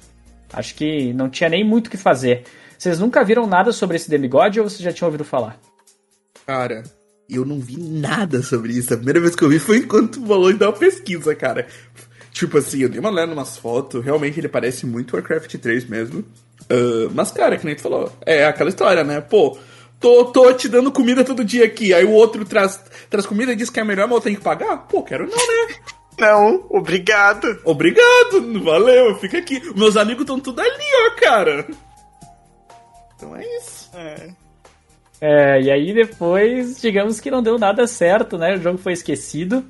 Acho 0.50 0.74
que 0.74 1.12
não 1.12 1.28
tinha 1.28 1.50
nem 1.50 1.62
muito 1.62 1.88
o 1.88 1.90
que 1.90 1.98
fazer. 1.98 2.44
Vocês 2.78 2.98
nunca 2.98 3.22
viram 3.22 3.46
nada 3.46 3.70
sobre 3.70 3.96
esse 3.96 4.08
Demigod 4.08 4.58
ou 4.58 4.66
vocês 4.66 4.80
já 4.80 4.90
tinham 4.90 5.06
ouvido 5.06 5.22
falar? 5.22 5.60
Cara, 6.46 6.82
eu 7.28 7.44
não 7.44 7.60
vi 7.60 7.76
nada 7.76 8.42
sobre 8.42 8.72
isso. 8.72 8.94
A 8.94 8.96
primeira 8.96 9.20
vez 9.20 9.36
que 9.36 9.44
eu 9.44 9.50
vi 9.50 9.58
foi 9.58 9.80
enquanto 9.80 10.16
o 10.16 10.26
falou 10.26 10.50
e 10.50 10.54
deu 10.54 10.68
uma 10.68 10.78
pesquisa, 10.78 11.34
cara. 11.34 11.66
Tipo 12.32 12.56
assim, 12.56 12.78
eu 12.78 12.88
dei 12.88 12.98
uma 12.98 13.10
olhada 13.10 13.30
umas 13.34 13.58
fotos, 13.58 14.02
realmente 14.02 14.40
ele 14.40 14.48
parece 14.48 14.86
muito 14.86 15.14
Warcraft 15.14 15.56
3 15.56 15.84
mesmo. 15.84 16.20
Uh, 16.20 17.12
mas, 17.14 17.30
cara, 17.30 17.58
que 17.58 17.66
nem 17.66 17.76
tu 17.76 17.82
falou, 17.82 18.10
é 18.24 18.46
aquela 18.46 18.70
história, 18.70 19.04
né? 19.04 19.20
Pô, 19.20 19.58
tô, 20.00 20.26
tô 20.26 20.52
te 20.52 20.68
dando 20.68 20.92
comida 20.92 21.24
todo 21.24 21.44
dia 21.44 21.64
aqui, 21.64 21.92
aí 21.94 22.04
o 22.04 22.12
outro 22.12 22.44
traz, 22.44 22.80
traz 23.08 23.26
comida 23.26 23.52
e 23.52 23.56
diz 23.56 23.70
que 23.70 23.80
é 23.80 23.84
melhor, 23.84 24.06
mas 24.06 24.16
eu 24.16 24.22
tenho 24.22 24.36
que 24.36 24.42
pagar? 24.42 24.86
Pô, 24.88 25.02
quero 25.02 25.26
não, 25.26 25.36
né? 25.36 25.74
Não, 26.18 26.66
obrigado. 26.70 27.60
Obrigado, 27.64 28.62
valeu, 28.62 29.16
fica 29.16 29.38
aqui. 29.38 29.60
Meus 29.74 29.96
amigos 29.96 30.22
estão 30.22 30.38
tudo 30.38 30.60
ali, 30.60 30.84
ó, 31.06 31.20
cara. 31.20 31.66
Então 33.16 33.36
é 33.36 33.44
isso. 33.56 33.90
É. 33.94 34.44
É, 35.20 35.60
e 35.62 35.70
aí 35.70 35.94
depois, 35.94 36.80
digamos 36.80 37.20
que 37.20 37.30
não 37.30 37.42
deu 37.42 37.58
nada 37.58 37.86
certo, 37.86 38.36
né? 38.36 38.54
O 38.54 38.60
jogo 38.60 38.78
foi 38.78 38.92
esquecido. 38.92 39.64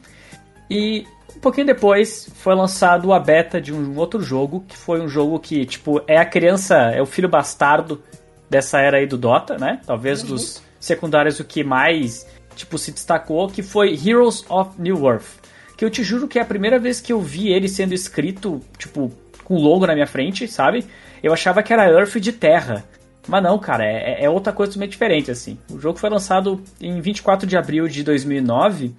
E 0.68 1.06
um 1.36 1.40
pouquinho 1.40 1.66
depois 1.66 2.28
foi 2.34 2.54
lançado 2.54 3.12
a 3.12 3.20
beta 3.20 3.60
de 3.60 3.72
um 3.72 3.96
outro 3.96 4.20
jogo, 4.20 4.64
que 4.66 4.76
foi 4.76 5.00
um 5.00 5.08
jogo 5.08 5.38
que, 5.38 5.64
tipo, 5.64 6.02
é 6.06 6.18
a 6.18 6.24
criança, 6.24 6.74
é 6.74 7.00
o 7.00 7.06
filho 7.06 7.28
bastardo 7.28 8.02
dessa 8.48 8.78
era 8.80 8.98
aí 8.98 9.06
do 9.06 9.16
Dota, 9.16 9.56
né? 9.58 9.80
Talvez 9.86 10.22
uhum. 10.22 10.28
dos 10.28 10.62
secundários 10.78 11.40
o 11.40 11.44
que 11.44 11.64
mais, 11.64 12.26
tipo, 12.54 12.78
se 12.78 12.92
destacou, 12.92 13.48
que 13.48 13.62
foi 13.62 13.94
Heroes 13.94 14.44
of 14.48 14.80
New 14.80 15.06
Earth. 15.06 15.42
Que 15.76 15.84
eu 15.84 15.90
te 15.90 16.04
juro 16.04 16.28
que 16.28 16.38
é 16.38 16.42
a 16.42 16.46
primeira 16.46 16.78
vez 16.78 17.00
que 17.00 17.12
eu 17.12 17.20
vi 17.20 17.48
ele 17.48 17.68
sendo 17.68 17.94
escrito, 17.94 18.60
tipo, 18.78 19.10
com 19.42 19.56
logo 19.56 19.86
na 19.86 19.94
minha 19.94 20.06
frente, 20.06 20.46
sabe? 20.46 20.84
Eu 21.22 21.32
achava 21.32 21.62
que 21.62 21.72
era 21.72 21.88
Earth 21.90 22.16
de 22.16 22.32
terra. 22.32 22.84
Mas 23.26 23.42
não, 23.42 23.58
cara, 23.58 23.84
é, 23.84 24.24
é 24.24 24.30
outra 24.30 24.52
coisa 24.52 24.72
totalmente 24.72 24.92
diferente, 24.92 25.30
assim. 25.30 25.58
O 25.72 25.80
jogo 25.80 25.98
foi 25.98 26.10
lançado 26.10 26.62
em 26.80 27.00
24 27.00 27.46
de 27.46 27.56
abril 27.56 27.88
de 27.88 28.02
2009, 28.02 28.94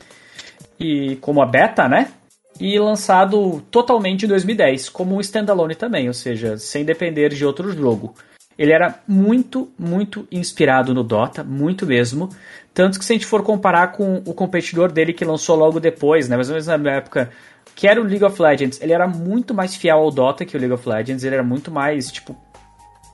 e 0.79 1.15
como 1.17 1.41
a 1.41 1.45
beta, 1.45 1.87
né? 1.87 2.11
E 2.59 2.79
lançado 2.79 3.61
totalmente 3.69 4.25
em 4.25 4.29
2010, 4.29 4.89
como 4.89 5.15
um 5.15 5.21
standalone 5.21 5.75
também, 5.75 6.07
ou 6.07 6.13
seja, 6.13 6.57
sem 6.57 6.85
depender 6.85 7.29
de 7.29 7.45
outro 7.45 7.71
jogo. 7.71 8.15
Ele 8.57 8.71
era 8.71 8.99
muito, 9.07 9.69
muito 9.77 10.27
inspirado 10.31 10.93
no 10.93 11.03
Dota, 11.03 11.43
muito 11.43 11.85
mesmo. 11.85 12.29
Tanto 12.73 12.99
que 12.99 13.05
se 13.05 13.13
a 13.13 13.15
gente 13.15 13.25
for 13.25 13.43
comparar 13.43 13.91
com 13.91 14.21
o 14.25 14.33
competidor 14.33 14.91
dele 14.91 15.13
que 15.13 15.25
lançou 15.25 15.55
logo 15.55 15.79
depois, 15.79 16.29
né, 16.29 16.35
mais 16.35 16.49
ou 16.49 16.53
menos 16.53 16.67
na 16.67 16.91
época, 16.91 17.31
que 17.75 17.87
era 17.87 17.99
o 17.99 18.03
League 18.03 18.23
of 18.23 18.41
Legends, 18.41 18.81
ele 18.81 18.93
era 18.93 19.07
muito 19.07 19.53
mais 19.53 19.75
fiel 19.75 19.97
ao 19.97 20.11
Dota 20.11 20.45
que 20.45 20.55
o 20.55 20.59
League 20.59 20.73
of 20.73 20.87
Legends, 20.87 21.23
ele 21.23 21.35
era 21.35 21.43
muito 21.43 21.69
mais, 21.71 22.11
tipo, 22.11 22.35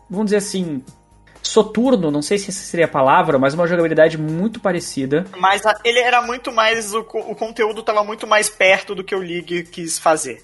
vamos 0.10 0.26
dizer 0.26 0.38
assim, 0.38 0.84
soturno, 1.42 2.12
não 2.12 2.22
sei 2.22 2.38
se 2.38 2.50
essa 2.50 2.64
seria 2.64 2.86
a 2.86 2.90
palavra, 2.90 3.40
mas 3.40 3.54
uma 3.54 3.68
jogabilidade 3.68 4.18
muito 4.18 4.60
parecida. 4.60 5.26
Mas 5.38 5.66
a, 5.66 5.80
ele 5.84 6.00
era 6.00 6.22
muito 6.22 6.52
mais. 6.52 6.94
O, 6.94 7.00
o 7.00 7.36
conteúdo 7.36 7.82
estava 7.82 8.04
muito 8.04 8.28
mais 8.28 8.50
perto 8.50 8.94
do 8.94 9.04
que 9.04 9.16
o 9.16 9.20
League 9.20 9.64
quis 9.64 9.98
fazer. 9.98 10.44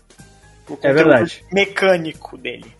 O 0.67 0.77
é 0.81 0.91
verdade. 0.91 1.45
mecânico 1.51 2.38
dele. 2.38 2.75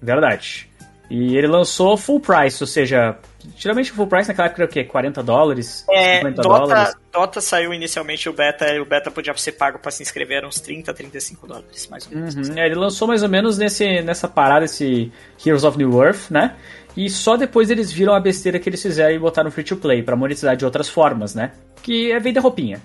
Verdade. 0.00 0.68
E 1.10 1.36
ele 1.36 1.46
lançou 1.46 1.96
full 1.96 2.20
price, 2.20 2.62
ou 2.62 2.66
seja, 2.66 3.16
geralmente 3.56 3.90
full 3.92 4.06
price 4.06 4.28
naquela 4.28 4.46
época 4.46 4.62
era 4.62 4.70
o 4.70 4.72
quê? 4.72 4.84
40 4.84 5.22
dólares? 5.22 5.84
É, 5.90 6.18
50 6.18 6.42
Dota, 6.42 6.58
dólares? 6.58 6.94
Dota 7.10 7.40
saiu 7.40 7.72
inicialmente 7.72 8.28
o 8.28 8.32
beta, 8.32 8.66
e 8.68 8.78
o 8.78 8.84
beta 8.84 9.10
podia 9.10 9.34
ser 9.36 9.52
pago 9.52 9.78
para 9.78 9.90
se 9.90 10.02
inscrever, 10.02 10.44
uns 10.44 10.60
30, 10.60 10.92
35 10.92 11.46
dólares, 11.46 11.88
mais 11.88 12.06
ou 12.06 12.12
menos. 12.12 12.34
Uhum, 12.34 12.58
é, 12.58 12.66
ele 12.66 12.74
lançou 12.74 13.08
mais 13.08 13.22
ou 13.22 13.28
menos 13.28 13.56
nesse, 13.56 14.02
nessa 14.02 14.28
parada, 14.28 14.66
esse 14.66 15.10
Heroes 15.44 15.64
of 15.64 15.78
New 15.78 16.02
Earth, 16.02 16.30
né? 16.30 16.56
E 16.94 17.08
só 17.08 17.36
depois 17.36 17.70
eles 17.70 17.90
viram 17.90 18.12
a 18.12 18.20
besteira 18.20 18.58
que 18.58 18.68
eles 18.68 18.82
fizeram 18.82 19.14
e 19.14 19.18
botaram 19.18 19.50
free 19.50 19.64
to 19.64 19.76
play 19.76 20.02
para 20.02 20.14
monetizar 20.16 20.56
de 20.56 20.64
outras 20.64 20.88
formas, 20.88 21.34
né? 21.34 21.52
Que 21.82 22.12
é 22.12 22.18
vender 22.18 22.40
roupinha. 22.40 22.82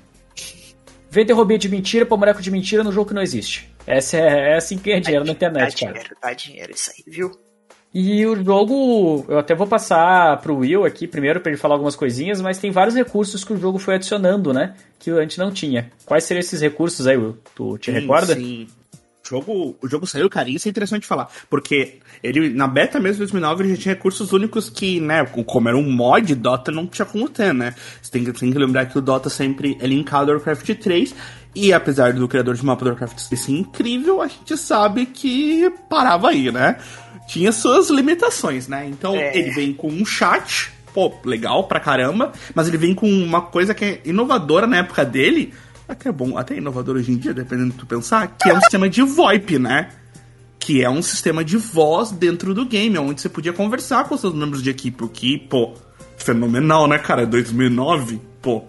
Vender 1.09 1.33
roupinha 1.33 1.59
de 1.59 1.67
mentira 1.67 2.05
pra 2.05 2.15
boneco 2.15 2.41
de 2.41 2.49
mentira 2.49 2.83
no 2.83 2.91
jogo 2.91 3.09
que 3.09 3.13
não 3.13 3.21
existe. 3.21 3.69
Essa 3.85 4.17
é, 4.17 4.53
é 4.53 4.55
assim 4.55 4.77
que 4.77 4.85
ganha 4.85 5.01
dinheiro 5.01 5.25
dá, 5.25 5.31
na 5.31 5.35
internet, 5.35 5.73
dá 5.73 5.79
cara. 5.79 5.91
Dinheiro, 5.91 6.17
dá 6.21 6.33
dinheiro 6.33 6.71
isso 6.71 6.91
aí, 6.91 7.03
viu? 7.05 7.31
E 7.93 8.25
o 8.25 8.43
jogo, 8.43 9.23
eu 9.27 9.37
até 9.37 9.53
vou 9.53 9.67
passar 9.67 10.41
pro 10.41 10.57
Will 10.57 10.83
aqui 10.83 11.05
primeiro 11.07 11.39
para 11.39 11.51
ele 11.51 11.61
falar 11.61 11.75
algumas 11.75 11.95
coisinhas, 11.95 12.41
mas 12.41 12.57
tem 12.57 12.71
vários 12.71 12.95
recursos 12.95 13.43
que 13.43 13.53
o 13.53 13.57
jogo 13.57 13.77
foi 13.77 13.95
adicionando, 13.95 14.51
né? 14.51 14.73
Que 14.97 15.11
a 15.11 15.21
gente 15.21 15.37
não 15.37 15.51
tinha. 15.51 15.91
Quais 16.03 16.23
seriam 16.23 16.39
esses 16.39 16.59
recursos 16.59 17.05
aí, 17.05 17.15
Will? 17.15 17.37
Tu 17.53 17.77
te 17.77 17.91
sim, 17.91 17.99
recorda? 17.99 18.33
Sim. 18.33 18.67
O 19.23 19.29
jogo, 19.29 19.75
o 19.81 19.87
jogo 19.87 20.07
saiu, 20.07 20.29
cara, 20.29 20.49
isso 20.49 20.67
é 20.67 20.71
interessante 20.71 21.07
falar, 21.07 21.29
porque 21.49 21.99
ele, 22.21 22.49
na 22.49 22.67
beta 22.67 22.99
mesmo 22.99 23.13
de 23.13 23.19
2009, 23.19 23.63
ele 23.63 23.75
já 23.75 23.81
tinha 23.81 23.95
recursos 23.95 24.33
únicos 24.33 24.69
que, 24.69 24.99
né, 24.99 25.23
como 25.25 25.69
era 25.69 25.77
um 25.77 25.89
mod, 25.89 26.35
Dota 26.35 26.73
não 26.73 26.85
tinha 26.85 27.05
como 27.05 27.29
ter, 27.29 27.53
né? 27.53 27.73
Você 28.01 28.11
tem 28.11 28.25
que, 28.25 28.33
tem 28.33 28.51
que 28.51 28.57
lembrar 28.57 28.85
que 28.87 28.97
o 28.97 29.01
Dota 29.01 29.29
sempre 29.29 29.77
é 29.79 29.87
linkado 29.87 30.29
ao 30.29 30.37
Warcraft 30.37 30.75
3, 30.75 31.15
e 31.55 31.71
apesar 31.71 32.11
do 32.11 32.27
criador 32.27 32.55
de 32.55 32.65
mapa 32.65 32.83
do 32.83 32.89
Warcraft 32.89 33.17
ser 33.19 33.51
incrível, 33.51 34.21
a 34.21 34.27
gente 34.27 34.57
sabe 34.57 35.05
que 35.05 35.71
parava 35.87 36.29
aí, 36.29 36.51
né? 36.51 36.77
Tinha 37.27 37.51
suas 37.51 37.89
limitações, 37.89 38.67
né? 38.67 38.87
Então, 38.87 39.15
é. 39.15 39.37
ele 39.37 39.51
vem 39.51 39.73
com 39.73 39.87
um 39.87 40.05
chat, 40.05 40.71
pô, 40.93 41.13
legal 41.25 41.65
pra 41.65 41.79
caramba, 41.79 42.31
mas 42.53 42.67
ele 42.67 42.77
vem 42.77 42.93
com 42.93 43.09
uma 43.09 43.41
coisa 43.41 43.73
que 43.73 43.85
é 43.85 44.01
inovadora 44.05 44.67
na 44.67 44.77
época 44.77 45.03
dele, 45.03 45.53
até 45.87 46.11
bom, 46.11 46.37
até 46.37 46.55
inovador 46.57 46.95
hoje 46.95 47.11
em 47.11 47.17
dia, 47.17 47.33
dependendo 47.33 47.69
do 47.69 47.73
que 47.73 47.79
tu 47.79 47.85
pensar, 47.85 48.35
que 48.39 48.49
é 48.49 48.53
um 48.53 48.59
sistema 48.59 48.89
de 48.89 49.01
VoIP, 49.01 49.59
né? 49.59 49.89
Que 50.59 50.83
é 50.83 50.89
um 50.89 51.01
sistema 51.01 51.43
de 51.43 51.57
voz 51.57 52.11
dentro 52.11 52.53
do 52.53 52.65
game, 52.65 52.97
onde 52.97 53.21
você 53.21 53.29
podia 53.29 53.51
conversar 53.51 54.05
com 54.05 54.17
seus 54.17 54.33
membros 54.33 54.63
de 54.63 54.69
equipe, 54.69 55.03
o 55.03 55.09
que, 55.09 55.37
pô, 55.37 55.73
fenomenal, 56.17 56.87
né, 56.87 56.97
cara? 56.97 57.25
2009, 57.25 58.21
pô. 58.41 58.63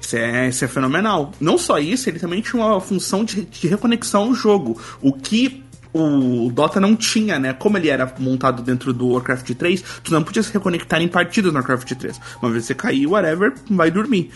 Isso 0.00 0.16
é, 0.16 0.48
isso 0.48 0.64
é 0.64 0.68
fenomenal. 0.68 1.32
Não 1.40 1.56
só 1.56 1.78
isso, 1.78 2.08
ele 2.08 2.18
também 2.18 2.40
tinha 2.40 2.62
uma 2.62 2.80
função 2.80 3.24
de, 3.24 3.42
de 3.44 3.68
reconexão 3.68 4.24
ao 4.24 4.34
jogo, 4.34 4.80
o 5.00 5.12
que 5.12 5.64
o 5.92 6.50
Dota 6.52 6.80
não 6.80 6.94
tinha, 6.94 7.38
né? 7.38 7.52
Como 7.52 7.76
ele 7.76 7.88
era 7.88 8.12
montado 8.18 8.62
dentro 8.62 8.92
do 8.92 9.08
Warcraft 9.08 9.54
3, 9.54 9.82
tu 10.04 10.12
não 10.12 10.22
podia 10.22 10.42
se 10.42 10.52
reconectar 10.52 11.00
em 11.02 11.08
partidas 11.08 11.52
no 11.52 11.58
Warcraft 11.58 11.92
3. 11.92 12.20
Uma 12.42 12.50
vez 12.50 12.64
você 12.64 12.74
caiu, 12.74 13.10
whatever, 13.10 13.52
vai 13.68 13.90
dormir. 13.90 14.30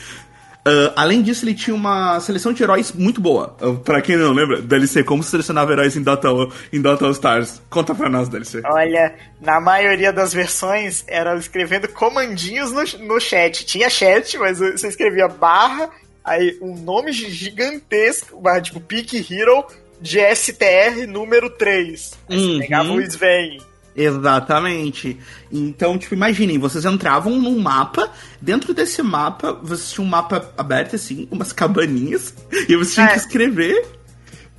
Uh, 0.67 0.89
além 0.97 1.21
disso, 1.21 1.45
ele 1.45 1.55
tinha 1.55 1.77
uma 1.77 2.19
seleção 2.21 2.51
de 2.51 2.63
heróis 2.63 2.91
muito 2.91 3.21
boa. 3.21 3.55
Uh, 3.61 3.77
pra 3.77 4.01
quem 4.01 4.17
não 4.17 4.33
lembra, 4.33 4.63
DLC, 4.63 5.05
como 5.05 5.23
selecionava 5.23 5.73
heróis 5.73 5.95
em 5.95 6.03
Dota, 6.03 6.29
em 6.73 6.81
Dota 6.81 7.05
All 7.05 7.11
Stars? 7.11 7.61
Conta 7.69 7.95
pra 7.95 8.09
nós, 8.09 8.31
DLC. 8.31 8.63
Olha, 8.65 9.15
na 9.43 9.61
maioria 9.61 10.11
das 10.11 10.33
versões, 10.33 11.05
era 11.07 11.37
escrevendo 11.37 11.87
comandinhos 11.89 12.73
no, 12.73 12.83
no 13.07 13.21
chat. 13.21 13.67
Tinha 13.67 13.91
chat, 13.91 14.39
mas 14.39 14.59
você 14.59 14.89
escrevia 14.89 15.29
barra, 15.29 15.91
aí 16.25 16.57
um 16.63 16.75
nome 16.75 17.13
gigantesco, 17.13 18.41
barra, 18.41 18.63
tipo 18.63 18.81
Pick 18.81 19.31
Hero 19.31 19.67
de 20.05 20.21
STR 20.35 21.07
número 21.09 21.49
3. 21.49 22.13
Aí 22.29 22.37
uhum. 22.37 22.53
você 22.53 22.59
pegava 22.59 22.93
o 22.93 23.01
Sven. 23.01 23.59
Exatamente. 23.97 25.19
Então, 25.51 25.97
tipo, 25.97 26.15
imaginem, 26.15 26.59
vocês 26.59 26.85
entravam 26.85 27.41
num 27.41 27.59
mapa, 27.59 28.13
dentro 28.39 28.75
desse 28.75 29.03
mapa, 29.03 29.59
vocês 29.63 29.93
tinham 29.93 30.07
um 30.07 30.11
mapa 30.11 30.53
aberto, 30.59 30.95
assim, 30.95 31.27
umas 31.31 31.53
cabaninhas, 31.53 32.35
e 32.69 32.77
vocês 32.77 32.95
tinham 32.95 33.07
é. 33.07 33.13
que 33.13 33.19
escrever 33.19 33.87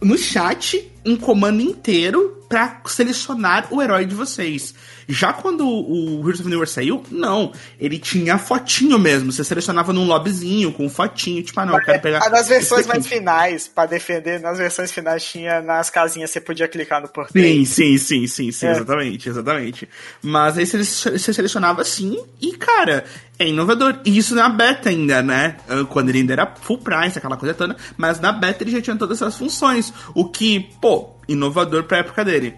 no 0.01 0.17
chat 0.17 0.91
um 1.05 1.15
comando 1.15 1.61
inteiro 1.61 2.43
para 2.49 2.81
selecionar 2.87 3.67
o 3.71 3.79
herói 3.83 4.05
de 4.05 4.15
vocês. 4.15 4.73
Já 5.07 5.33
quando 5.33 5.67
o 5.67 6.19
Heroes 6.21 6.39
of 6.39 6.49
New 6.49 6.65
saiu, 6.65 7.03
não. 7.11 7.51
Ele 7.79 7.99
tinha 7.99 8.37
fotinho 8.37 8.97
mesmo. 8.97 9.31
Você 9.31 9.43
selecionava 9.43 9.93
num 9.93 10.05
lobbyzinho 10.05 10.71
com 10.71 10.89
fotinho. 10.89 11.43
Tipo, 11.43 11.59
ah, 11.59 11.65
não, 11.65 11.77
eu 11.77 11.83
quero 11.83 12.01
pegar. 12.01 12.29
Nas 12.29 12.47
versões 12.47 12.87
mais 12.87 13.05
finais, 13.05 13.67
para 13.67 13.87
defender, 13.87 14.39
nas 14.39 14.57
versões 14.57 14.91
finais 14.91 15.23
tinha 15.23 15.61
nas 15.61 15.89
casinhas, 15.89 16.31
você 16.31 16.41
podia 16.41 16.67
clicar 16.67 17.01
no 17.01 17.07
portal. 17.07 17.41
Sim, 17.41 17.65
sim, 17.65 17.97
sim, 17.97 18.27
sim, 18.27 18.51
sim, 18.51 18.67
é. 18.67 18.71
exatamente, 18.71 19.29
exatamente. 19.29 19.89
Mas 20.21 20.57
aí 20.57 20.65
você, 20.65 20.83
você 20.83 21.33
selecionava 21.33 21.81
assim 21.81 22.17
e, 22.41 22.53
cara, 22.53 23.05
é 23.37 23.47
inovador. 23.47 23.99
E 24.05 24.17
isso 24.17 24.33
na 24.33 24.49
beta 24.49 24.89
ainda, 24.89 25.21
né? 25.21 25.57
Ah, 25.67 25.85
quando 25.87 26.09
ele 26.09 26.19
ainda 26.19 26.33
era 26.33 26.55
full 26.61 26.79
price, 26.79 27.17
aquela 27.17 27.37
coisa 27.37 27.53
toda. 27.53 27.75
Mas 27.97 28.19
na 28.19 28.31
beta 28.31 28.63
ele 28.63 28.71
já 28.71 28.81
tinha 28.81 28.95
todas 28.95 29.21
essas 29.21 29.37
funções. 29.37 29.93
O 30.13 30.29
que, 30.29 30.59
pô, 30.81 31.15
inovador 31.27 31.83
pra 31.83 31.99
época 31.99 32.25
dele. 32.25 32.55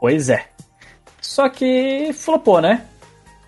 Pois 0.00 0.28
é. 0.28 0.48
Só 1.28 1.46
que 1.50 2.10
flopou, 2.14 2.58
né? 2.58 2.86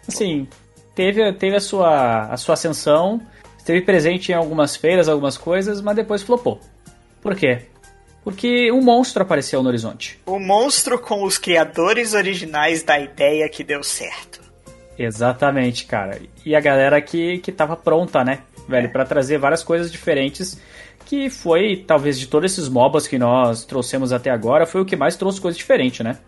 Assim, 0.06 0.46
teve, 0.94 1.32
teve 1.32 1.56
a, 1.56 1.60
sua, 1.60 2.26
a 2.26 2.36
sua 2.36 2.52
ascensão, 2.52 3.22
esteve 3.56 3.80
presente 3.80 4.30
em 4.30 4.34
algumas 4.34 4.76
feiras, 4.76 5.08
algumas 5.08 5.38
coisas, 5.38 5.80
mas 5.80 5.96
depois 5.96 6.20
flopou. 6.20 6.60
Por 7.22 7.34
quê? 7.34 7.62
Porque 8.22 8.70
um 8.70 8.82
monstro 8.82 9.22
apareceu 9.22 9.62
no 9.62 9.70
horizonte. 9.70 10.20
O 10.26 10.38
monstro 10.38 10.98
com 10.98 11.24
os 11.24 11.38
criadores 11.38 12.12
originais 12.12 12.82
da 12.82 13.00
ideia 13.00 13.48
que 13.48 13.64
deu 13.64 13.82
certo. 13.82 14.42
Exatamente, 14.98 15.86
cara. 15.86 16.20
E 16.44 16.54
a 16.54 16.60
galera 16.60 17.00
que, 17.00 17.38
que 17.38 17.50
tava 17.50 17.76
pronta, 17.76 18.22
né, 18.22 18.40
velho, 18.68 18.92
para 18.92 19.06
trazer 19.06 19.38
várias 19.38 19.64
coisas 19.64 19.90
diferentes. 19.90 20.60
Que 21.06 21.30
foi, 21.30 21.82
talvez, 21.86 22.20
de 22.20 22.26
todos 22.26 22.52
esses 22.52 22.68
MOBAs 22.68 23.08
que 23.08 23.18
nós 23.18 23.64
trouxemos 23.64 24.12
até 24.12 24.28
agora, 24.28 24.66
foi 24.66 24.82
o 24.82 24.84
que 24.84 24.96
mais 24.96 25.16
trouxe 25.16 25.40
coisa 25.40 25.56
diferente, 25.56 26.02
né? 26.02 26.18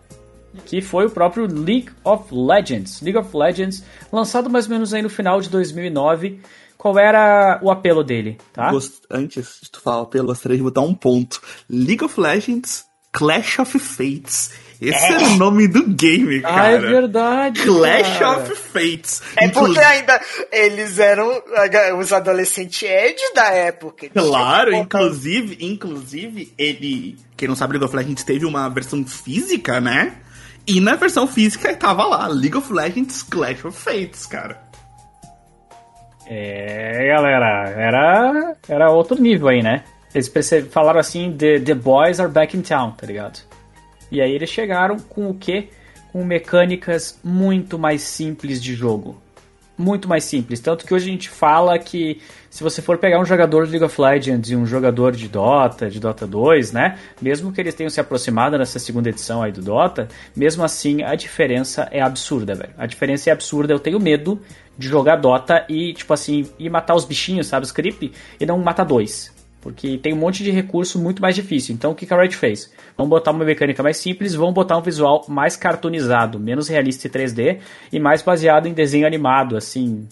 Que 0.65 0.81
foi 0.81 1.05
o 1.05 1.09
próprio 1.09 1.45
League 1.45 1.89
of 2.03 2.25
Legends. 2.31 3.01
League 3.01 3.17
of 3.17 3.35
Legends, 3.35 3.83
lançado 4.11 4.49
mais 4.49 4.65
ou 4.65 4.71
menos 4.71 4.93
aí 4.93 5.01
no 5.01 5.09
final 5.09 5.41
de 5.41 5.49
2009 5.49 6.39
qual 6.77 6.99
era 6.99 7.59
o 7.61 7.71
apelo 7.71 8.03
dele, 8.03 8.37
tá? 8.51 8.69
Gost... 8.69 9.03
Antes 9.09 9.59
de 9.61 9.71
tu 9.71 9.79
falar 9.79 9.99
o 9.99 10.03
apelo, 10.03 10.27
gostaria 10.27 10.57
de 10.57 10.63
botar 10.63 10.81
um 10.81 10.93
ponto. 10.93 11.41
League 11.69 12.03
of 12.03 12.19
Legends 12.19 12.85
Clash 13.13 13.59
of 13.59 13.79
Fates. 13.79 14.51
Esse 14.81 15.05
é. 15.05 15.13
era 15.13 15.25
o 15.27 15.37
nome 15.37 15.67
do 15.67 15.87
game, 15.87 16.41
cara. 16.41 16.61
Ah, 16.61 16.71
é 16.71 16.79
verdade. 16.79 17.61
Clash 17.61 18.19
cara. 18.19 18.39
of 18.39 18.55
Fates. 18.55 19.21
É 19.37 19.45
Inclu... 19.45 19.67
porque 19.67 19.79
ainda 19.79 20.19
eles 20.51 20.99
eram 20.99 21.41
os 21.99 22.11
adolescentes 22.11 22.81
Ed 22.81 23.15
da 23.33 23.49
época. 23.51 24.09
Claro, 24.09 24.73
inclusive, 24.73 25.57
inclusive, 25.61 26.53
ele. 26.57 27.17
Quem 27.37 27.47
não 27.47 27.55
sabe, 27.55 27.73
League 27.73 27.85
of 27.85 27.95
Legends 27.95 28.23
teve 28.23 28.45
uma 28.45 28.67
versão 28.67 29.05
física, 29.05 29.79
né? 29.79 30.17
E 30.65 30.79
na 30.79 30.95
versão 30.95 31.27
física 31.27 31.75
tava 31.75 32.05
lá, 32.05 32.27
League 32.27 32.55
of 32.55 32.71
Legends 32.71 33.21
Clash 33.23 33.65
of 33.65 33.77
Fates, 33.77 34.25
cara. 34.25 34.61
É, 36.25 37.07
galera, 37.07 37.69
era, 37.69 38.55
era 38.67 38.91
outro 38.91 39.21
nível 39.21 39.49
aí, 39.49 39.61
né? 39.61 39.83
Eles 40.15 40.31
falaram 40.69 40.99
assim, 40.99 41.35
the, 41.35 41.59
the 41.59 41.73
boys 41.73 42.19
are 42.19 42.31
back 42.31 42.55
in 42.55 42.61
town, 42.61 42.91
tá 42.91 43.05
ligado? 43.05 43.41
E 44.11 44.21
aí 44.21 44.31
eles 44.31 44.49
chegaram 44.49 44.97
com 44.97 45.29
o 45.29 45.33
quê? 45.33 45.69
Com 46.11 46.23
mecânicas 46.23 47.19
muito 47.23 47.79
mais 47.79 48.03
simples 48.03 48.61
de 48.61 48.75
jogo. 48.75 49.22
Muito 49.75 50.07
mais 50.07 50.23
simples. 50.23 50.59
Tanto 50.59 50.85
que 50.85 50.93
hoje 50.93 51.09
a 51.09 51.11
gente 51.11 51.29
fala 51.29 51.79
que 51.79 52.21
se 52.47 52.63
você 52.63 52.79
for 52.79 52.99
pegar 52.99 53.19
um 53.19 53.25
jogador 53.25 53.65
de 53.65 53.71
League 53.71 53.83
of 53.83 53.99
Legends 53.99 54.51
e 54.51 54.55
um 54.55 54.67
jogador 54.67 55.13
de 55.13 55.27
Dota, 55.27 55.89
de 55.89 55.99
Dota 55.99 56.27
2, 56.27 56.71
né? 56.71 56.99
Mesmo 57.19 57.51
que 57.51 57.59
eles 57.59 57.73
tenham 57.73 57.89
se 57.89 57.99
aproximado 57.99 58.55
nessa 58.55 58.77
segunda 58.77 59.09
edição 59.09 59.41
aí 59.41 59.51
do 59.51 59.63
Dota, 59.63 60.07
mesmo 60.35 60.63
assim 60.63 61.01
a 61.01 61.15
diferença 61.15 61.87
é 61.91 62.01
absurda, 62.01 62.53
velho. 62.53 62.73
A 62.77 62.85
diferença 62.85 63.31
é 63.31 63.33
absurda. 63.33 63.73
Eu 63.73 63.79
tenho 63.79 63.99
medo 63.99 64.39
de 64.77 64.87
jogar 64.87 65.15
Dota 65.15 65.65
e, 65.67 65.91
tipo 65.93 66.13
assim, 66.13 66.47
ir 66.59 66.69
matar 66.69 66.93
os 66.93 67.05
bichinhos, 67.05 67.47
sabe? 67.47 67.65
Os 67.65 67.71
creep, 67.71 68.13
e 68.39 68.45
não 68.45 68.59
matar 68.59 68.83
dois. 68.83 69.32
Porque 69.63 69.97
tem 69.97 70.13
um 70.13 70.17
monte 70.17 70.43
de 70.43 70.51
recurso 70.51 70.99
muito 70.99 71.21
mais 71.21 71.33
difícil. 71.33 71.73
Então 71.73 71.91
o 71.91 71.95
que 71.95 72.13
a 72.13 72.17
Riot 72.17 72.35
fez? 72.35 72.69
Vamos 72.97 73.09
botar 73.09 73.31
uma 73.31 73.45
mecânica 73.45 73.81
mais 73.81 73.95
simples, 73.95 74.35
vamos 74.35 74.53
botar 74.53 74.77
um 74.77 74.81
visual 74.81 75.23
mais 75.29 75.55
cartoonizado, 75.55 76.37
menos 76.37 76.67
realista 76.67 77.07
e 77.07 77.09
3D 77.09 77.59
e 77.89 77.97
mais 77.97 78.21
baseado 78.21 78.67
em 78.67 78.73
desenho 78.73 79.07
animado, 79.07 79.55
assim, 79.55 80.05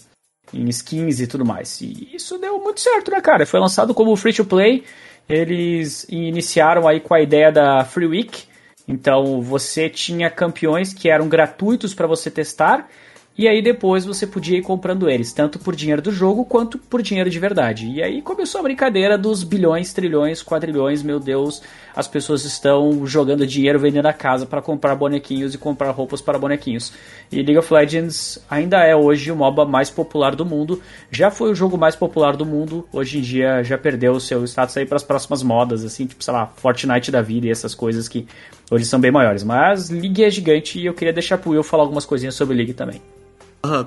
em 0.54 0.66
skins 0.70 1.20
e 1.20 1.26
tudo 1.26 1.44
mais. 1.44 1.82
E 1.82 2.08
isso 2.14 2.38
deu 2.38 2.58
muito 2.58 2.80
certo, 2.80 3.10
né, 3.10 3.20
cara? 3.20 3.44
Foi 3.44 3.60
lançado 3.60 3.92
como 3.92 4.16
free 4.16 4.32
to 4.32 4.46
play. 4.46 4.84
Eles 5.28 6.06
iniciaram 6.08 6.88
aí 6.88 6.98
com 6.98 7.12
a 7.12 7.20
ideia 7.20 7.52
da 7.52 7.84
Free 7.84 8.06
Week. 8.06 8.44
Então 8.88 9.42
você 9.42 9.90
tinha 9.90 10.30
campeões 10.30 10.94
que 10.94 11.10
eram 11.10 11.28
gratuitos 11.28 11.92
para 11.92 12.06
você 12.06 12.30
testar 12.30 12.88
e 13.36 13.48
aí 13.48 13.62
depois 13.62 14.04
você 14.04 14.26
podia 14.26 14.58
ir 14.58 14.62
comprando 14.62 15.08
eles, 15.08 15.32
tanto 15.32 15.58
por 15.58 15.74
dinheiro 15.74 16.02
do 16.02 16.12
jogo 16.12 16.44
quanto 16.44 16.76
por 16.76 17.00
dinheiro 17.00 17.30
de 17.30 17.38
verdade. 17.38 17.90
E 17.90 18.02
aí 18.02 18.20
começou 18.20 18.58
a 18.60 18.62
brincadeira 18.62 19.16
dos 19.16 19.42
bilhões, 19.42 19.92
trilhões, 19.92 20.42
quadrilhões, 20.42 21.02
meu 21.02 21.18
Deus, 21.18 21.62
as 21.96 22.06
pessoas 22.06 22.44
estão 22.44 23.06
jogando 23.06 23.46
dinheiro 23.46 23.78
vendendo 23.78 24.06
a 24.06 24.12
casa 24.12 24.44
para 24.44 24.60
comprar 24.60 24.94
bonequinhos 24.94 25.54
e 25.54 25.58
comprar 25.58 25.90
roupas 25.92 26.20
para 26.20 26.38
bonequinhos. 26.38 26.92
E 27.30 27.36
League 27.36 27.56
of 27.56 27.72
Legends 27.72 28.38
ainda 28.50 28.84
é 28.84 28.94
hoje 28.94 29.32
o 29.32 29.36
MOBA 29.36 29.64
mais 29.64 29.88
popular 29.88 30.36
do 30.36 30.44
mundo, 30.44 30.82
já 31.10 31.30
foi 31.30 31.50
o 31.50 31.54
jogo 31.54 31.78
mais 31.78 31.96
popular 31.96 32.36
do 32.36 32.44
mundo, 32.44 32.86
hoje 32.92 33.16
em 33.16 33.22
dia 33.22 33.62
já 33.62 33.78
perdeu 33.78 34.12
o 34.12 34.20
seu 34.20 34.44
status 34.44 34.76
aí 34.76 34.84
para 34.84 34.96
as 34.96 35.02
próximas 35.02 35.42
modas, 35.42 35.86
assim, 35.86 36.04
tipo, 36.04 36.22
sei 36.22 36.34
lá, 36.34 36.52
Fortnite 36.56 37.10
da 37.10 37.22
vida 37.22 37.46
e 37.46 37.50
essas 37.50 37.74
coisas 37.74 38.08
que 38.08 38.26
hoje 38.70 38.84
são 38.84 39.00
bem 39.00 39.10
maiores. 39.10 39.42
Mas 39.42 39.88
League 39.88 40.22
é 40.22 40.30
gigante 40.30 40.78
e 40.78 40.84
eu 40.84 40.92
queria 40.92 41.14
deixar 41.14 41.38
pro 41.38 41.52
Will 41.52 41.62
falar 41.62 41.84
algumas 41.84 42.04
coisinhas 42.04 42.34
sobre 42.34 42.54
League 42.54 42.74
também. 42.74 43.00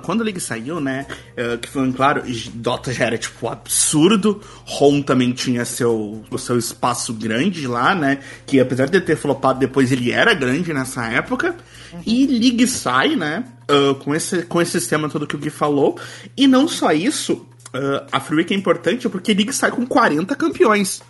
Quando 0.02 0.22
a 0.22 0.24
League 0.24 0.40
saiu, 0.40 0.80
né, 0.80 1.06
uh, 1.36 1.58
que 1.58 1.68
foi 1.68 1.92
claro, 1.92 2.22
Dota 2.54 2.92
já 2.94 3.04
era, 3.04 3.18
tipo, 3.18 3.46
absurdo, 3.46 4.40
Rom 4.64 5.02
também 5.02 5.32
tinha 5.32 5.66
seu, 5.66 6.24
o 6.30 6.38
seu 6.38 6.58
espaço 6.58 7.12
grande 7.12 7.66
lá, 7.66 7.94
né, 7.94 8.20
que 8.46 8.58
apesar 8.58 8.88
de 8.88 8.98
ter 9.02 9.16
flopado 9.16 9.58
depois, 9.58 9.92
ele 9.92 10.10
era 10.10 10.32
grande 10.32 10.72
nessa 10.72 11.06
época, 11.06 11.54
e 12.06 12.26
League 12.26 12.66
sai, 12.66 13.16
né, 13.16 13.44
uh, 13.70 13.94
com, 13.96 14.14
esse, 14.14 14.44
com 14.44 14.62
esse 14.62 14.72
sistema 14.72 15.10
todo 15.10 15.26
que 15.26 15.36
o 15.36 15.38
Gui 15.38 15.50
falou, 15.50 15.98
e 16.34 16.46
não 16.46 16.66
só 16.66 16.92
isso, 16.92 17.46
a 18.10 18.20
Free 18.20 18.38
Week 18.38 18.54
é 18.54 18.56
importante 18.56 19.06
porque 19.06 19.34
League 19.34 19.52
sai 19.52 19.70
com 19.70 19.86
40 19.86 20.34
campeões. 20.34 21.02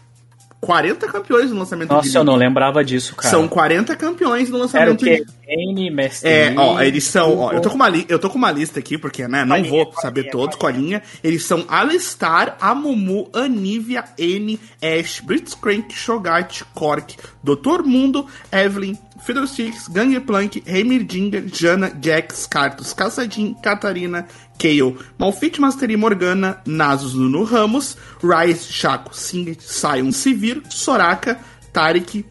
40 0.67 1.07
campeões 1.07 1.51
no 1.53 1.61
lançamento 1.61 1.91
Nossa, 1.91 2.11
de 2.11 2.17
eu 2.17 2.25
não 2.25 2.35
lembrava 2.35 2.85
disso, 2.85 3.15
cara. 3.15 3.31
São 3.31 3.47
40 3.47 3.95
campeões 3.95 4.51
no 4.51 4.59
lançamento 4.59 5.07
Era 5.07 5.15
o 5.15 5.25
quê? 5.25 5.25
N, 5.49 5.91
Mestre 5.93 6.29
É, 6.29 6.53
ó, 6.57 6.81
eles 6.83 7.05
são, 7.05 7.39
ó, 7.39 7.53
eu 7.53 7.61
tô 7.61 7.71
com 7.71 7.77
uma, 7.77 7.89
li, 7.89 8.05
eu 8.09 8.19
tô 8.19 8.29
com 8.29 8.37
uma 8.37 8.51
lista 8.51 8.81
aqui, 8.81 8.99
porque, 8.99 9.29
né, 9.29 9.45
não 9.45 9.63
vou 9.63 9.93
saber 10.01 10.29
todos, 10.29 10.57
com 10.57 10.67
a 10.67 10.73
linha. 10.73 11.01
Eles 11.23 11.45
são 11.45 11.65
Alistar, 11.69 12.57
Amumu, 12.61 13.31
Anivia, 13.33 14.05
N, 14.19 14.59
Ash, 14.83 15.21
Blitzcrank, 15.21 15.95
Shogat, 15.95 16.65
Cork, 16.75 17.17
Doutor 17.45 17.85
Mundo, 17.85 18.27
Evelyn, 18.51 18.99
Fiddlesticks, 19.23 19.89
Gangplank, 19.89 20.63
Heimerdinger, 20.67 21.45
Jana, 21.47 21.93
Jax, 22.03 22.47
Cartus, 22.47 22.93
Caçadin, 22.93 23.55
Catarina, 23.55 24.27
Kale, 24.59 24.97
Malfit, 25.19 25.61
Mastery, 25.61 25.97
Morgana, 25.97 26.61
Nasus, 26.67 27.15
Nuno 27.15 27.45
Ramos, 27.45 27.97
Rise, 28.23 28.73
Chaco, 28.73 29.15
Singed, 29.15 29.61
Sion, 29.61 30.11
Sivir, 30.13 30.63
Soraka, 30.69 31.39
Tarik, 31.73 32.25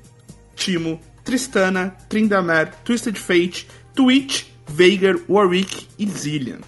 Timo, 0.56 1.00
Tristana, 1.24 1.96
Tryndamere, 2.10 2.72
Twisted 2.84 3.18
Fate, 3.18 3.68
Twitch, 3.94 4.46
Veigar, 4.68 5.16
Warwick 5.30 5.88
e 5.98 6.08
Zillian. 6.08 6.60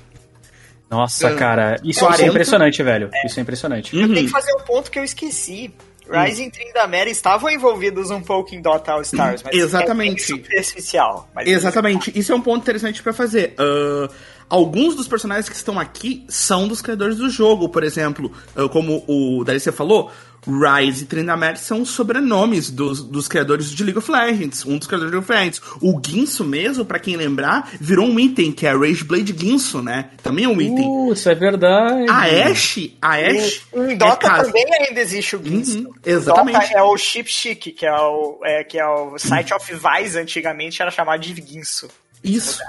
Nossa, 0.89 1.33
uh, 1.33 1.35
cara, 1.35 1.75
isso 1.83 1.99
40... 1.99 2.23
é 2.23 2.27
impressionante, 2.27 2.83
velho. 2.83 3.09
É. 3.13 3.25
Isso 3.25 3.39
é 3.39 3.43
impressionante. 3.43 3.95
Eu 3.95 4.07
uhum. 4.07 4.13
tenho 4.13 4.25
que 4.25 4.31
fazer 4.31 4.53
um 4.53 4.63
ponto 4.63 4.89
que 4.89 4.97
eu 4.97 5.03
esqueci. 5.03 5.73
Rise 6.09 6.41
hum. 6.41 6.45
e 6.45 6.51
Tryndamere 6.51 7.11
estavam 7.11 7.49
envolvidos 7.49 8.09
um 8.11 8.21
pouco 8.21 8.55
em 8.55 8.61
Dota 8.61 8.93
All 8.93 9.01
Stars, 9.01 9.43
mas 9.43 9.53
Exatamente. 9.53 10.23
é 10.23 10.25
superficial. 10.25 11.29
Mas 11.35 11.47
Exatamente. 11.47 12.17
Isso 12.17 12.31
é 12.31 12.35
um 12.35 12.41
ponto 12.41 12.61
interessante 12.61 13.03
para 13.03 13.11
fazer. 13.11 13.55
Uh, 13.59 14.09
alguns 14.49 14.95
dos 14.95 15.07
personagens 15.07 15.49
que 15.49 15.55
estão 15.55 15.79
aqui 15.79 16.25
são 16.27 16.67
dos 16.67 16.81
criadores 16.81 17.17
do 17.17 17.29
jogo, 17.29 17.69
por 17.69 17.83
exemplo, 17.83 18.31
uh, 18.55 18.69
como 18.69 19.03
o 19.07 19.43
Darice 19.43 19.71
falou, 19.71 20.11
Rise 20.47 21.03
e 21.03 21.07
Tryndamere 21.07 21.57
são 21.57 21.83
sobrenomes 21.83 22.71
dos, 22.71 23.03
dos 23.03 23.27
criadores 23.27 23.69
de 23.69 23.83
League 23.83 23.97
of 23.97 24.09
Legends, 24.09 24.65
um 24.65 24.77
dos 24.77 24.87
criadores 24.87 25.11
de 25.11 25.17
League 25.17 25.29
of 25.29 25.31
Legends. 25.31 25.61
O 25.81 25.97
Guinso 25.99 26.43
mesmo, 26.45 26.85
para 26.85 26.99
quem 26.99 27.17
lembrar, 27.17 27.71
virou 27.81 28.07
um 28.07 28.17
item, 28.17 28.51
que 28.53 28.65
é 28.65 28.69
a 28.69 28.77
Rage 28.77 29.03
Blade 29.03 29.33
Guinso, 29.33 29.81
né? 29.81 30.11
Também 30.23 30.45
é 30.45 30.47
um 30.47 30.61
item. 30.61 30.85
Uh, 30.87 31.11
isso 31.11 31.29
é 31.29 31.35
verdade. 31.35 32.09
A 32.09 32.49
Ashe, 32.49 32.97
a 33.01 33.15
Ashe... 33.15 33.61
Em, 33.73 33.91
em 33.91 33.97
Dota 33.97 34.27
é 34.27 34.43
também 34.43 34.65
ainda 34.87 35.01
existe 35.01 35.35
o 35.35 35.39
Guinso. 35.39 35.79
Uhum, 35.79 35.93
exatamente. 36.05 36.59
Dota 36.59 36.73
é 36.77 36.83
o 36.83 36.97
Chip 36.97 37.29
Chic, 37.29 37.75
que 37.75 37.85
é 37.85 37.93
o, 37.93 38.39
é, 38.43 38.63
que 38.63 38.79
é 38.79 38.87
o 38.87 39.17
site 39.17 39.53
of 39.53 39.73
Vice, 39.73 40.17
antigamente 40.17 40.81
era 40.81 40.91
chamado 40.91 41.19
de 41.19 41.33
Guinso. 41.33 41.89
Isso. 42.23 42.61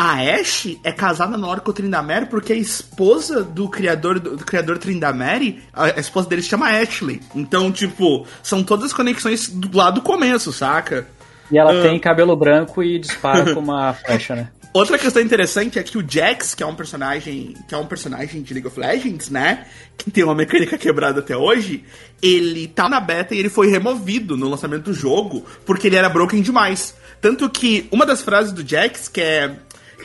A 0.00 0.14
Ashe 0.14 0.80
é 0.82 0.90
casada 0.90 1.36
na 1.36 1.46
hora 1.46 1.60
com 1.60 1.70
o 1.70 1.74
Tryndamere 1.74 2.24
porque 2.24 2.54
a 2.54 2.56
esposa 2.56 3.44
do 3.44 3.68
criador 3.68 4.18
do, 4.18 4.34
do 4.34 4.46
criador 4.46 4.78
Tryndamere, 4.78 5.62
a, 5.74 5.84
a, 5.84 6.00
esposa 6.00 6.26
dele 6.26 6.40
se 6.40 6.48
chama 6.48 6.70
Ashley. 6.70 7.20
Então, 7.34 7.70
tipo, 7.70 8.26
são 8.42 8.64
todas 8.64 8.86
as 8.86 8.92
conexões 8.94 9.50
do 9.50 9.76
lado 9.76 9.96
do 9.96 10.00
começo, 10.00 10.54
saca? 10.54 11.06
E 11.50 11.58
ela 11.58 11.74
uh... 11.74 11.82
tem 11.82 12.00
cabelo 12.00 12.34
branco 12.34 12.82
e 12.82 12.98
dispara 12.98 13.52
com 13.52 13.60
uma 13.60 13.92
flecha, 14.06 14.34
né? 14.34 14.48
Outra 14.72 14.96
questão 14.96 15.20
interessante 15.20 15.78
é 15.78 15.82
que 15.82 15.98
o 15.98 16.04
Jax, 16.08 16.54
que 16.54 16.62
é 16.62 16.66
um 16.66 16.74
personagem, 16.74 17.54
que 17.68 17.74
é 17.74 17.76
um 17.76 17.84
personagem 17.84 18.40
de 18.40 18.54
League 18.54 18.68
of 18.68 18.80
Legends, 18.80 19.28
né, 19.28 19.66
que 19.98 20.10
tem 20.10 20.24
uma 20.24 20.34
mecânica 20.34 20.78
quebrada 20.78 21.18
até 21.18 21.36
hoje, 21.36 21.84
ele 22.22 22.68
tá 22.68 22.88
na 22.88 23.00
beta 23.00 23.34
e 23.34 23.38
ele 23.38 23.50
foi 23.50 23.68
removido 23.68 24.34
no 24.34 24.48
lançamento 24.48 24.84
do 24.84 24.94
jogo 24.94 25.44
porque 25.66 25.88
ele 25.88 25.96
era 25.96 26.08
broken 26.08 26.40
demais. 26.40 26.94
Tanto 27.20 27.50
que 27.50 27.86
uma 27.90 28.06
das 28.06 28.22
frases 28.22 28.52
do 28.52 28.66
Jax, 28.66 29.08
que 29.08 29.20
é 29.20 29.56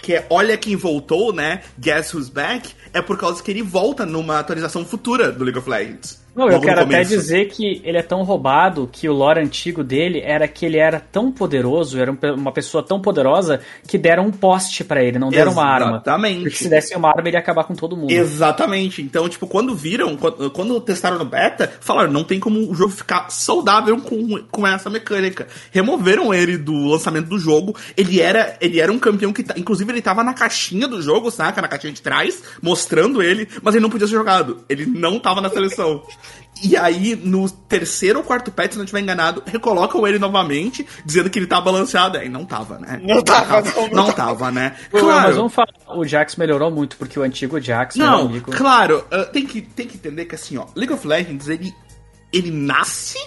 que 0.06 0.14
é 0.14 0.28
Olha 0.30 0.56
Quem 0.56 0.76
Voltou, 0.76 1.34
né? 1.34 1.64
Guess 1.80 2.14
Who's 2.14 2.30
Back, 2.30 2.76
é 2.94 3.02
por 3.02 3.18
causa 3.18 3.42
que 3.42 3.50
ele 3.50 3.64
volta 3.64 4.06
numa 4.06 4.38
atualização 4.38 4.86
futura 4.86 5.32
do 5.32 5.44
League 5.44 5.58
of 5.58 5.68
Legends. 5.68 6.24
Não, 6.36 6.50
eu 6.50 6.60
quero 6.60 6.82
até 6.82 7.02
dizer 7.04 7.46
que 7.46 7.82
ele 7.84 7.98
é 7.98 8.02
tão 8.02 8.24
roubado 8.24 8.90
que 8.92 9.08
o 9.08 9.14
lore 9.14 9.40
antigo 9.40 9.84
dele 9.84 10.20
era 10.20 10.48
que 10.50 10.66
ele 10.66 10.78
era 10.78 11.00
tão 11.00 11.32
poderoso, 11.32 11.98
era 11.98 12.12
uma 12.36 12.52
pessoa 12.52 12.84
tão 12.84 13.00
poderosa 13.00 13.62
que 13.88 13.98
deram 13.98 14.28
um 14.28 14.32
poste 14.32 14.84
para 14.84 15.02
ele, 15.02 15.18
não 15.18 15.30
deram 15.30 15.52
Exatamente. 15.52 15.66
uma 15.66 15.86
arma. 15.86 15.98
Exatamente. 15.98 16.42
Porque 16.42 16.58
se 16.58 16.70
desse 16.70 16.96
uma 16.96 17.08
arma 17.08 17.30
ele 17.30 17.38
ia 17.38 17.40
acabar 17.40 17.64
com 17.64 17.74
todo 17.74 17.96
mundo. 17.96 18.12
Exatamente. 18.12 19.02
Então, 19.02 19.30
tipo, 19.30 19.48
quando 19.48 19.74
viram, 19.74 20.18
quando, 20.18 20.52
quando 20.52 20.82
testaram 20.82 21.18
no 21.18 21.24
beta, 21.24 21.72
falaram, 21.80 22.12
não 22.12 22.26
tem 22.26 22.38
como 22.38 22.70
o 22.70 22.76
jogo 22.76 22.92
ficar 22.92 23.30
saudável 23.30 23.98
com, 24.02 24.44
com 24.52 24.68
essa 24.68 24.90
mecânica. 24.90 25.48
Removeram 25.72 26.34
ele 26.34 26.58
do 26.58 26.74
lançamento 26.74 27.30
do 27.30 27.40
jogo. 27.40 27.76
Ele 27.96 28.20
era, 28.20 28.58
ele 28.60 28.82
era 28.82 28.92
um 28.92 29.00
campeão 29.00 29.32
que, 29.32 29.42
tá, 29.44 29.54
inclusive, 29.58 29.90
ele 29.90 30.02
tava 30.02 30.22
na 30.22 30.34
caixinha 30.34 30.88
do 30.88 31.02
jogo, 31.02 31.32
saca? 31.32 31.62
Na 31.62 31.70
caixinha 31.70 31.94
de 31.94 32.02
trás, 32.02 32.44
mostrando 32.62 33.22
ele, 33.22 33.48
mas 33.62 33.74
ele 33.74 33.84
não 33.84 33.90
podia 33.90 34.08
ser 34.08 34.16
jogado. 34.16 34.60
Ele 34.68 34.86
não 34.86 35.18
tava 35.18 35.40
na 35.40 35.50
seleção. 35.50 36.04
E 36.64 36.78
aí, 36.78 37.16
no 37.16 37.50
terceiro 37.50 38.20
ou 38.20 38.26
quarto 38.26 38.50
patch, 38.50 38.72
se 38.72 38.78
não 38.78 38.86
estiver 38.86 39.02
enganado, 39.02 39.44
recolocam 39.46 40.08
ele 40.08 40.18
novamente, 40.18 40.86
dizendo 41.06 41.30
que 41.30 41.38
ele 41.38 41.48
tá 41.48 41.60
balanceado. 41.60 42.18
Aí 42.18 42.30
não 42.30 42.46
tava, 42.46 42.80
né? 42.80 43.00
Não 43.04 43.22
tava, 43.22 43.62
não, 43.62 43.88
não, 43.88 43.90
não 43.90 44.12
tava, 44.14 44.52
né? 44.52 44.76
Claro. 44.90 45.28
Mas 45.28 45.36
vamos 45.36 45.54
falar, 45.54 45.74
o 45.90 46.06
Jax 46.06 46.38
melhorou 46.38 46.72
muito, 46.72 46.96
porque 46.98 47.20
o 47.20 47.24
antigo 47.24 47.60
Jax 47.60 47.96
não, 47.98 48.06
era 48.06 48.26
amigo. 48.26 48.52
Claro, 48.52 49.06
uh, 49.12 49.32
tem, 49.32 49.46
que, 49.46 49.62
tem 49.62 49.86
que 49.86 49.96
entender 49.98 50.26
que 50.26 50.36
assim, 50.36 50.58
ó, 50.58 50.66
League 50.76 50.94
of 50.94 51.06
Legends, 51.06 51.50
ele, 51.50 51.74
ele 52.32 52.52
nasce 52.52 53.20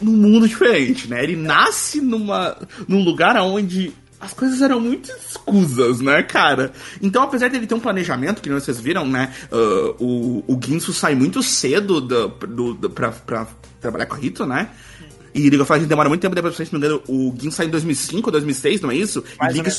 num 0.00 0.12
mundo 0.12 0.46
diferente, 0.46 1.08
né? 1.08 1.22
Ele 1.22 1.36
nasce 1.36 2.00
numa, 2.00 2.56
num 2.86 3.02
lugar 3.02 3.34
onde 3.36 3.94
as 4.20 4.34
coisas 4.34 4.60
eram 4.60 4.78
muito 4.78 5.10
escusas, 5.10 6.00
né, 6.00 6.22
cara? 6.22 6.72
Então, 7.00 7.22
apesar 7.22 7.48
dele 7.48 7.66
ter 7.66 7.74
um 7.74 7.80
planejamento, 7.80 8.42
que 8.42 8.50
vocês 8.50 8.78
viram, 8.78 9.06
né? 9.06 9.32
Uh, 9.50 10.04
o, 10.04 10.44
o 10.46 10.60
Ginsu 10.62 10.92
sai 10.92 11.14
muito 11.14 11.42
cedo 11.42 12.00
do, 12.00 12.28
do, 12.28 12.74
do, 12.74 12.90
pra, 12.90 13.10
pra 13.10 13.46
trabalhar 13.80 14.06
com 14.06 14.14
a 14.14 14.18
Rito, 14.18 14.44
né? 14.44 14.68
E 15.34 15.42
League 15.42 15.60
of 15.60 15.72
Legends 15.72 15.88
demora 15.88 16.08
muito 16.08 16.20
tempo 16.20 16.34
depois, 16.34 16.54
se 16.54 16.72
não 16.72 16.80
me 16.80 16.86
engano, 16.86 17.02
o 17.08 17.34
Ginsu 17.40 17.56
sai 17.56 17.66
em 17.66 17.70
2005, 17.70 18.30
2006, 18.30 18.80
não 18.82 18.90
é 18.90 18.96
isso? 18.96 19.24
E 19.40 19.52
League, 19.54 19.70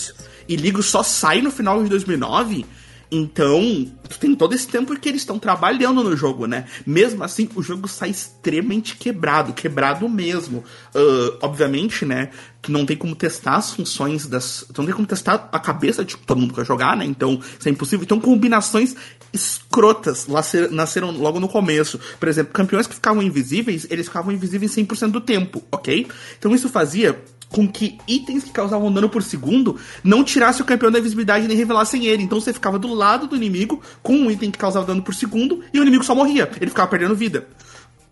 e 0.47 0.57
League 0.57 0.81
só 0.81 1.03
sai 1.03 1.41
no 1.41 1.51
final 1.51 1.83
de 1.83 1.89
2009. 1.89 2.65
Então, 3.13 3.91
tem 4.21 4.33
todo 4.33 4.55
esse 4.55 4.65
tempo 4.65 4.97
que 4.97 5.09
eles 5.09 5.21
estão 5.21 5.37
trabalhando 5.37 6.01
no 6.01 6.15
jogo, 6.15 6.45
né? 6.45 6.65
Mesmo 6.85 7.21
assim, 7.25 7.49
o 7.55 7.61
jogo 7.61 7.85
sai 7.85 8.09
extremamente 8.09 8.95
quebrado, 8.95 9.51
quebrado 9.51 10.07
mesmo. 10.07 10.63
Uh, 10.95 11.37
obviamente, 11.41 12.05
né? 12.05 12.29
Que 12.61 12.71
não 12.71 12.85
tem 12.85 12.95
como 12.95 13.13
testar 13.13 13.57
as 13.57 13.71
funções 13.71 14.25
das. 14.27 14.65
Não 14.77 14.85
tem 14.85 14.95
como 14.95 15.05
testar 15.05 15.49
a 15.51 15.59
cabeça 15.59 16.05
de 16.05 16.15
todo 16.15 16.39
mundo 16.39 16.51
que 16.51 16.55
vai 16.55 16.65
jogar, 16.65 16.95
né? 16.95 17.03
Então, 17.03 17.37
isso 17.59 17.67
é 17.67 17.71
impossível. 17.71 18.05
Então, 18.05 18.19
combinações 18.19 18.95
escrotas 19.33 20.27
nasceram 20.71 21.11
logo 21.11 21.39
no 21.39 21.49
começo. 21.49 21.99
Por 22.17 22.29
exemplo, 22.29 22.53
campeões 22.53 22.87
que 22.87 22.95
ficavam 22.95 23.21
invisíveis, 23.21 23.85
eles 23.89 24.07
ficavam 24.07 24.31
invisíveis 24.31 24.73
100% 24.73 25.11
do 25.11 25.19
tempo, 25.19 25.61
ok? 25.69 26.07
Então, 26.37 26.55
isso 26.55 26.69
fazia 26.69 27.21
com 27.51 27.67
que 27.67 27.97
itens 28.07 28.43
que 28.43 28.51
causavam 28.51 28.91
dano 28.91 29.09
por 29.09 29.21
segundo 29.21 29.79
não 30.03 30.23
tirasse 30.23 30.61
o 30.61 30.65
campeão 30.65 30.91
da 30.91 30.99
invisibilidade 30.99 31.47
nem 31.47 31.57
revelassem 31.57 32.05
ele. 32.05 32.23
Então 32.23 32.39
você 32.39 32.53
ficava 32.53 32.79
do 32.79 32.93
lado 32.93 33.27
do 33.27 33.35
inimigo 33.35 33.81
com 34.01 34.13
um 34.13 34.31
item 34.31 34.49
que 34.49 34.57
causava 34.57 34.85
dano 34.85 35.01
por 35.01 35.13
segundo 35.13 35.63
e 35.73 35.79
o 35.79 35.81
inimigo 35.81 36.03
só 36.03 36.15
morria. 36.15 36.49
Ele 36.59 36.71
ficava 36.71 36.89
perdendo 36.89 37.15
vida. 37.15 37.47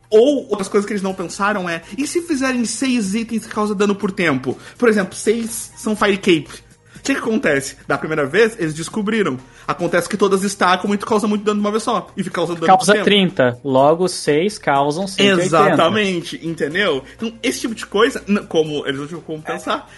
Ou 0.09 0.49
outras 0.49 0.67
coisas 0.67 0.87
que 0.87 0.93
eles 0.93 1.03
não 1.03 1.13
pensaram 1.13 1.69
é: 1.69 1.83
e 1.97 2.05
se 2.07 2.21
fizerem 2.21 2.65
seis 2.65 3.13
itens 3.13 3.45
que 3.45 3.53
causam 3.53 3.75
dano 3.75 3.95
por 3.95 4.11
tempo? 4.11 4.57
Por 4.77 4.89
exemplo, 4.89 5.15
seis 5.15 5.71
são 5.77 5.95
Fire 5.95 6.17
Cape. 6.17 6.68
O 6.99 7.01
que, 7.01 7.13
que, 7.15 7.19
acontece? 7.19 7.77
Da 7.87 7.97
primeira 7.97 8.25
vez, 8.25 8.55
eles 8.59 8.73
descobriram. 8.73 9.37
Acontece 9.67 10.07
que 10.07 10.17
todas 10.17 10.43
estacam 10.43 10.93
e 10.93 10.97
causa 10.97 11.27
muito 11.27 11.43
dano 11.43 11.59
de 11.59 11.65
uma 11.65 11.71
vez 11.71 11.83
só. 11.83 12.07
E 12.15 12.23
fica 12.23 12.35
causando 12.35 12.59
dano 12.59 12.67
Causa 12.67 13.03
30. 13.03 13.59
Logo, 13.63 14.07
6 14.07 14.57
causam 14.59 15.07
180. 15.07 15.45
Exatamente, 15.45 16.47
entendeu? 16.47 17.03
Então, 17.15 17.33
esse 17.41 17.61
tipo 17.61 17.73
de 17.73 17.85
coisa, 17.85 18.23
como 18.47 18.85
eles 18.85 18.99
não 18.99 19.07
tinham 19.07 19.21
como 19.21 19.41
pensar. 19.41 19.89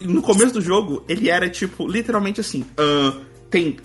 No 0.00 0.20
começo 0.20 0.52
do 0.52 0.60
jogo, 0.60 1.04
ele 1.08 1.30
era 1.30 1.48
tipo, 1.48 1.86
literalmente 1.86 2.40
assim: 2.40 2.62
uh, 2.78 3.20
tem 3.50 3.78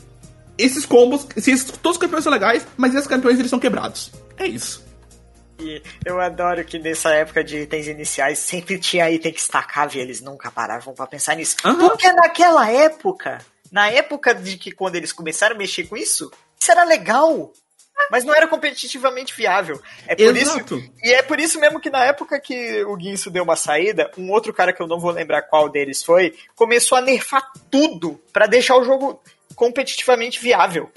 esses 0.57 0.85
combos, 0.85 1.27
esses, 1.35 1.63
todos 1.63 1.97
os 1.97 1.97
campeões 1.97 2.23
são 2.23 2.31
legais, 2.31 2.67
mas 2.77 2.93
esses 2.93 3.07
campeões 3.07 3.39
eles 3.39 3.49
são 3.49 3.59
quebrados. 3.59 4.11
É 4.37 4.45
isso. 4.45 4.83
E 5.61 5.81
eu 6.03 6.19
adoro 6.19 6.63
que 6.65 6.79
nessa 6.79 7.13
época 7.13 7.43
de 7.43 7.59
itens 7.59 7.87
iniciais 7.87 8.39
sempre 8.39 8.79
tinha 8.79 9.09
item 9.09 9.31
que 9.31 9.39
estacava 9.39 9.95
e 9.97 9.99
eles 9.99 10.19
nunca 10.21 10.49
paravam 10.49 10.93
para 10.93 11.07
pensar 11.07 11.35
nisso. 11.35 11.55
Uhum. 11.63 11.89
Porque 11.89 12.11
naquela 12.11 12.69
época, 12.69 13.39
na 13.71 13.89
época 13.89 14.33
de 14.33 14.57
que 14.57 14.71
quando 14.71 14.95
eles 14.95 15.13
começaram 15.13 15.55
a 15.55 15.57
mexer 15.57 15.83
com 15.83 15.95
isso, 15.95 16.31
isso 16.59 16.71
era 16.71 16.83
legal. 16.83 17.53
Mas 18.09 18.23
não 18.23 18.33
era 18.33 18.47
competitivamente 18.47 19.35
viável. 19.35 19.79
É 20.07 20.15
por 20.15 20.35
Exato. 20.35 20.77
isso. 20.77 20.91
E 21.03 21.13
é 21.13 21.21
por 21.21 21.39
isso 21.39 21.59
mesmo 21.59 21.79
que 21.79 21.89
na 21.89 22.03
época 22.03 22.39
que 22.39 22.83
o 22.85 22.95
Guinso 22.95 23.29
deu 23.29 23.43
uma 23.43 23.55
saída, 23.55 24.09
um 24.17 24.31
outro 24.31 24.51
cara 24.51 24.73
que 24.73 24.81
eu 24.81 24.87
não 24.87 24.99
vou 24.99 25.11
lembrar 25.11 25.43
qual 25.43 25.69
deles 25.69 26.03
foi, 26.03 26.35
começou 26.55 26.97
a 26.97 27.01
nerfar 27.01 27.51
tudo 27.69 28.19
para 28.33 28.47
deixar 28.47 28.75
o 28.75 28.83
jogo 28.83 29.21
competitivamente 29.55 30.41
viável. 30.41 30.91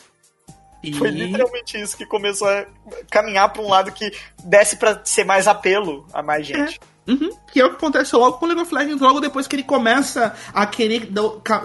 E... 0.90 0.92
Foi 0.94 1.10
literalmente 1.10 1.80
isso 1.80 1.96
que 1.96 2.06
começou 2.06 2.48
a 2.48 2.66
caminhar 3.10 3.52
para 3.52 3.62
um 3.62 3.68
lado 3.68 3.92
que 3.92 4.12
desse 4.42 4.76
para 4.76 5.00
ser 5.04 5.24
mais 5.24 5.46
apelo 5.46 6.06
a 6.12 6.22
mais 6.22 6.46
gente. 6.46 6.80
É. 6.82 6.93
Uhum. 7.06 7.30
Que 7.52 7.60
é 7.60 7.64
o 7.66 7.70
que 7.70 7.76
acontece 7.76 8.16
logo 8.16 8.38
com 8.38 8.46
o 8.46 8.48
League 8.48 8.62
of 8.62 8.74
Legends, 8.74 9.00
logo 9.00 9.20
depois 9.20 9.46
que 9.46 9.54
ele 9.54 9.62
começa 9.62 10.34
a 10.52 10.64
querer 10.64 11.10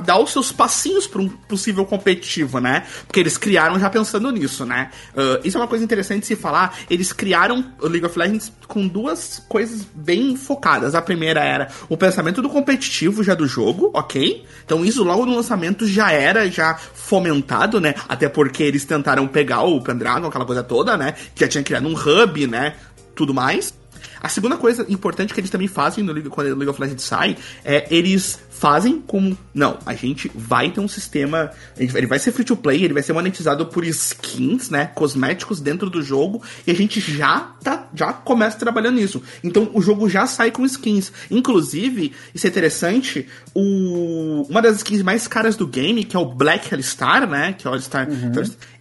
dar, 0.03 0.19
os 0.19 0.31
seus 0.31 0.51
passinhos 0.51 1.07
para 1.07 1.21
um 1.21 1.29
possível 1.29 1.85
competitivo, 1.85 2.59
né? 2.59 2.85
Porque 3.07 3.21
eles 3.21 3.37
criaram 3.37 3.79
já 3.79 3.89
pensando 3.89 4.29
nisso, 4.31 4.65
né? 4.65 4.91
Uh, 5.13 5.39
isso 5.47 5.57
é 5.57 5.61
uma 5.61 5.67
coisa 5.67 5.83
interessante 5.83 6.21
de 6.21 6.27
se 6.27 6.35
falar. 6.35 6.77
Eles 6.89 7.13
criaram 7.13 7.63
o 7.79 7.87
League 7.87 8.05
of 8.05 8.19
Legends 8.19 8.51
com 8.67 8.85
duas 8.85 9.41
coisas 9.47 9.87
bem 9.95 10.35
focadas. 10.35 10.93
A 10.93 11.01
primeira 11.01 11.41
era 11.41 11.69
o 11.87 11.95
pensamento 11.95 12.41
do 12.41 12.49
competitivo 12.49 13.23
já 13.23 13.33
do 13.33 13.47
jogo, 13.47 13.91
ok? 13.93 14.45
Então 14.65 14.83
isso 14.83 15.03
logo 15.03 15.25
no 15.25 15.35
lançamento 15.35 15.87
já 15.87 16.11
era 16.11 16.51
já 16.51 16.75
fomentado, 16.75 17.79
né? 17.79 17.95
Até 18.09 18.27
porque 18.27 18.61
eles 18.63 18.83
tentaram 18.83 19.25
pegar 19.25 19.63
o 19.63 19.81
Pendragon, 19.81 20.27
aquela 20.27 20.45
coisa 20.45 20.63
toda, 20.63 20.97
né? 20.97 21.13
Que 21.33 21.45
já 21.45 21.47
tinha 21.47 21.63
criado 21.63 21.87
um 21.87 21.93
hub, 21.93 22.45
né? 22.45 22.75
Tudo 23.15 23.33
mais. 23.33 23.78
A 24.21 24.29
segunda 24.29 24.57
coisa 24.57 24.85
importante 24.89 25.33
que 25.33 25.39
eles 25.39 25.49
também 25.49 25.67
fazem 25.67 26.03
no 26.03 26.11
League, 26.11 26.29
quando 26.29 26.47
o 26.47 26.55
League 26.55 26.69
of 26.69 26.81
Legends 26.81 27.03
sai 27.03 27.37
é 27.63 27.87
eles 27.89 28.39
fazem 28.49 29.01
como. 29.01 29.37
Não, 29.53 29.79
a 29.85 29.93
gente 29.93 30.29
vai 30.35 30.69
ter 30.69 30.81
um 30.81 30.87
sistema. 30.87 31.51
Ele 31.77 32.05
vai 32.05 32.19
ser 32.19 32.31
free 32.31 32.43
to 32.43 32.57
play, 32.57 32.83
ele 32.83 32.93
vai 32.93 33.01
ser 33.01 33.13
monetizado 33.13 33.65
por 33.67 33.85
skins, 33.85 34.69
né? 34.69 34.87
Cosméticos 34.87 35.61
dentro 35.61 35.89
do 35.89 36.01
jogo. 36.01 36.43
E 36.67 36.71
a 36.71 36.75
gente 36.75 36.99
já 36.99 37.39
tá, 37.63 37.87
já 37.93 38.11
começa 38.11 38.57
trabalhando 38.57 38.95
nisso. 38.95 39.21
Então 39.43 39.71
o 39.73 39.81
jogo 39.81 40.09
já 40.09 40.27
sai 40.27 40.51
com 40.51 40.65
skins. 40.65 41.11
Inclusive, 41.31 42.13
isso 42.33 42.45
é 42.45 42.49
interessante, 42.49 43.27
o, 43.53 44.45
uma 44.49 44.61
das 44.61 44.77
skins 44.77 45.01
mais 45.01 45.27
caras 45.27 45.55
do 45.55 45.65
game, 45.65 46.03
que 46.03 46.17
é 46.17 46.19
o 46.19 46.25
Black 46.25 46.73
Alistar, 46.73 47.29
né? 47.29 47.53
Que 47.53 47.65
é 47.65 47.69
o 47.69 47.73
Alistar. 47.73 48.09
Uhum. 48.09 48.31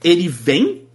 Ele 0.02 0.28
vem 0.28 0.87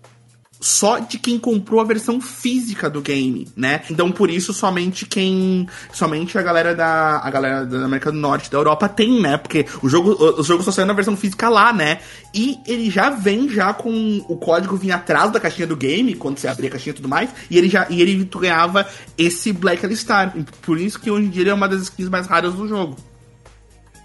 só 0.63 0.99
de 0.99 1.19
quem 1.19 1.37
comprou 1.37 1.81
a 1.81 1.83
versão 1.83 2.21
física 2.21 2.89
do 2.89 3.01
game, 3.01 3.49
né? 3.53 3.81
Então 3.89 4.09
por 4.09 4.29
isso 4.29 4.53
somente 4.53 5.05
quem, 5.05 5.67
somente 5.91 6.37
a 6.37 6.41
galera 6.41 6.73
da 6.73 7.19
a 7.21 7.29
galera 7.29 7.65
da 7.65 7.83
América 7.83 8.11
do 8.11 8.17
Norte, 8.17 8.49
da 8.49 8.57
Europa 8.57 8.87
tem, 8.87 9.21
né? 9.21 9.37
Porque 9.37 9.65
o 9.81 9.89
jogo 9.89 10.11
o, 10.11 10.41
jogo 10.41 10.63
só 10.63 10.71
saiu 10.71 10.85
na 10.85 10.93
versão 10.93 11.17
física 11.17 11.49
lá, 11.49 11.73
né? 11.73 11.99
E 12.33 12.59
ele 12.65 12.89
já 12.89 13.09
vem 13.09 13.49
já 13.49 13.73
com 13.73 14.23
o 14.29 14.37
código 14.37 14.77
vinha 14.77 14.95
atrás 14.95 15.31
da 15.31 15.39
caixinha 15.39 15.67
do 15.67 15.75
game, 15.75 16.15
quando 16.15 16.37
você 16.37 16.47
abria 16.47 16.69
a 16.69 16.71
caixinha 16.71 16.91
e 16.91 16.95
tudo 16.95 17.09
mais, 17.09 17.29
e 17.51 17.57
ele 17.57 17.67
já 17.67 17.85
e 17.89 18.01
ele 18.01 18.23
tu 18.23 18.39
ganhava 18.39 18.87
esse 19.17 19.51
Black 19.51 19.85
Alistar. 19.85 20.33
Por 20.61 20.79
isso 20.79 20.97
que 20.97 21.11
hoje 21.11 21.25
em 21.25 21.29
dia 21.29 21.43
ele 21.43 21.49
é 21.49 21.53
uma 21.53 21.67
das 21.67 21.81
skins 21.81 22.07
mais 22.07 22.25
raras 22.25 22.53
do 22.53 22.69
jogo. 22.69 22.95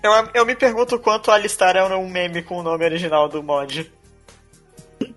Eu, 0.02 0.12
eu 0.34 0.46
me 0.46 0.56
pergunto 0.56 0.98
quanto 0.98 1.30
Alistar 1.30 1.76
era 1.76 1.96
um 1.96 2.08
meme 2.08 2.42
com 2.42 2.58
o 2.58 2.62
nome 2.64 2.84
original 2.84 3.28
do 3.28 3.42
mod 3.42 3.90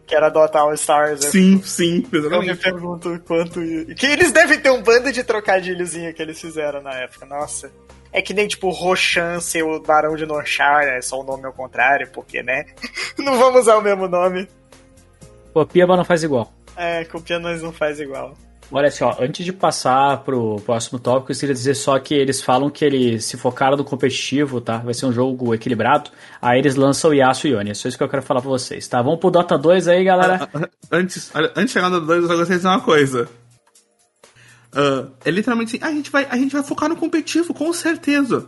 que 0.06 0.16
era 0.16 0.30
Dota 0.30 0.60
All 0.60 0.74
Stars. 0.74 1.26
Sim, 1.26 1.62
sim, 1.64 2.06
Eu 2.12 2.42
me 2.42 2.56
pergunto 2.56 3.20
quanto. 3.26 3.60
Que 3.96 4.06
eles 4.06 4.32
devem 4.32 4.60
ter 4.60 4.70
um 4.70 4.82
bando 4.82 5.12
de 5.12 5.24
trocadilhozinho 5.24 6.14
que 6.14 6.22
eles 6.22 6.40
fizeram 6.40 6.82
na 6.82 6.94
época, 6.94 7.26
nossa. 7.26 7.72
É 8.14 8.22
que 8.22 8.34
nem 8.34 8.48
tipo 8.48 8.70
Roshan 8.70 9.40
ser 9.40 9.64
o 9.64 9.80
Barão 9.80 10.16
de 10.16 10.26
Norchar, 10.26 10.84
é 10.84 11.02
só 11.02 11.22
o 11.22 11.24
nome 11.24 11.46
ao 11.46 11.54
contrário, 11.54 12.10
porque, 12.12 12.44
né? 12.44 12.66
não 13.18 13.38
vamos 13.38 13.62
usar 13.62 13.78
o 13.78 13.82
mesmo 13.82 14.08
nome. 14.08 14.48
Copia, 15.54 15.88
mas 15.88 15.98
não 15.98 16.06
faz 16.06 16.24
igual. 16.24 16.54
É, 16.76 17.06
copia, 17.06 17.40
mas 17.40 17.62
não 17.62 17.72
faz 17.72 18.00
igual. 18.00 18.36
Olha 18.72 18.88
assim, 18.88 19.04
ó, 19.04 19.14
antes 19.20 19.44
de 19.44 19.52
passar 19.52 20.24
pro 20.24 20.62
próximo 20.66 20.98
tópico, 20.98 21.32
eu 21.34 21.36
queria 21.36 21.54
dizer 21.54 21.76
só 21.76 22.00
que 22.00 22.14
eles 22.14 22.42
falam 22.42 22.70
que 22.70 22.86
eles 22.86 23.26
se 23.26 23.36
focaram 23.36 23.76
no 23.76 23.84
competitivo, 23.84 24.62
tá? 24.62 24.78
Vai 24.78 24.94
ser 24.94 25.06
um 25.08 25.12
jogo 25.12 25.54
equilibrado. 25.54 26.10
Aí 26.42 26.60
eles 26.60 26.76
lançam 26.76 27.12
o 27.12 27.14
Yasuo 27.14 27.50
e 27.50 27.54
Yone. 27.54 27.72
É 27.72 27.74
só 27.74 27.90
isso 27.90 27.98
que 27.98 28.04
eu 28.04 28.08
quero 28.08 28.22
falar 28.22 28.40
pra 28.40 28.50
vocês, 28.50 28.88
tá? 28.88 29.02
Vamos 29.02 29.20
pro 29.20 29.30
Dota 29.30 29.58
2 29.58 29.90
aí, 29.90 30.04
galera. 30.06 30.50
Antes, 30.90 31.32
antes 31.36 31.66
de 31.66 31.72
chegar 31.72 31.90
no 31.90 32.00
Dota 32.00 32.14
2, 32.14 32.24
eu 32.24 32.28
gostaria 32.30 32.46
de 32.46 32.56
dizer 32.56 32.68
uma 32.68 32.80
coisa. 32.80 33.30
Uh, 34.74 35.12
é 35.26 35.32
literalmente 35.32 35.76
assim, 35.76 35.86
a 35.86 35.94
gente, 35.94 36.10
vai, 36.10 36.26
a 36.30 36.38
gente 36.38 36.54
vai 36.54 36.64
focar 36.64 36.88
no 36.88 36.96
competitivo, 36.96 37.54
com 37.54 37.74
certeza. 37.74 38.48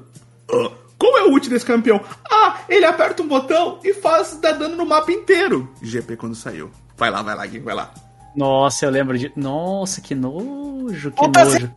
Uh, 0.50 0.72
qual 0.98 1.18
é 1.18 1.24
o 1.24 1.32
ult 1.32 1.50
desse 1.50 1.66
campeão? 1.66 2.00
Ah, 2.32 2.62
ele 2.70 2.86
aperta 2.86 3.22
um 3.22 3.28
botão 3.28 3.80
e 3.84 3.94
faz 3.94 4.40
dar 4.40 4.54
dano 4.54 4.78
no 4.78 4.86
mapa 4.86 5.12
inteiro. 5.12 5.70
GP 5.82 6.16
quando 6.16 6.34
saiu. 6.34 6.72
Vai 6.96 7.12
lá, 7.12 7.22
vai 7.22 7.36
lá, 7.36 7.46
Gui, 7.46 7.60
vai 7.60 7.76
lá. 7.76 7.94
Nossa, 8.36 8.86
eu 8.86 8.90
lembro 8.90 9.18
de. 9.18 9.32
Nossa, 9.36 10.02
que 10.02 10.16
nojo, 10.16 11.12
que 11.12 11.18
Puta 11.18 11.46
nojo. 11.46 11.72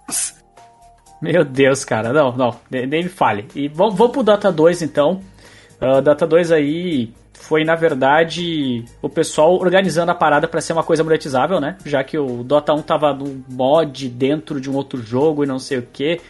Meu 1.20 1.44
Deus, 1.44 1.84
cara. 1.84 2.12
Não, 2.12 2.36
não, 2.36 2.56
nem 2.70 3.04
me 3.04 3.08
fale. 3.08 3.46
E 3.54 3.68
vamos, 3.68 3.94
vamos 3.94 4.12
pro 4.12 4.22
Dota 4.22 4.52
2 4.52 4.82
então. 4.82 5.20
Uh, 5.80 6.00
Dota 6.00 6.26
2 6.26 6.52
aí 6.52 7.12
foi, 7.32 7.64
na 7.64 7.74
verdade, 7.74 8.84
o 9.00 9.08
pessoal 9.08 9.54
organizando 9.54 10.10
a 10.10 10.14
parada 10.14 10.48
pra 10.48 10.60
ser 10.60 10.72
uma 10.72 10.82
coisa 10.82 11.04
monetizável, 11.04 11.60
né? 11.60 11.76
Já 11.84 12.02
que 12.02 12.18
o 12.18 12.42
Dota 12.42 12.72
1 12.72 12.82
tava 12.82 13.12
no 13.12 13.44
mod 13.48 14.08
dentro 14.08 14.60
de 14.60 14.70
um 14.70 14.74
outro 14.74 15.02
jogo 15.02 15.44
e 15.44 15.46
não 15.46 15.58
sei 15.58 15.78
o 15.78 15.82
que. 15.82 16.20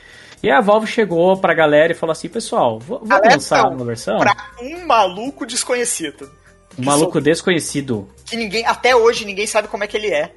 E 0.43 0.51
a 0.51 0.61
Valve 0.61 0.87
chegou 0.87 1.37
pra 1.37 1.55
galera 1.55 1.93
e 1.93 1.97
falou 1.97 2.13
assim: 2.13 2.29
pessoal, 2.29 2.79
vamos 2.79 3.09
lançar 3.09 3.65
não, 3.65 3.77
uma 3.77 3.85
versão? 3.85 4.19
Pra 4.19 4.37
um 4.61 4.87
maluco 4.87 5.47
desconhecido. 5.47 6.31
Um 6.79 6.85
maluco 6.85 7.21
desconhecido. 7.21 8.09
que 8.25 8.37
ninguém, 8.37 8.65
até 8.67 8.95
hoje, 8.95 9.25
ninguém 9.25 9.47
sabe 9.47 9.69
como 9.69 9.85
é 9.85 9.87
que 9.87 9.97
ele 9.97 10.09
é. 10.13 10.35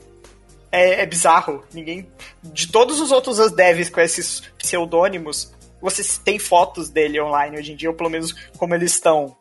É, 0.71 1.01
é 1.01 1.05
bizarro. 1.05 1.63
Ninguém. 1.73 2.09
De 2.43 2.71
todos 2.71 2.99
os 3.01 3.11
outros 3.11 3.51
devs 3.51 3.89
com 3.89 3.99
esses 3.99 4.41
pseudônimos, 4.57 5.51
vocês 5.81 6.17
têm 6.17 6.37
fotos 6.39 6.89
dele 6.89 7.19
online 7.21 7.57
hoje 7.57 7.71
em 7.73 7.75
dia, 7.75 7.89
ou 7.89 7.95
pelo 7.95 8.09
menos 8.09 8.33
como 8.57 8.73
eles 8.75 8.93
estão. 8.93 9.35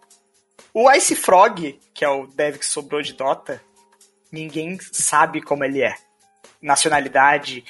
O 0.74 0.90
Ice 0.92 1.14
Frog, 1.14 1.78
que 1.94 2.05
é 2.05 2.09
o 2.09 2.26
dev 2.26 2.57
que 2.59 2.66
sobrou 2.66 3.03
de 3.03 3.12
Dota, 3.12 3.61
ninguém 4.32 4.78
sabe 4.92 5.40
como 5.42 5.64
ele 5.64 5.82
é. 5.82 5.94
Nacionalidade. 6.62 7.64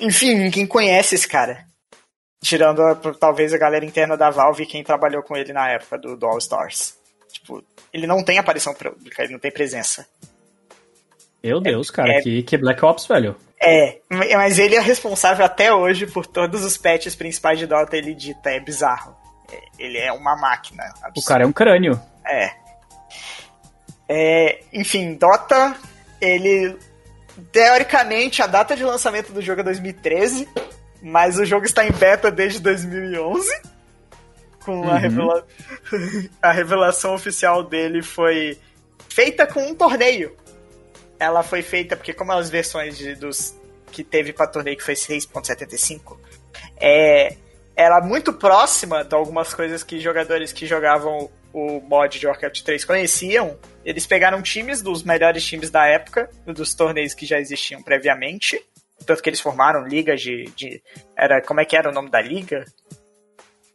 Enfim, 0.00 0.34
ninguém 0.34 0.66
conhece 0.66 1.14
esse 1.14 1.28
cara. 1.28 1.66
Tirando 2.42 2.80
a- 2.82 2.94
talvez 3.18 3.52
a 3.52 3.58
galera 3.58 3.84
interna 3.84 4.16
da 4.16 4.30
Valve 4.30 4.62
e 4.62 4.66
quem 4.66 4.82
trabalhou 4.84 5.22
com 5.22 5.36
ele 5.36 5.52
na 5.52 5.68
época 5.70 5.98
do, 5.98 6.16
do 6.16 6.26
All 6.26 6.38
Stars. 6.38 6.96
Tipo, 7.40 7.62
ele 7.92 8.06
não 8.06 8.22
tem 8.24 8.38
aparição 8.38 8.74
pública, 8.74 9.22
ele 9.22 9.32
não 9.32 9.38
tem 9.38 9.50
presença. 9.50 10.06
Meu 11.42 11.60
Deus, 11.60 11.90
cara, 11.90 12.12
é- 12.14 12.20
que, 12.22 12.42
que 12.42 12.56
Black 12.56 12.84
Ops, 12.84 13.06
velho. 13.06 13.36
É, 13.62 14.00
mas 14.10 14.58
ele 14.58 14.74
é 14.74 14.80
responsável 14.80 15.44
até 15.44 15.72
hoje 15.72 16.06
por 16.06 16.26
todos 16.26 16.62
os 16.64 16.76
patches 16.76 17.14
principais 17.14 17.58
de 17.58 17.66
Dota, 17.66 17.96
ele 17.96 18.14
dita, 18.14 18.50
é 18.50 18.60
bizarro. 18.60 19.16
É, 19.50 19.58
Ele 19.78 19.96
é 19.98 20.12
uma 20.12 20.36
máquina. 20.36 20.82
O 21.02 21.06
absurda. 21.06 21.28
cara 21.28 21.44
é 21.44 21.46
um 21.46 21.52
crânio. 21.52 22.00
É. 22.26 22.50
É, 24.08 24.60
Enfim, 24.72 25.14
Dota, 25.14 25.76
ele. 26.20 26.76
Teoricamente, 27.52 28.42
a 28.42 28.46
data 28.46 28.74
de 28.74 28.82
lançamento 28.82 29.32
do 29.32 29.40
jogo 29.42 29.60
é 29.60 29.64
2013, 29.64 30.48
mas 31.02 31.38
o 31.38 31.44
jogo 31.44 31.64
está 31.66 31.84
em 31.86 31.92
beta 31.92 32.30
desde 32.30 32.60
2011. 32.60 33.48
Com 34.66 34.82
a, 34.90 34.94
Uhum. 34.94 34.98
revela... 34.98 35.46
a 36.42 36.52
revelação 36.52 37.14
oficial 37.14 37.62
dele 37.62 38.02
foi 38.02 38.58
feita 39.08 39.46
com 39.46 39.60
um 39.64 39.74
torneio. 39.74 40.36
Ela 41.18 41.42
foi 41.42 41.62
feita 41.62 41.96
porque, 41.96 42.12
como 42.12 42.32
as 42.32 42.50
versões 42.50 42.98
de- 42.98 43.14
dos 43.14 43.54
que 43.90 44.04
teve 44.04 44.32
para 44.32 44.46
torneio, 44.46 44.76
que 44.76 44.82
foi 44.82 44.94
6.75, 44.94 46.18
é, 46.78 47.36
era 47.74 48.00
muito 48.02 48.32
próxima 48.32 49.02
de 49.04 49.14
algumas 49.14 49.54
coisas 49.54 49.82
que 49.82 49.98
jogadores 50.00 50.52
que 50.52 50.66
jogavam 50.66 51.30
o 51.52 51.80
mod 51.80 52.18
de 52.18 52.26
Warcraft 52.26 52.60
3 52.62 52.84
conheciam. 52.84 53.56
Eles 53.84 54.06
pegaram 54.06 54.42
times 54.42 54.82
dos 54.82 55.02
melhores 55.02 55.42
times 55.44 55.70
da 55.70 55.86
época, 55.86 56.28
dos 56.44 56.74
torneios 56.74 57.14
que 57.14 57.24
já 57.24 57.38
existiam 57.38 57.82
previamente. 57.82 58.62
Tanto 59.06 59.22
que 59.22 59.30
eles 59.30 59.40
formaram 59.40 59.86
ligas 59.86 60.20
de. 60.20 60.44
de 60.56 60.82
era, 61.16 61.40
como 61.40 61.60
é 61.60 61.64
que 61.64 61.76
era 61.76 61.88
o 61.88 61.92
nome 61.92 62.10
da 62.10 62.20
liga? 62.20 62.64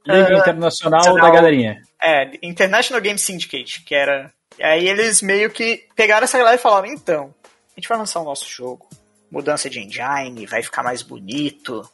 Liga 0.06 0.36
Ah, 0.36 0.40
Internacional 0.40 1.00
Internacional. 1.02 1.16
da 1.26 1.30
Galerinha. 1.30 1.82
É, 2.02 2.32
International 2.42 3.02
Game 3.02 3.20
Syndicate, 3.20 3.84
que 3.84 3.94
era. 3.94 4.32
E 4.58 4.64
aí 4.64 4.88
eles 4.88 5.22
meio 5.22 5.50
que 5.50 5.86
pegaram 5.96 6.24
essa 6.24 6.38
galera 6.38 6.56
e 6.56 6.60
falaram: 6.60 6.88
então, 6.88 7.34
a 7.76 7.80
gente 7.80 7.88
vai 7.88 7.98
lançar 7.98 8.20
o 8.20 8.26
nosso 8.26 8.50
jogo. 8.50 8.88
Mudança 9.32 9.70
de 9.70 9.80
engine, 9.80 10.46
vai 10.46 10.62
ficar 10.62 10.84
mais 10.84 11.02
bonito. 11.02 11.88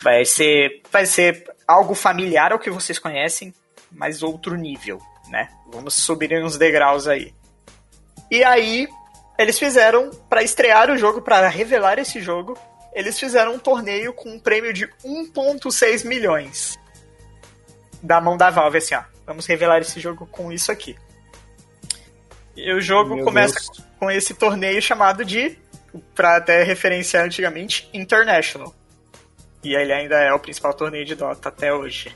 Vai 0.00 0.24
ser. 0.24 0.82
Vai 0.90 1.06
ser 1.06 1.44
algo 1.66 1.94
familiar 1.94 2.52
ao 2.52 2.58
que 2.58 2.70
vocês 2.70 2.98
conhecem, 2.98 3.52
mas 3.90 4.22
outro 4.22 4.54
nível, 4.54 5.00
né? 5.30 5.48
Vamos 5.72 5.94
subir 5.94 6.32
uns 6.44 6.56
degraus 6.56 7.08
aí. 7.08 7.34
E 8.30 8.44
aí, 8.44 8.86
eles 9.38 9.58
fizeram, 9.58 10.10
para 10.28 10.42
estrear 10.42 10.90
o 10.90 10.96
jogo, 10.98 11.22
para 11.22 11.48
revelar 11.48 11.98
esse 11.98 12.20
jogo, 12.20 12.56
eles 12.92 13.18
fizeram 13.18 13.54
um 13.54 13.58
torneio 13.58 14.12
com 14.12 14.30
um 14.30 14.38
prêmio 14.38 14.72
de 14.72 14.86
1,6 15.04 16.04
milhões 16.06 16.78
da 18.06 18.20
mão 18.20 18.36
da 18.36 18.50
Valve, 18.50 18.78
assim, 18.78 18.94
ó. 18.94 19.02
Vamos 19.26 19.46
revelar 19.46 19.80
esse 19.80 19.98
jogo 19.98 20.26
com 20.26 20.52
isso 20.52 20.70
aqui. 20.70 20.96
E 22.56 22.72
o 22.72 22.80
jogo 22.80 23.16
Meu 23.16 23.24
começa 23.24 23.54
Deus. 23.54 23.84
com 23.98 24.10
esse 24.10 24.32
torneio 24.32 24.80
chamado 24.80 25.24
de, 25.24 25.58
pra 26.14 26.36
até 26.36 26.62
referenciar 26.62 27.24
antigamente, 27.24 27.88
International. 27.92 28.74
E 29.62 29.74
ele 29.74 29.92
ainda 29.92 30.16
é 30.16 30.32
o 30.32 30.38
principal 30.38 30.72
torneio 30.72 31.04
de 31.04 31.14
Dota 31.14 31.48
até 31.48 31.74
hoje. 31.74 32.14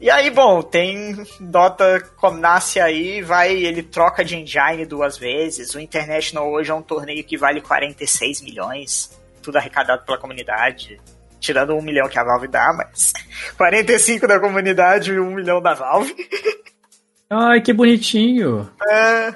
E 0.00 0.10
aí, 0.10 0.30
bom, 0.30 0.62
tem 0.62 1.26
Dota 1.40 2.00
como 2.16 2.38
nasce 2.38 2.78
aí, 2.78 3.22
vai, 3.22 3.52
ele 3.52 3.82
troca 3.82 4.24
de 4.24 4.36
engine 4.36 4.84
duas 4.86 5.16
vezes. 5.18 5.74
O 5.74 5.80
International 5.80 6.50
hoje 6.50 6.70
é 6.70 6.74
um 6.74 6.82
torneio 6.82 7.24
que 7.24 7.36
vale 7.36 7.60
46 7.60 8.42
milhões, 8.42 9.18
tudo 9.42 9.56
arrecadado 9.56 10.04
pela 10.04 10.18
comunidade. 10.18 11.00
Tirando 11.46 11.76
um 11.76 11.80
milhão 11.80 12.08
que 12.08 12.18
a 12.18 12.24
Valve 12.24 12.48
dá, 12.48 12.72
mas 12.72 13.12
45 13.56 14.26
da 14.26 14.40
comunidade 14.40 15.12
e 15.12 15.20
um 15.20 15.32
milhão 15.32 15.62
da 15.62 15.74
Valve. 15.74 16.12
Ai, 17.30 17.60
que 17.60 17.72
bonitinho. 17.72 18.68
É, 18.84 19.32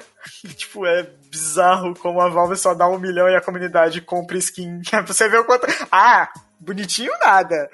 tipo, 0.55 0.85
é 0.85 1.03
bizarro 1.29 1.93
como 1.95 2.19
a 2.19 2.27
Valve 2.27 2.57
só 2.57 2.73
dá 2.73 2.85
um 2.85 2.99
milhão 2.99 3.29
e 3.29 3.35
a 3.37 3.39
comunidade 3.39 4.01
compra 4.01 4.37
skin. 4.37 4.81
Você 5.07 5.29
ver 5.29 5.39
o 5.39 5.45
quanto. 5.45 5.67
Ah, 5.89 6.29
bonitinho 6.59 7.13
nada. 7.21 7.69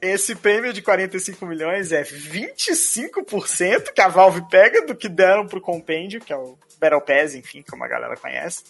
Esse 0.00 0.34
prêmio 0.34 0.72
de 0.72 0.80
45 0.80 1.44
milhões 1.44 1.92
é 1.92 2.02
25% 2.02 3.92
que 3.94 4.00
a 4.00 4.08
Valve 4.08 4.48
pega 4.48 4.86
do 4.86 4.96
que 4.96 5.10
deram 5.10 5.46
pro 5.46 5.60
compêndio, 5.60 6.22
que 6.22 6.32
é 6.32 6.36
o 6.36 6.56
Battle 6.80 7.02
Pass, 7.02 7.34
enfim, 7.34 7.62
como 7.68 7.84
a 7.84 7.88
galera 7.88 8.16
conhece. 8.16 8.64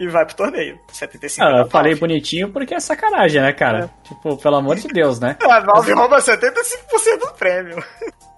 E 0.00 0.06
vai 0.08 0.24
pro 0.24 0.36
torneio. 0.36 0.78
75 0.92 1.46
Ah, 1.46 1.58
eu 1.60 1.68
falei 1.70 1.94
bonitinho 1.94 2.50
porque 2.52 2.74
é 2.74 2.80
sacanagem, 2.80 3.40
né, 3.42 3.52
cara? 3.52 3.90
Tipo, 4.04 4.36
pelo 4.36 4.56
amor 4.56 4.76
de 4.76 4.88
Deus, 4.88 5.18
né? 5.18 5.36
A 5.42 5.60
Valve 5.60 5.92
rouba 5.92 6.18
75% 6.18 7.18
do 7.20 7.32
prêmio. 7.34 7.82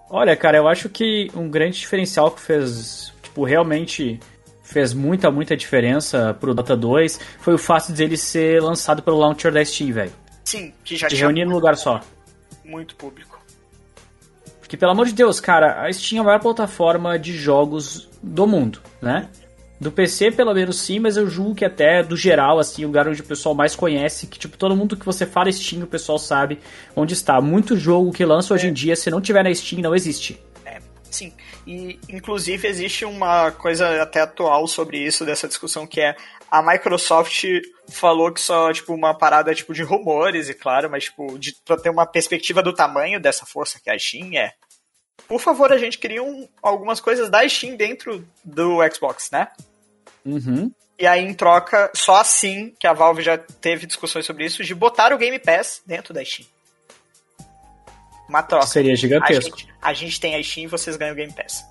Olha, 0.09 0.35
cara, 0.37 0.57
eu 0.57 0.67
acho 0.67 0.89
que 0.89 1.31
um 1.35 1.49
grande 1.49 1.79
diferencial 1.79 2.31
que 2.31 2.41
fez, 2.41 3.13
tipo, 3.23 3.45
realmente 3.45 4.19
fez 4.63 4.93
muita, 4.95 5.31
muita 5.31 5.57
diferença 5.57 6.35
pro 6.41 6.55
Dota 6.55 6.77
2 6.77 7.21
foi 7.41 7.55
o 7.55 7.59
fato 7.59 7.93
dele 7.93 8.17
ser 8.17 8.63
lançado 8.63 9.03
pelo 9.03 9.19
launcher 9.19 9.53
da 9.53 9.65
Steam, 9.65 9.93
velho. 9.93 10.13
Sim, 10.45 10.73
que 10.85 10.97
já 10.97 11.09
De 11.09 11.15
tinha 11.17 11.27
reunir 11.27 11.45
num 11.45 11.55
lugar 11.55 11.77
só. 11.77 12.01
muito 12.65 12.97
público. 12.97 13.39
Porque, 14.61 14.77
pelo 14.77 14.93
amor 14.93 15.07
de 15.07 15.13
Deus, 15.13 15.41
cara, 15.41 15.85
a 15.85 15.93
Steam 15.93 16.19
é 16.19 16.21
a 16.23 16.25
maior 16.25 16.41
plataforma 16.41 17.19
de 17.19 17.33
jogos 17.37 18.09
do 18.23 18.47
mundo, 18.47 18.81
né? 19.03 19.29
Do 19.81 19.91
PC, 19.91 20.33
pelo 20.33 20.53
menos 20.53 20.79
sim, 20.79 20.99
mas 20.99 21.17
eu 21.17 21.27
julgo 21.27 21.55
que 21.55 21.65
até 21.65 22.03
do 22.03 22.15
geral, 22.15 22.59
assim, 22.59 22.85
o 22.85 22.89
lugar 22.89 23.09
onde 23.09 23.23
o 23.23 23.25
pessoal 23.25 23.55
mais 23.55 23.75
conhece, 23.75 24.27
que, 24.27 24.39
tipo, 24.39 24.59
todo 24.59 24.77
mundo 24.77 24.95
que 24.95 25.07
você 25.07 25.25
fala 25.25 25.51
Steam, 25.51 25.83
o 25.83 25.87
pessoal 25.87 26.19
sabe 26.19 26.59
onde 26.95 27.15
está. 27.15 27.41
Muito 27.41 27.79
jogo 27.79 28.13
que 28.13 28.23
lança 28.23 28.53
hoje 28.53 28.69
em 28.69 28.75
dia, 28.75 28.95
se 28.95 29.11
não 29.11 29.23
tiver 29.23 29.43
na 29.43 29.55
Steam, 29.55 29.81
não 29.81 29.95
existe. 29.95 30.39
É, 30.67 30.81
sim. 31.11 31.33
E, 31.67 31.99
inclusive, 32.11 32.69
existe 32.69 33.07
uma 33.07 33.53
coisa 33.53 34.03
até 34.03 34.21
atual 34.21 34.67
sobre 34.67 34.99
isso, 34.99 35.25
dessa 35.25 35.49
discussão, 35.49 35.87
que 35.87 36.03
é 36.03 36.15
a 36.51 36.61
Microsoft 36.63 37.45
falou 37.89 38.31
que 38.33 38.41
só, 38.41 38.71
tipo, 38.75 38.93
uma 38.93 39.15
parada, 39.15 39.55
tipo, 39.55 39.73
de 39.73 39.83
rumores, 39.83 40.51
e 40.51 40.55
claro, 40.55 40.91
mas, 40.91 41.05
tipo, 41.05 41.39
de, 41.39 41.57
pra 41.65 41.79
ter 41.79 41.89
uma 41.89 42.05
perspectiva 42.05 42.63
do 42.63 42.75
tamanho 42.75 43.19
dessa 43.19 43.47
força 43.47 43.81
que 43.83 43.89
a 43.89 43.99
Steam 43.99 44.35
é, 44.35 44.53
por 45.27 45.41
favor, 45.41 45.73
a 45.73 45.79
gente 45.79 45.97
cria 45.97 46.23
um, 46.23 46.49
algumas 46.61 47.01
coisas 47.01 47.31
da 47.31 47.49
Steam 47.49 47.77
dentro 47.77 48.27
do 48.45 48.79
Xbox, 48.93 49.31
né? 49.31 49.49
Uhum. 50.25 50.71
E 50.99 51.07
aí, 51.07 51.25
em 51.25 51.33
troca, 51.33 51.91
só 51.95 52.17
assim 52.17 52.75
que 52.79 52.87
a 52.87 52.93
Valve 52.93 53.23
já 53.23 53.39
teve 53.39 53.87
discussões 53.87 54.27
sobre 54.27 54.45
isso, 54.45 54.63
de 54.63 54.75
botar 54.75 55.13
o 55.15 55.19
Game 55.19 55.39
Pass 55.39 55.81
dentro 55.87 56.13
da 56.13 56.23
Steam. 56.25 56.47
Uma 58.29 58.43
troca. 58.43 58.67
Seria 58.67 58.93
A 58.93 58.97
gigantesco. 58.97 59.59
gente, 59.59 59.75
a 59.81 59.93
gente 59.93 60.21
tem 60.21 60.35
a 60.37 60.43
Steam 60.43 60.65
e 60.65 60.69
vocês 60.69 60.97
ganham 60.97 61.13
o 61.15 61.17
Game 61.17 61.33
Pass. 61.33 61.65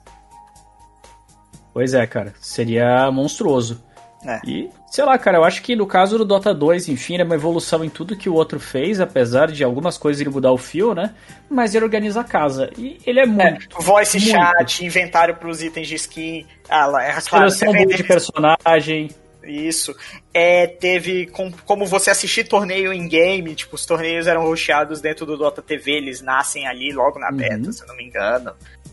Pois 1.74 1.94
é, 1.94 2.06
cara. 2.08 2.34
Seria 2.42 3.10
monstruoso. 3.12 3.84
É. 4.26 4.42
E, 4.46 4.70
sei 4.92 5.04
lá, 5.06 5.18
cara, 5.18 5.38
eu 5.38 5.44
acho 5.44 5.62
que 5.62 5.76
no 5.76 5.86
caso 5.88 6.18
do 6.18 6.26
Dota 6.26 6.54
2, 6.54 6.90
enfim, 6.90 7.18
é 7.18 7.24
uma 7.24 7.36
evolução 7.36 7.84
em 7.84 7.90
tudo 7.90 8.16
que 8.18 8.30
o 8.30 8.34
outro 8.34 8.60
fez, 8.60 9.00
apesar 9.00 9.52
de 9.52 9.64
algumas 9.64 9.98
coisas 9.98 10.20
ele 10.22 10.30
mudar 10.30 10.52
o 10.52 10.58
fio, 10.58 10.94
né? 10.96 11.14
Mas 11.50 11.74
ele 11.76 11.86
organiza 11.86 12.22
a 12.22 12.24
casa. 12.24 12.70
E 12.78 12.98
ele 13.06 13.20
é 13.20 13.26
muito. 13.26 13.68
Voice 13.82 14.18
muito. 14.20 14.32
chat, 14.32 14.86
inventário 14.86 15.36
pros 15.36 15.62
itens 15.62 15.88
de 15.88 15.96
skin. 15.96 16.46
Ah, 16.70 16.86
lá, 16.86 17.04
é 17.04 17.12
claro, 17.22 17.50
Seleção 17.52 17.72
vende- 17.74 17.96
de 17.98 18.04
personagem. 18.04 19.10
Isso. 19.44 19.96
É, 20.34 20.68
teve 20.68 21.26
com- 21.28 21.52
como 21.66 21.86
você 21.86 22.12
assistir 22.12 22.44
torneio 22.48 22.94
em 22.94 23.08
game, 23.08 23.56
tipo, 23.56 23.76
os 23.76 23.86
torneios 23.86 24.28
eram 24.28 24.44
rosteados 24.44 25.02
dentro 25.02 25.26
do 25.26 25.38
Dota 25.38 25.62
TV, 25.62 25.94
eles 25.94 26.22
nascem 26.22 26.68
ali 26.68 26.92
logo 26.92 27.18
na 27.18 27.30
Uhum. 27.32 27.38
beta, 27.38 27.72
se 27.72 27.82
eu 27.82 27.88
não 27.88 27.96
me 27.96 28.04
engano. 28.06 28.52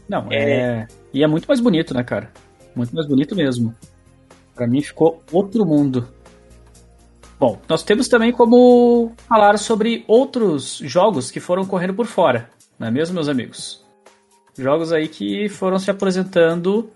Não, 0.09 0.29
é... 0.33 0.87
E 1.13 1.23
é 1.23 1.27
muito 1.27 1.47
mais 1.47 1.61
bonito, 1.61 1.93
né, 1.93 2.03
cara? 2.05 2.31
Muito 2.75 2.95
mais 2.95 3.07
bonito 3.07 3.35
mesmo. 3.35 3.75
Para 4.57 4.67
mim 4.67 4.81
ficou 4.81 5.23
outro 5.31 5.67
mundo. 5.67 6.09
Bom, 7.39 7.61
nós 7.69 7.83
temos 7.83 8.09
também 8.09 8.33
como 8.33 9.13
falar 9.29 9.59
sobre 9.59 10.03
outros 10.09 10.79
jogos 10.83 11.31
que 11.31 11.39
foram 11.39 11.67
correndo 11.67 11.93
por 11.93 12.07
fora, 12.07 12.49
não 12.79 12.89
é 12.89 12.91
mesmo, 12.91 13.15
meus 13.15 13.29
amigos? 13.29 13.85
Jogos 14.59 14.91
aí 14.91 15.07
que 15.07 15.47
foram 15.51 15.79
se 15.79 15.91
apresentando 15.91 16.91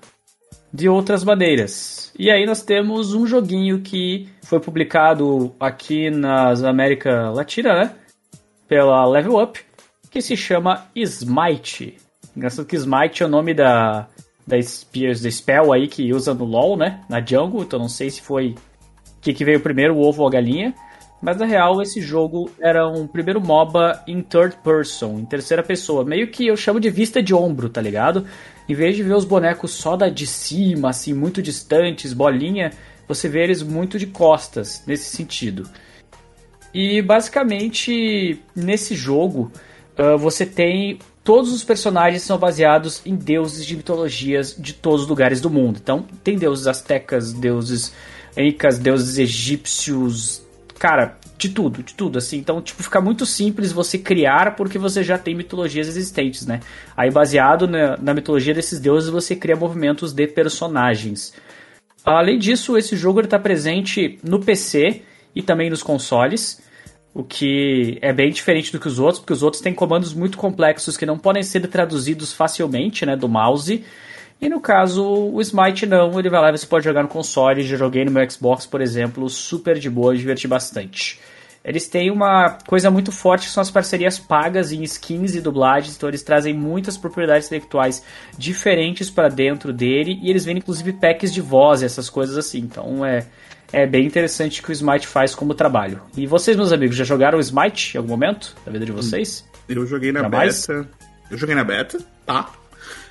de 0.72 0.88
outras 0.88 1.22
maneiras. 1.22 2.10
E 2.18 2.30
aí 2.30 2.46
nós 2.46 2.62
temos 2.62 3.12
um 3.12 3.26
joguinho 3.26 3.82
que 3.82 4.30
foi 4.42 4.58
publicado 4.58 5.54
aqui 5.60 6.10
nas 6.10 6.64
América 6.64 7.30
Latina, 7.30 7.74
né? 7.74 7.94
Pela 8.66 9.04
Level 9.04 9.42
Up, 9.42 9.60
que 10.10 10.22
se 10.22 10.38
chama 10.38 10.86
Smite. 10.94 11.98
Engraçado 12.34 12.64
que 12.64 12.76
Smite 12.76 13.22
é 13.22 13.26
o 13.26 13.28
nome 13.28 13.52
da, 13.52 14.08
da, 14.46 14.60
Spears, 14.60 15.22
da 15.22 15.30
spell 15.30 15.72
aí 15.72 15.88
que 15.88 16.12
usa 16.12 16.34
no 16.34 16.44
LoL, 16.44 16.76
né? 16.76 17.00
Na 17.08 17.24
jungle, 17.24 17.62
então 17.62 17.78
não 17.78 17.88
sei 17.88 18.10
se 18.10 18.20
foi 18.20 18.48
o 18.48 19.20
que, 19.20 19.34
que 19.34 19.44
veio 19.44 19.60
primeiro, 19.60 19.94
o 19.94 20.00
ovo 20.00 20.22
ou 20.22 20.28
a 20.28 20.30
galinha. 20.30 20.74
Mas 21.20 21.36
na 21.36 21.44
real, 21.44 21.82
esse 21.82 22.00
jogo 22.00 22.50
era 22.58 22.88
um 22.88 23.06
primeiro 23.06 23.40
MOBA 23.40 24.02
em 24.06 24.22
third 24.22 24.56
person, 24.64 25.18
em 25.18 25.24
terceira 25.26 25.62
pessoa. 25.62 26.02
Meio 26.02 26.30
que 26.30 26.46
eu 26.46 26.56
chamo 26.56 26.80
de 26.80 26.88
vista 26.88 27.22
de 27.22 27.34
ombro, 27.34 27.68
tá 27.68 27.80
ligado? 27.80 28.26
Em 28.66 28.74
vez 28.74 28.96
de 28.96 29.02
ver 29.02 29.14
os 29.14 29.26
bonecos 29.26 29.72
só 29.72 29.96
da 29.96 30.08
de 30.08 30.26
cima, 30.26 30.88
assim, 30.90 31.12
muito 31.12 31.42
distantes, 31.42 32.14
bolinha, 32.14 32.70
você 33.06 33.28
vê 33.28 33.42
eles 33.42 33.62
muito 33.62 33.98
de 33.98 34.06
costas, 34.06 34.82
nesse 34.86 35.14
sentido. 35.14 35.68
E 36.72 37.02
basicamente, 37.02 38.40
nesse 38.54 38.94
jogo, 38.94 39.52
uh, 39.98 40.16
você 40.16 40.46
tem. 40.46 40.98
Todos 41.22 41.52
os 41.52 41.62
personagens 41.62 42.22
são 42.22 42.38
baseados 42.38 43.02
em 43.04 43.14
deuses 43.14 43.66
de 43.66 43.76
mitologias 43.76 44.56
de 44.58 44.72
todos 44.72 45.02
os 45.02 45.08
lugares 45.08 45.40
do 45.40 45.50
mundo. 45.50 45.78
Então, 45.82 46.06
tem 46.24 46.36
deuses 46.36 46.66
astecas, 46.66 47.32
deuses 47.32 47.92
incas, 48.36 48.78
deuses 48.78 49.18
egípcios, 49.18 50.42
cara, 50.78 51.18
de 51.36 51.50
tudo, 51.50 51.82
de 51.82 51.94
tudo, 51.94 52.18
assim. 52.18 52.38
Então, 52.38 52.60
tipo, 52.62 52.82
fica 52.82 53.00
muito 53.00 53.26
simples 53.26 53.70
você 53.70 53.98
criar 53.98 54.56
porque 54.56 54.78
você 54.78 55.02
já 55.02 55.18
tem 55.18 55.34
mitologias 55.34 55.88
existentes, 55.88 56.46
né? 56.46 56.60
Aí, 56.96 57.10
baseado 57.10 57.68
na, 57.68 57.96
na 57.98 58.14
mitologia 58.14 58.54
desses 58.54 58.80
deuses, 58.80 59.10
você 59.10 59.36
cria 59.36 59.56
movimentos 59.56 60.12
de 60.12 60.26
personagens. 60.26 61.34
Além 62.04 62.38
disso, 62.38 62.78
esse 62.78 62.96
jogo 62.96 63.20
está 63.20 63.38
presente 63.38 64.18
no 64.22 64.40
PC 64.40 65.02
e 65.34 65.42
também 65.42 65.68
nos 65.68 65.82
consoles, 65.82 66.60
o 67.12 67.24
que 67.24 67.98
é 68.00 68.12
bem 68.12 68.30
diferente 68.30 68.70
do 68.70 68.78
que 68.78 68.86
os 68.86 68.98
outros, 68.98 69.18
porque 69.18 69.32
os 69.32 69.42
outros 69.42 69.62
têm 69.62 69.74
comandos 69.74 70.14
muito 70.14 70.38
complexos 70.38 70.96
que 70.96 71.04
não 71.04 71.18
podem 71.18 71.42
ser 71.42 71.66
traduzidos 71.66 72.32
facilmente, 72.32 73.04
né, 73.04 73.16
do 73.16 73.28
mouse. 73.28 73.84
E 74.40 74.48
no 74.48 74.60
caso, 74.60 75.04
o 75.04 75.40
Smite 75.40 75.84
não, 75.84 76.18
ele 76.18 76.30
vai 76.30 76.40
lá 76.40 76.50
você 76.50 76.66
pode 76.66 76.84
jogar 76.84 77.02
no 77.02 77.08
console. 77.08 77.62
Já 77.62 77.76
joguei 77.76 78.04
no 78.04 78.10
meu 78.10 78.28
Xbox, 78.30 78.64
por 78.64 78.80
exemplo, 78.80 79.28
super 79.28 79.78
de 79.78 79.90
boa, 79.90 80.16
diverti 80.16 80.48
bastante. 80.48 81.20
Eles 81.62 81.86
têm 81.88 82.10
uma 82.10 82.56
coisa 82.66 82.90
muito 82.90 83.12
forte 83.12 83.46
que 83.46 83.52
são 83.52 83.60
as 83.60 83.70
parcerias 83.70 84.18
pagas 84.18 84.72
em 84.72 84.82
skins 84.82 85.34
e 85.34 85.42
dublagens, 85.42 85.94
então 85.94 86.08
eles 86.08 86.22
trazem 86.22 86.54
muitas 86.54 86.96
propriedades 86.96 87.48
intelectuais 87.48 88.02
diferentes 88.38 89.10
para 89.10 89.28
dentro 89.28 89.70
dele 89.70 90.18
e 90.22 90.30
eles 90.30 90.46
vendem 90.46 90.62
inclusive 90.62 90.94
packs 90.94 91.30
de 91.34 91.42
voz 91.42 91.82
e 91.82 91.84
essas 91.84 92.08
coisas 92.08 92.38
assim. 92.38 92.60
Então 92.60 93.04
é, 93.04 93.26
é 93.72 93.86
bem 93.86 94.06
interessante 94.06 94.62
que 94.62 94.70
o 94.70 94.72
Smite 94.72 95.06
faz 95.06 95.34
como 95.34 95.54
trabalho. 95.54 96.00
E 96.16 96.26
vocês, 96.26 96.56
meus 96.56 96.72
amigos, 96.72 96.96
já 96.96 97.04
jogaram 97.04 97.38
o 97.38 97.40
Smite 97.40 97.94
em 97.94 97.98
algum 97.98 98.10
momento 98.10 98.54
da 98.64 98.72
vida 98.72 98.84
de 98.84 98.92
vocês? 98.92 99.44
Eu 99.68 99.86
joguei 99.86 100.12
na 100.12 100.28
beta. 100.28 100.88
Eu 101.30 101.38
joguei 101.38 101.54
na 101.54 101.62
beta, 101.62 101.98
tá? 102.26 102.50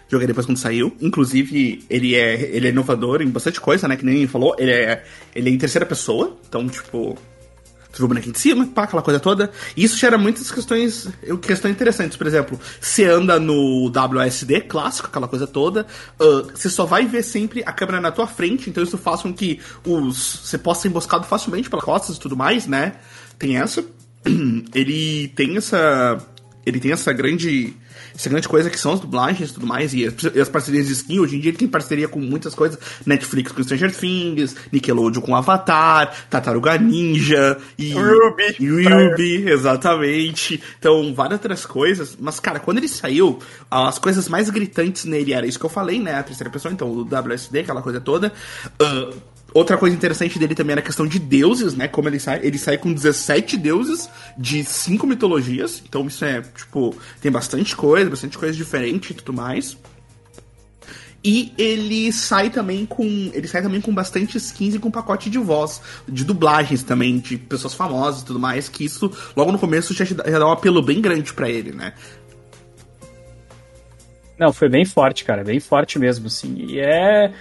Joguei 0.10 0.28
depois 0.28 0.46
quando 0.46 0.58
saiu. 0.58 0.96
Inclusive, 1.00 1.86
ele 1.90 2.16
é, 2.16 2.34
ele 2.56 2.68
é 2.68 2.70
inovador 2.72 3.22
em 3.22 3.30
bastante 3.30 3.62
coisa, 3.62 3.88
né? 3.88 3.96
Que 3.96 4.04
nem 4.04 4.28
falou. 4.28 4.56
Ele 4.58 4.72
é, 4.72 5.04
ele 5.36 5.50
é 5.50 5.54
em 5.54 5.58
terceira 5.58 5.86
pessoa. 5.86 6.36
Então, 6.48 6.68
tipo, 6.68 7.18
tu 8.00 8.04
vê 8.04 8.06
o 8.06 8.08
bonequinho 8.08 8.34
de 8.34 8.40
cima, 8.40 8.66
pá, 8.68 8.84
aquela 8.84 9.02
coisa 9.02 9.20
toda. 9.20 9.52
E 9.76 9.84
isso 9.84 9.98
gera 9.98 10.18
muitas 10.18 10.50
questões, 10.50 11.10
questões 11.42 11.72
interessantes. 11.72 12.18
Por 12.18 12.26
exemplo, 12.26 12.60
você 12.80 13.06
anda 13.06 13.40
no 13.40 13.88
WSD 13.90 14.62
clássico, 14.62 15.08
aquela 15.08 15.28
coisa 15.28 15.46
toda, 15.46 15.86
uh, 16.20 16.44
você 16.56 16.70
só 16.70 16.86
vai 16.86 17.06
ver 17.06 17.24
sempre 17.24 17.62
a 17.66 17.74
câmera 17.74 18.00
na 18.00 18.12
tua 18.12 18.26
frente, 18.26 18.70
então 18.70 18.82
isso 18.82 18.98
faz 18.98 19.22
com 19.22 19.34
que 19.34 19.60
os 19.86 20.40
você 20.44 20.58
possa 20.58 20.84
ser 20.84 20.88
emboscado 20.88 21.26
facilmente 21.26 21.70
pelas 21.70 21.86
costas 21.86 22.16
e 22.16 22.20
tudo 22.20 22.38
mais, 22.38 22.66
né? 22.66 22.96
Tem 23.38 23.58
essa. 23.58 23.84
Ele 24.74 25.28
tem 25.30 25.58
essa. 25.58 26.18
Ele 26.66 26.80
tem 26.80 26.92
essa 26.92 27.12
grande 27.12 27.74
essa 28.16 28.30
grande 28.30 28.48
coisa 28.48 28.70
que 28.70 28.80
são 28.80 28.94
as 28.94 29.00
dublagens 29.00 29.50
e 29.50 29.54
tudo 29.54 29.68
mais, 29.68 29.94
e 29.94 30.06
as, 30.06 30.14
e 30.36 30.40
as, 30.40 30.50
parcerias 30.50 30.88
de 30.88 30.94
skin, 30.94 31.20
hoje 31.20 31.36
em 31.36 31.40
dia 31.40 31.52
ele 31.52 31.58
tem 31.58 31.68
parceria 31.68 32.08
com 32.08 32.20
muitas 32.20 32.54
coisas, 32.56 32.80
Netflix 33.06 33.52
com 33.52 33.64
Stranger 33.64 33.96
Things, 33.96 34.56
Nickelodeon 34.72 35.22
com 35.22 35.36
Avatar, 35.36 36.14
Tartaruga 36.30 36.78
Ninja, 36.78 37.58
e 37.78 37.94
Ruby, 37.94 38.58
Ruby 38.60 39.50
exatamente, 39.50 40.62
então 40.78 41.14
várias 41.14 41.40
outras 41.40 41.66
coisas, 41.66 42.18
mas 42.20 42.40
cara, 42.40 42.60
quando 42.60 42.78
ele 42.80 42.88
saiu, 42.88 43.40
as 43.70 44.00
coisas 44.00 44.28
mais 44.28 44.50
gritantes 44.50 45.06
nele 45.06 45.34
era 45.34 45.46
isso 45.46 45.60
que 45.60 45.66
eu 45.66 45.70
falei, 45.70 46.00
né, 46.00 46.16
a 46.16 46.24
terceira 46.24 46.52
pessoa, 46.52 46.74
então 46.74 46.90
o 46.90 47.02
WSD, 47.02 47.60
aquela 47.60 47.82
coisa 47.82 48.02
toda, 48.02 48.34
uh, 48.82 49.39
Outra 49.54 49.78
coisa 49.78 49.96
interessante 49.96 50.38
dele 50.38 50.54
também 50.54 50.74
era 50.74 50.82
a 50.82 50.84
questão 50.84 51.08
de 51.08 51.18
deuses, 51.18 51.74
né? 51.74 51.88
Como 51.88 52.08
ele 52.08 52.20
sai, 52.20 52.40
ele 52.44 52.58
sai 52.58 52.78
com 52.78 52.94
17 52.94 53.58
deuses 53.58 54.10
de 54.38 54.64
cinco 54.64 55.08
mitologias. 55.08 55.82
Então 55.88 56.06
isso 56.06 56.24
é, 56.24 56.42
tipo, 56.42 56.96
tem 57.20 57.32
bastante 57.32 57.76
coisa, 57.76 58.10
bastante 58.10 58.38
coisa 58.38 58.56
diferente 58.56 59.12
e 59.12 59.14
tudo 59.16 59.34
mais. 59.34 59.78
E 61.24 61.52
ele 61.58 62.12
sai 62.14 62.50
também 62.50 62.86
com. 62.86 63.04
Ele 63.34 63.48
sai 63.48 63.62
também 63.62 63.82
com 63.82 63.94
bastante 63.94 64.38
skins 64.38 64.76
e 64.76 64.80
com 64.80 64.90
pacote 64.90 65.30
de 65.30 65.38
voz, 65.38 65.82
de 66.08 66.24
dublagens 66.24 66.82
também, 66.82 67.20
de 67.20 67.38
pessoas 67.38 67.74
famosas 67.74 68.22
e 68.22 68.26
tudo 68.26 68.40
mais, 68.40 68.70
que 68.70 68.86
isso, 68.86 69.12
logo 69.36 69.52
no 69.52 69.60
começo, 69.60 69.94
já, 69.94 70.06
já 70.06 70.16
dá 70.16 70.48
um 70.48 70.52
apelo 70.52 70.82
bem 70.82 71.02
grande 71.02 71.34
para 71.34 71.50
ele, 71.50 71.74
né? 71.74 71.94
Não, 74.40 74.54
foi 74.54 74.70
bem 74.70 74.86
forte, 74.86 75.26
cara, 75.26 75.44
bem 75.44 75.60
forte 75.60 76.00
mesmo, 76.00 76.28
assim. 76.28 76.56
E 76.58 76.80
é 76.80 77.34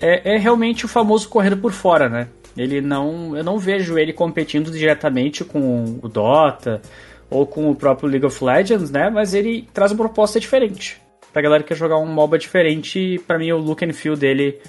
é, 0.00 0.34
é 0.34 0.36
realmente 0.38 0.84
o 0.84 0.88
famoso 0.88 1.28
correndo 1.28 1.58
por 1.58 1.72
fora, 1.72 2.08
né? 2.08 2.28
Ele 2.56 2.80
não, 2.80 3.36
eu 3.36 3.44
não 3.44 3.58
vejo 3.58 3.98
ele 3.98 4.12
competindo 4.12 4.70
diretamente 4.70 5.44
com 5.44 5.98
o 6.02 6.08
Dota 6.08 6.80
ou 7.28 7.46
com 7.46 7.70
o 7.70 7.76
próprio 7.76 8.08
League 8.08 8.26
of 8.26 8.44
Legends, 8.44 8.90
né? 8.90 9.08
Mas 9.08 9.34
ele 9.34 9.68
traz 9.72 9.92
uma 9.92 9.98
proposta 9.98 10.40
diferente. 10.40 11.00
Pra 11.32 11.42
galera 11.42 11.62
que 11.62 11.68
quer 11.68 11.76
jogar 11.76 11.98
um 11.98 12.06
MOBA 12.06 12.38
diferente, 12.38 13.20
para 13.26 13.38
mim 13.38 13.52
o 13.52 13.58
look 13.58 13.84
and 13.84 13.92
feel 13.92 14.16
dele 14.16 14.60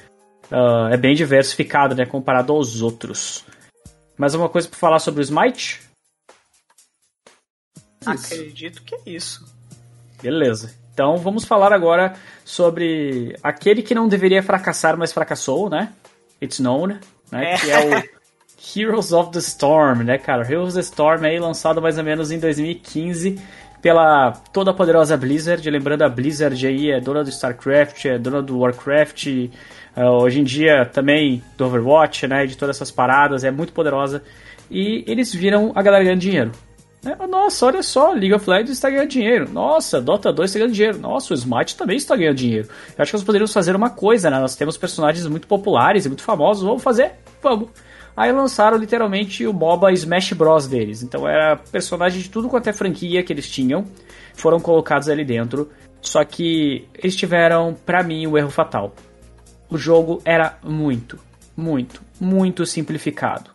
uh, 0.52 0.88
é 0.92 0.98
bem 0.98 1.16
diversificado, 1.16 1.96
né? 1.96 2.06
Comparado 2.06 2.54
aos 2.54 2.82
outros. 2.82 3.44
Mais 4.16 4.36
uma 4.36 4.48
coisa 4.48 4.68
pra 4.68 4.78
falar 4.78 5.00
sobre 5.00 5.22
o 5.22 5.24
Smite? 5.24 5.82
Acredito 8.06 8.84
que 8.84 8.96
é 8.96 9.02
isso. 9.06 9.44
Beleza. 10.22 10.81
Então 10.94 11.18
vamos 11.18 11.46
falar 11.46 11.72
agora 11.74 12.14
sobre 12.44 13.36
aquele 13.42 13.82
que 13.82 13.96
não 13.96 14.08
deveria 14.08 14.44
fracassar, 14.44 14.98
mas 14.98 15.14
fracassou, 15.14 15.70
né? 15.70 15.90
It's 16.42 16.60
known, 16.60 16.88
né? 16.88 17.00
É. 17.32 17.56
Que 17.58 17.72
é 17.72 17.80
o 17.80 18.22
Heroes 18.80 19.12
of 19.12 19.32
the 19.32 19.40
Storm, 19.40 20.04
né, 20.04 20.18
cara? 20.18 20.44
Heroes 20.44 20.70
of 20.70 20.76
the 20.76 20.82
Storm 20.82 21.24
aí 21.26 21.40
lançado 21.40 21.82
mais 21.82 21.98
ou 21.98 22.04
menos 22.04 22.32
em 22.32 22.40
2015 22.40 23.40
pela 23.82 24.32
toda 24.54 24.74
poderosa 24.74 25.18
Blizzard. 25.18 25.68
Lembrando 25.70 26.04
a 26.04 26.10
Blizzard 26.10 26.68
aí 26.68 26.92
é 26.92 27.00
dona 27.00 27.24
do 27.24 27.30
StarCraft, 27.30 28.06
é 28.06 28.18
dona 28.18 28.42
do 28.42 28.60
Warcraft, 28.60 29.28
uh, 29.98 30.02
hoje 30.22 30.40
em 30.40 30.44
dia 30.44 30.86
também 30.86 31.44
do 31.58 31.66
Overwatch, 31.66 32.28
né? 32.28 32.46
De 32.46 32.56
todas 32.56 32.76
essas 32.76 32.92
paradas, 32.92 33.44
é 33.44 33.52
muito 33.52 33.74
poderosa. 33.74 34.22
E 34.70 35.04
eles 35.08 35.34
viram 35.34 35.72
a 35.76 35.82
galera 35.82 36.04
ganhando 36.04 36.22
dinheiro. 36.22 36.52
Né? 37.04 37.16
Nossa, 37.28 37.66
olha 37.66 37.82
só, 37.82 38.12
League 38.12 38.34
of 38.34 38.48
Legends 38.48 38.72
está 38.72 38.90
ganhando 38.90 39.10
dinheiro. 39.10 39.50
Nossa, 39.52 40.00
Dota 40.00 40.32
2 40.32 40.50
está 40.50 40.60
ganhando 40.60 40.74
dinheiro. 40.74 41.00
Nossa, 41.00 41.34
o 41.34 41.38
Smite 41.38 41.76
também 41.76 41.98
está 41.98 42.16
ganhando 42.16 42.36
dinheiro. 42.36 42.68
Eu 42.98 43.02
acho 43.02 43.12
que 43.12 43.18
nós 43.18 43.24
poderíamos 43.24 43.54
fazer 43.54 43.76
uma 43.76 43.90
coisa, 43.90 44.30
né? 44.30 44.40
Nós 44.40 44.56
temos 44.56 44.78
personagens 44.78 45.26
muito 45.28 45.48
populares 45.48 46.06
e 46.06 46.10
muito 46.10 46.24
famosos. 46.24 46.64
Vamos 46.64 46.84
fazer? 46.84 47.14
Vamos. 47.42 47.70
Aí 48.16 48.32
lançaram 48.32 48.78
literalmente 48.78 49.48
o 49.48 49.54
MOBA 49.54 49.92
Smash 49.94 50.34
Bros 50.34 50.68
deles. 50.68 51.02
Então 51.02 51.28
era 51.28 51.56
personagem 51.56 52.22
de 52.22 52.30
tudo 52.30 52.50
quanto 52.50 52.68
é 52.68 52.74
franquia 52.74 53.24
que 53.24 53.34
eles 53.34 53.50
tinham. 53.50 53.86
Foram 54.36 54.60
colocados 54.60 55.10
ali 55.10 55.26
dentro. 55.26 55.70
Só 56.02 56.24
que 56.24 56.88
eles 56.96 57.16
tiveram, 57.16 57.76
para 57.86 58.04
mim, 58.04 58.28
o 58.28 58.38
erro 58.38 58.50
fatal. 58.50 58.94
O 59.70 59.78
jogo 59.78 60.22
era 60.26 60.58
muito, 60.64 61.18
muito, 61.56 62.02
muito 62.20 62.66
simplificado. 62.66 63.51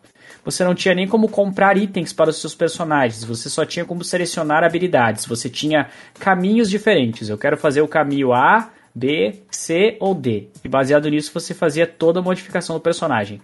Você 0.47 0.63
não 0.63 0.77
tinha 0.77 0.95
nem 0.95 1.09
como 1.09 1.29
comprar 1.29 1.77
itens 1.77 2.13
para 2.13 2.31
os 2.31 2.41
seus 2.41 2.55
personagens, 2.55 3.25
você 3.25 3.51
só 3.51 3.65
tinha 3.65 3.85
como 3.85 4.05
selecionar 4.05 4.63
habilidades. 4.63 5.27
Você 5.27 5.51
tinha 5.51 5.89
caminhos 6.21 6.71
diferentes. 6.71 7.29
Eu 7.29 7.37
quero 7.37 7.57
fazer 7.57 7.81
o 7.83 7.89
caminho 7.89 8.33
A, 8.33 8.71
B, 8.95 9.43
C 9.51 9.97
ou 9.99 10.15
D. 10.15 10.47
E 10.65 10.69
baseado 10.69 11.11
nisso 11.11 11.33
você 11.35 11.53
fazia 11.53 11.85
toda 11.85 12.21
a 12.21 12.23
modificação 12.23 12.77
do 12.77 12.81
personagem. 12.81 13.43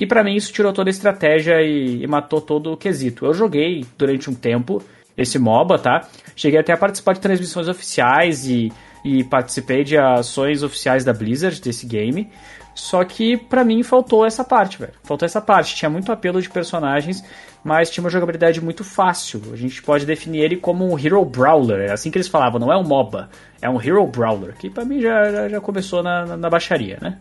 E 0.00 0.04
para 0.04 0.24
mim 0.24 0.34
isso 0.34 0.52
tirou 0.52 0.72
toda 0.72 0.90
a 0.90 0.92
estratégia 0.92 1.62
e, 1.62 2.02
e, 2.02 2.06
matou 2.08 2.40
todo 2.40 2.72
o 2.72 2.76
quesito. 2.76 3.24
Eu 3.24 3.32
joguei 3.32 3.86
durante 3.96 4.28
um 4.28 4.34
tempo 4.34 4.82
esse 5.16 5.38
MOBA, 5.38 5.78
tá? 5.78 6.08
Cheguei 6.34 6.58
até 6.58 6.72
a 6.72 6.76
participar 6.76 7.12
de 7.12 7.20
transmissões 7.20 7.68
oficiais 7.68 8.48
e 8.48 8.72
e 9.04 9.24
participei 9.24 9.82
de 9.82 9.98
ações 9.98 10.62
oficiais 10.62 11.04
da 11.04 11.12
Blizzard 11.12 11.60
desse 11.60 11.86
game. 11.86 12.30
Só 12.74 13.04
que 13.04 13.36
para 13.36 13.64
mim 13.64 13.82
faltou 13.82 14.24
essa 14.24 14.42
parte, 14.42 14.78
velho. 14.78 14.92
Faltou 15.02 15.26
essa 15.26 15.40
parte. 15.40 15.74
Tinha 15.74 15.90
muito 15.90 16.10
apelo 16.10 16.40
de 16.40 16.48
personagens, 16.48 17.22
mas 17.62 17.90
tinha 17.90 18.02
uma 18.02 18.10
jogabilidade 18.10 18.60
muito 18.60 18.82
fácil. 18.82 19.42
A 19.52 19.56
gente 19.56 19.82
pode 19.82 20.06
definir 20.06 20.40
ele 20.40 20.56
como 20.56 20.90
um 20.90 20.98
Hero 20.98 21.24
Brawler. 21.24 21.90
É 21.90 21.92
assim 21.92 22.10
que 22.10 22.16
eles 22.16 22.28
falavam, 22.28 22.58
não 22.58 22.72
é 22.72 22.76
um 22.76 22.84
MOBA. 22.84 23.28
É 23.60 23.68
um 23.68 23.80
Hero 23.80 24.06
Brawler. 24.06 24.54
Que 24.56 24.70
pra 24.70 24.84
mim 24.84 25.00
já, 25.00 25.30
já, 25.30 25.48
já 25.48 25.60
começou 25.60 26.02
na, 26.02 26.24
na, 26.24 26.36
na 26.36 26.50
baixaria, 26.50 26.98
né? 27.00 27.18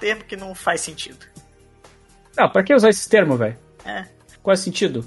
termo 0.00 0.24
que 0.24 0.36
não 0.36 0.54
faz 0.54 0.80
sentido. 0.80 1.26
Não, 2.36 2.48
pra 2.48 2.62
que 2.62 2.74
usar 2.74 2.88
esse 2.88 3.08
termo, 3.08 3.36
velho? 3.36 3.56
É. 3.84 4.04
Qual 4.42 4.52
é 4.52 4.54
o 4.54 4.56
sentido? 4.56 5.06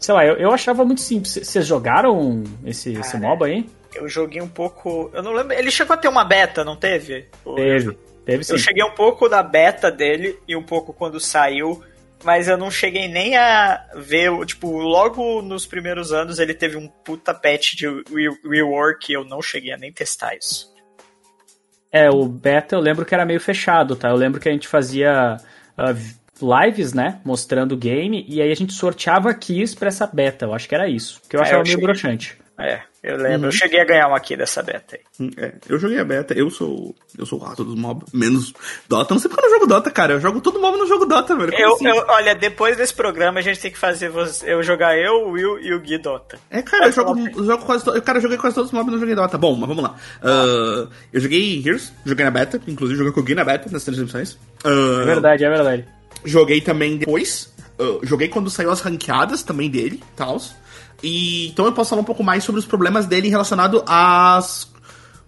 Sei 0.00 0.14
lá, 0.14 0.24
eu, 0.24 0.36
eu 0.36 0.52
achava 0.52 0.84
muito 0.84 1.00
simples. 1.00 1.32
Vocês 1.32 1.66
jogaram 1.66 2.42
esse, 2.64 2.92
esse 2.94 3.16
MOBA 3.16 3.46
aí? 3.46 3.68
Eu 3.94 4.08
joguei 4.08 4.40
um 4.40 4.48
pouco. 4.48 5.10
Eu 5.12 5.22
não 5.22 5.32
lembro. 5.32 5.52
Ele 5.54 5.70
chegou 5.70 5.94
a 5.94 5.96
ter 5.96 6.08
uma 6.08 6.24
beta, 6.24 6.64
não 6.64 6.76
teve? 6.76 7.26
Teve. 7.56 7.96
Teve 8.28 8.44
sim. 8.44 8.52
Eu 8.52 8.58
cheguei 8.58 8.84
um 8.84 8.90
pouco 8.90 9.26
da 9.26 9.42
beta 9.42 9.90
dele 9.90 10.38
e 10.46 10.54
um 10.54 10.62
pouco 10.62 10.92
quando 10.92 11.18
saiu, 11.18 11.82
mas 12.22 12.46
eu 12.46 12.58
não 12.58 12.70
cheguei 12.70 13.08
nem 13.08 13.34
a 13.38 13.82
ver, 13.96 14.30
tipo, 14.44 14.70
logo 14.76 15.40
nos 15.40 15.64
primeiros 15.64 16.12
anos 16.12 16.38
ele 16.38 16.52
teve 16.52 16.76
um 16.76 16.88
puta 16.88 17.32
patch 17.32 17.74
de 17.74 17.86
re 17.86 18.28
rework 18.44 19.10
e 19.10 19.14
eu 19.14 19.24
não 19.24 19.40
cheguei 19.40 19.72
a 19.72 19.78
nem 19.78 19.90
testar 19.90 20.36
isso. 20.36 20.70
É, 21.90 22.10
o 22.10 22.26
beta 22.26 22.76
eu 22.76 22.80
lembro 22.80 23.06
que 23.06 23.14
era 23.14 23.24
meio 23.24 23.40
fechado, 23.40 23.96
tá? 23.96 24.10
Eu 24.10 24.16
lembro 24.16 24.38
que 24.38 24.48
a 24.50 24.52
gente 24.52 24.68
fazia 24.68 25.38
uh, 25.78 26.64
lives, 26.66 26.92
né, 26.92 27.22
mostrando 27.24 27.72
o 27.72 27.78
game, 27.78 28.26
e 28.28 28.42
aí 28.42 28.52
a 28.52 28.54
gente 28.54 28.74
sorteava 28.74 29.32
keys 29.32 29.74
pra 29.74 29.88
essa 29.88 30.06
beta, 30.06 30.44
eu 30.44 30.52
acho 30.52 30.68
que 30.68 30.74
era 30.74 30.86
isso, 30.86 31.22
que 31.30 31.34
eu 31.34 31.40
é, 31.40 31.44
achava 31.44 31.62
eu 31.62 31.64
meio 31.64 31.80
broxante. 31.80 32.36
É, 32.58 32.82
eu 33.02 33.16
lembro. 33.16 33.40
Uhum. 33.40 33.44
Eu 33.46 33.52
cheguei 33.52 33.80
a 33.80 33.84
ganhar 33.84 34.08
uma 34.08 34.16
aqui 34.16 34.36
dessa 34.36 34.62
beta 34.62 34.96
aí. 34.96 35.02
Hum, 35.20 35.30
é, 35.36 35.52
eu 35.68 35.78
joguei 35.78 35.98
a 35.98 36.04
beta, 36.04 36.34
eu 36.34 36.50
sou. 36.50 36.94
Eu 37.16 37.24
sou 37.24 37.38
o 37.38 37.42
rato 37.42 37.64
dos 37.64 37.76
mob, 37.76 38.04
menos 38.12 38.52
Dota. 38.88 39.14
Não 39.14 39.20
sei 39.20 39.30
porque 39.30 39.44
eu 39.44 39.48
não 39.48 39.56
jogo 39.56 39.66
Dota, 39.68 39.90
cara. 39.90 40.14
Eu 40.14 40.20
jogo 40.20 40.40
todo 40.40 40.58
mob 40.58 40.76
no 40.76 40.86
jogo 40.86 41.06
Dota, 41.06 41.36
velho. 41.36 41.52
Eu, 41.54 41.74
assim? 41.74 41.86
eu, 41.86 42.04
olha, 42.08 42.34
depois 42.34 42.76
desse 42.76 42.92
programa 42.92 43.38
a 43.38 43.42
gente 43.42 43.60
tem 43.60 43.70
que 43.70 43.78
fazer 43.78 44.08
você, 44.08 44.52
eu 44.52 44.62
jogar 44.62 44.98
eu, 44.98 45.28
o 45.28 45.30
Will 45.30 45.60
e 45.60 45.72
o 45.72 45.80
Gui 45.80 45.98
Dota. 45.98 46.38
É, 46.50 46.60
cara, 46.60 46.86
eu 46.86 46.92
jogo, 46.92 47.18
eu 47.18 47.44
jogo 47.44 47.64
quase. 47.64 47.84
Cara, 48.02 48.18
eu 48.18 48.22
joguei 48.22 48.36
quase 48.38 48.54
todos 48.56 48.70
os 48.70 48.74
mobs 48.74 48.88
e 48.88 48.92
não 48.92 49.00
joguei 49.00 49.14
Dota. 49.14 49.38
Bom, 49.38 49.54
mas 49.54 49.68
vamos 49.68 49.84
lá. 49.84 49.94
Uh, 50.20 50.90
eu 51.12 51.20
joguei 51.20 51.62
Heroes, 51.64 51.92
joguei 52.04 52.24
na 52.24 52.30
beta, 52.32 52.60
inclusive 52.66 52.98
joguei 52.98 53.12
com 53.12 53.20
o 53.20 53.24
Gui 53.24 53.34
na 53.34 53.44
beta 53.44 53.70
nas 53.70 53.84
transmissões. 53.84 54.32
Uh, 54.64 55.02
é 55.02 55.04
verdade, 55.04 55.44
é 55.44 55.48
verdade. 55.48 55.84
Joguei 56.24 56.60
também 56.60 56.96
depois. 56.96 57.54
Uh, 57.78 58.04
joguei 58.04 58.26
quando 58.26 58.50
saiu 58.50 58.72
as 58.72 58.80
ranqueadas 58.80 59.44
também 59.44 59.70
dele, 59.70 60.02
tals. 60.16 60.52
E 61.02 61.48
então 61.48 61.66
eu 61.66 61.72
posso 61.72 61.90
falar 61.90 62.02
um 62.02 62.04
pouco 62.04 62.24
mais 62.24 62.42
sobre 62.44 62.58
os 62.58 62.66
problemas 62.66 63.06
dele 63.06 63.28
relacionado 63.28 63.84
às 63.86 64.68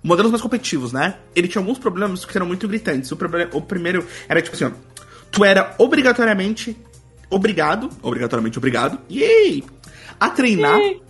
modelos 0.03 0.31
mais 0.31 0.43
competitivos, 0.43 0.93
né? 0.93 1.16
Ele 1.35 1.49
tinha 1.49 1.61
alguns 1.61 1.79
problemas 1.79 2.25
que 2.25 2.37
eram 2.37 2.47
muito 2.47 2.66
gritantes. 2.66 3.11
O, 3.12 3.18
o 3.53 3.62
primeiro 3.62 4.07
era 4.29 4.43
tipo 4.43 4.57
assim, 4.57 4.64
ó, 4.64 4.71
tu 5.31 5.45
era 5.45 5.75
obrigatoriamente 5.79 6.77
obrigado, 7.29 7.89
obrigatoriamente 8.03 8.59
obrigado, 8.59 8.99
yay, 9.11 9.62
a 10.18 10.29
treinar. 10.31 10.79
Yay. 10.79 11.03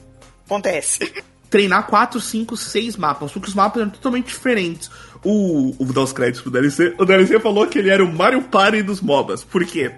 Acontece. 0.47 1.01
Treinar 1.51 1.89
4, 1.89 2.21
5, 2.21 2.57
6 2.57 2.97
mapas, 2.97 3.33
porque 3.33 3.49
os 3.49 3.55
mapas 3.55 3.83
eram 3.83 3.91
totalmente 3.91 4.27
diferentes. 4.27 4.89
O, 5.25 5.75
o, 5.77 5.85
vou 5.85 5.93
dar 5.93 6.03
os 6.03 6.13
créditos 6.13 6.43
pro 6.43 6.51
DLC. 6.51 6.95
O 6.97 7.05
DLC 7.05 7.41
falou 7.41 7.67
que 7.67 7.77
ele 7.77 7.91
era 7.91 8.05
o 8.05 8.13
Mario 8.13 8.43
Party 8.43 8.85
dos 8.85 9.01
MOBAs. 9.01 9.43
Por 9.43 9.65
quê? 9.65 9.93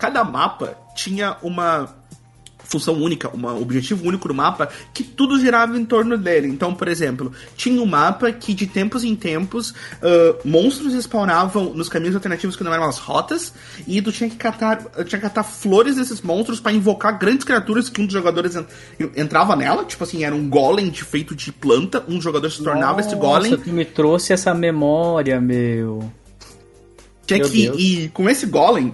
Cada 0.00 0.24
mapa 0.24 0.76
tinha 0.96 1.36
uma 1.42 1.94
função 2.68 2.94
única, 2.94 3.30
um 3.34 3.60
objetivo 3.60 4.06
único 4.06 4.28
do 4.28 4.34
mapa, 4.34 4.68
que 4.92 5.02
tudo 5.02 5.38
girava 5.38 5.78
em 5.78 5.84
torno 5.84 6.18
dele. 6.18 6.48
Então, 6.48 6.74
por 6.74 6.88
exemplo, 6.88 7.32
tinha 7.56 7.80
um 7.80 7.86
mapa 7.86 8.32
que 8.32 8.52
de 8.54 8.66
tempos 8.66 9.04
em 9.04 9.14
tempos 9.14 9.70
uh, 9.70 10.38
monstros 10.44 10.92
spawnavam 10.94 11.72
nos 11.74 11.88
caminhos 11.88 12.14
alternativos 12.14 12.56
que 12.56 12.64
não 12.64 12.72
eram 12.72 12.84
as 12.84 12.98
rotas, 12.98 13.52
e 13.86 14.02
tu 14.02 14.12
tinha 14.12 14.28
que 14.28 14.36
catar, 14.36 14.84
tinha 15.04 15.20
que 15.20 15.20
catar 15.20 15.42
flores 15.42 15.96
desses 15.96 16.20
monstros 16.20 16.60
para 16.60 16.72
invocar 16.72 17.18
grandes 17.18 17.44
criaturas 17.44 17.88
que 17.88 18.00
um 18.00 18.04
dos 18.04 18.12
jogadores 18.12 18.54
entrava 19.16 19.54
nela, 19.54 19.84
tipo 19.84 20.02
assim, 20.04 20.24
era 20.24 20.34
um 20.34 20.48
golem 20.48 20.92
feito 20.92 21.34
de 21.34 21.52
planta, 21.52 22.04
um 22.08 22.20
jogador 22.20 22.50
se 22.50 22.62
tornava 22.62 22.96
Nossa, 22.96 23.08
esse 23.08 23.16
golem. 23.16 23.56
Tu 23.56 23.70
me 23.70 23.84
trouxe 23.84 24.32
essa 24.32 24.52
memória, 24.54 25.40
meu. 25.40 26.10
Tinha 27.26 27.40
meu 27.40 27.48
que, 27.50 27.66
e 27.76 28.08
com 28.10 28.28
esse 28.28 28.46
golem, 28.46 28.92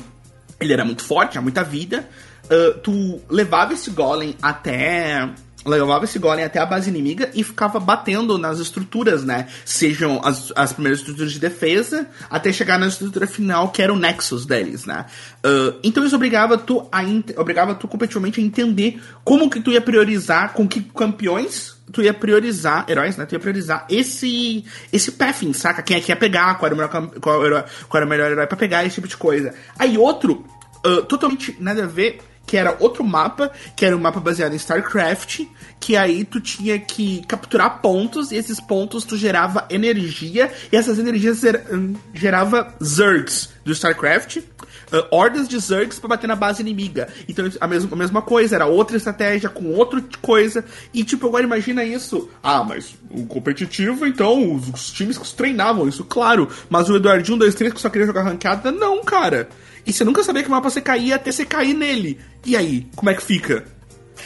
ele 0.61 0.73
era 0.73 0.85
muito 0.85 1.03
forte, 1.03 1.33
tinha 1.33 1.43
muita 1.43 1.63
vida, 1.63 2.09
uh, 2.45 2.79
tu 2.79 3.21
levava 3.29 3.73
esse 3.73 3.91
golem 3.91 4.37
até 4.41 5.29
levava 5.65 6.05
esse 6.05 6.19
golem 6.19 6.45
até 6.45 6.59
a 6.59 6.67
base 6.67 6.91
inimiga 6.91 7.31
e 7.35 7.45
ficava 7.45 7.79
batendo 7.79 8.37
nas 8.37 8.59
estruturas, 8.59 9.25
né? 9.25 9.49
Sejam 9.65 10.21
as, 10.25 10.53
as 10.57 10.73
primeiras 10.73 11.01
estruturas 11.01 11.33
de 11.33 11.39
defesa, 11.39 12.09
até 12.29 12.53
chegar 12.53 12.79
na 12.79 12.89
estrutura 12.89 13.27
final, 13.27 13.71
que 13.71 13.81
era 13.83 13.93
o 13.93 13.97
Nexus 13.97 14.45
deles, 14.45 14.85
né? 14.85 15.07
Uh, 15.45 15.79
então 15.83 16.05
isso 16.05 16.17
obrigava 16.17 16.59
tu, 16.59 16.89
a 16.91 17.03
obrigava 17.41 17.75
tu 17.75 17.87
competitivamente 17.87 18.41
a 18.41 18.43
entender 18.43 19.01
como 19.25 19.49
que 19.49 19.61
tu 19.61 19.71
ia 19.71 19.81
priorizar, 19.81 20.53
com 20.53 20.67
que 20.67 20.81
campeões 20.81 21.81
tu 21.93 22.03
ia 22.03 22.15
priorizar, 22.15 22.87
heróis, 22.89 23.17
né? 23.17 23.27
Tu 23.27 23.35
ia 23.35 23.41
priorizar 23.41 23.87
esse 23.89 24.65
esse 24.93 25.13
pathing, 25.13 25.53
saca? 25.53 25.83
Quem 25.83 25.97
é 25.97 26.01
que 26.01 26.11
ia 26.11 26.17
pegar, 26.17 26.55
qual 26.55 26.67
era 26.67 26.75
o 26.75 26.79
melhor, 26.79 27.21
qual 27.21 27.47
era, 27.47 27.67
qual 27.89 27.99
era 27.99 28.07
o 28.07 28.09
melhor 28.09 28.31
herói 28.31 28.47
pra 28.47 28.57
pegar, 28.57 28.85
esse 28.85 28.97
tipo 28.97 29.09
de 29.09 29.17
coisa. 29.17 29.55
Aí 29.79 29.99
outro, 29.99 30.45
uh, 30.87 31.03
totalmente 31.03 31.57
nada 31.61 31.85
a 31.85 31.87
ver 31.87 32.21
que 32.53 32.57
era 32.59 32.77
outro 32.81 33.03
mapa, 33.03 33.51
que 33.75 33.83
era 33.83 33.97
um 33.97 33.99
mapa 33.99 34.21
baseado 34.21 34.53
em 34.53 34.59
StarCraft, 34.59 35.47
que 35.81 35.97
aí 35.97 36.23
tu 36.23 36.39
tinha 36.39 36.79
que 36.79 37.25
capturar 37.27 37.81
pontos, 37.81 38.31
e 38.31 38.37
esses 38.37 38.61
pontos 38.61 39.05
tu 39.05 39.17
gerava 39.17 39.65
energia, 39.71 40.53
e 40.71 40.77
essas 40.77 40.99
energias 40.99 41.41
hum, 41.73 41.95
gerava 42.13 42.75
Zergs 42.85 43.49
do 43.65 43.73
StarCraft, 43.73 44.39
uh, 44.39 45.07
hordas 45.11 45.49
de 45.49 45.59
Zergs 45.59 45.99
para 45.99 46.09
bater 46.09 46.27
na 46.27 46.37
base 46.37 46.63
inimiga. 46.63 47.09
Então 47.29 47.45
a 47.61 47.67
mesma, 47.67 47.91
a 47.93 47.97
mesma 47.97 48.23
coisa, 48.23 48.55
era 48.57 48.67
outra 48.67 48.97
estratégia 48.97 49.49
com 49.49 49.73
outra 49.75 50.03
coisa, 50.21 50.65
e 50.93 51.05
tipo, 51.05 51.27
agora 51.27 51.45
imagina 51.45 51.85
isso. 51.85 52.29
Ah, 52.43 52.65
mas 52.65 52.95
o 53.11 53.27
competitivo, 53.27 54.07
então, 54.07 54.55
os, 54.55 54.69
os 54.69 54.91
times 54.91 55.19
que 55.19 55.35
treinavam 55.35 55.89
isso, 55.89 56.05
claro, 56.05 56.49
mas 56.69 56.89
o 56.89 56.97
Eduardinho 56.97 57.39
2-3 57.39 57.73
que 57.73 57.81
só 57.81 57.89
queria 57.89 58.07
jogar 58.07 58.23
ranqueada, 58.23 58.71
não, 58.71 59.03
cara. 59.03 59.49
E 59.85 59.93
você 59.93 60.05
nunca 60.05 60.23
sabia 60.23 60.43
que 60.43 60.49
o 60.49 60.53
mapa 60.53 60.71
você 60.71 60.81
caía 60.81 61.17
até 61.17 61.33
você 61.33 61.45
cair 61.45 61.75
nele. 61.75 62.21
E 62.45 62.57
aí, 62.57 62.87
como 62.95 63.11
é 63.11 63.15
que 63.15 63.23
fica? 63.23 63.65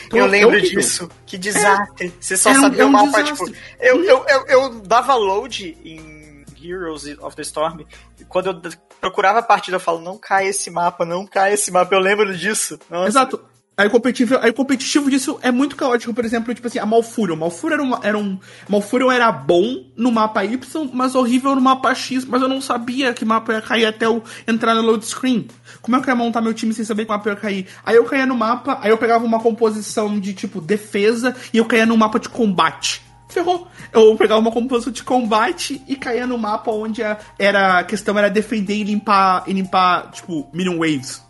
Então, 0.06 0.18
eu 0.18 0.26
lembro 0.26 0.60
disso. 0.60 1.08
Que 1.24 1.38
desastre. 1.38 2.08
É, 2.08 2.12
você 2.20 2.36
só 2.36 2.50
é 2.50 2.54
sabia 2.54 2.82
é 2.82 2.84
um, 2.84 2.88
o 2.88 2.92
mapa, 2.92 3.22
tipo. 3.22 3.50
Eu, 3.80 4.04
eu, 4.04 4.24
eu, 4.28 4.46
eu, 4.46 4.80
dava 4.80 5.14
load 5.14 5.76
em 5.84 6.15
Heroes 6.62 7.06
of 7.20 7.36
the 7.36 7.42
Storm. 7.42 7.84
Quando 8.28 8.46
eu 8.50 8.72
procurava 9.00 9.40
a 9.40 9.42
partida, 9.42 9.76
eu 9.76 9.80
falo, 9.80 10.00
não 10.00 10.18
cai 10.18 10.48
esse 10.48 10.70
mapa, 10.70 11.04
não 11.04 11.26
cai 11.26 11.54
esse 11.54 11.70
mapa. 11.70 11.94
Eu 11.94 12.00
lembro 12.00 12.36
disso. 12.36 12.78
Nossa. 12.90 13.08
Exato. 13.08 13.40
Aí 13.78 13.88
o 13.88 13.90
competitivo, 13.90 14.38
aí 14.40 14.48
o 14.48 14.54
competitivo 14.54 15.10
disso 15.10 15.38
é 15.42 15.50
muito 15.50 15.76
caótico, 15.76 16.14
por 16.14 16.24
exemplo, 16.24 16.54
tipo 16.54 16.66
assim, 16.66 16.78
a 16.78 16.86
Malfurion. 16.86 17.36
Malfurion 17.36 17.74
era, 17.74 17.82
uma, 17.82 18.00
era 18.02 18.18
um. 18.18 18.38
Malfurion 18.66 19.12
era 19.12 19.30
bom 19.30 19.84
no 19.94 20.10
mapa 20.10 20.42
Y, 20.46 20.90
mas 20.94 21.14
horrível 21.14 21.54
no 21.54 21.60
mapa 21.60 21.94
X, 21.94 22.24
mas 22.24 22.40
eu 22.40 22.48
não 22.48 22.62
sabia 22.62 23.12
que 23.12 23.22
mapa 23.22 23.52
ia 23.52 23.60
cair 23.60 23.84
até 23.84 24.06
eu 24.06 24.22
entrar 24.48 24.74
no 24.74 24.80
load 24.80 25.04
screen. 25.04 25.46
Como 25.82 25.94
é 25.94 26.00
que 26.00 26.08
eu 26.08 26.12
ia 26.12 26.16
montar 26.16 26.40
meu 26.40 26.54
time 26.54 26.72
sem 26.72 26.86
saber 26.86 27.04
que 27.04 27.10
mapa 27.10 27.28
ia 27.28 27.36
cair? 27.36 27.66
Aí 27.84 27.96
eu 27.96 28.04
caía 28.06 28.24
no 28.24 28.34
mapa, 28.34 28.78
aí 28.80 28.88
eu 28.88 28.96
pegava 28.96 29.26
uma 29.26 29.40
composição 29.40 30.18
de 30.18 30.32
tipo 30.32 30.58
defesa 30.58 31.36
e 31.52 31.58
eu 31.58 31.66
caía 31.66 31.84
no 31.84 31.98
mapa 31.98 32.18
de 32.18 32.30
combate. 32.30 33.05
Ferrou. 33.28 33.66
Eu 33.92 34.16
pegava 34.16 34.40
uma 34.40 34.52
composição 34.52 34.92
de 34.92 35.02
combate 35.02 35.82
e 35.86 35.96
caía 35.96 36.26
no 36.26 36.38
mapa 36.38 36.70
onde 36.70 37.02
era 37.38 37.78
a 37.78 37.84
questão 37.84 38.18
era 38.18 38.28
defender 38.28 38.76
e 38.76 38.84
limpar, 38.84 39.44
e 39.46 39.52
limpar 39.52 40.10
tipo, 40.12 40.48
minion 40.52 40.78
waves. 40.78 41.22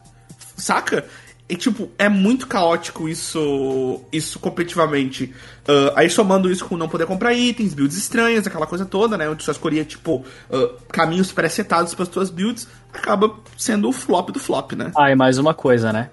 Saca? 0.57 1.05
E, 1.49 1.55
tipo, 1.55 1.89
é 1.97 2.09
muito 2.09 2.49
caótico 2.49 3.09
isso 3.09 4.01
isso 4.13 4.39
competitivamente. 4.41 5.33
Uh, 5.63 5.93
aí 5.95 6.11
somando 6.11 6.51
isso 6.51 6.65
com 6.65 6.77
não 6.77 6.89
poder 6.89 7.07
comprar 7.07 7.35
itens, 7.35 7.73
builds 7.73 7.97
estranhas, 7.97 8.47
aquela 8.47 8.67
coisa 8.67 8.85
toda, 8.85 9.17
né? 9.17 9.29
Onde 9.29 9.45
só 9.45 9.53
escolhia, 9.53 9.85
tipo, 9.85 10.25
uh, 10.51 10.69
caminhos 10.89 11.31
pré-setados 11.31 11.95
para 11.95 12.03
as 12.03 12.09
tuas 12.09 12.31
builds, 12.31 12.67
acaba 12.93 13.33
sendo 13.57 13.89
o 13.89 13.93
flop 13.93 14.31
do 14.31 14.41
flop, 14.41 14.73
né? 14.73 14.91
Ah, 14.97 15.11
e 15.11 15.15
mais 15.15 15.39
uma 15.39 15.55
coisa, 15.55 15.93
né? 15.93 16.11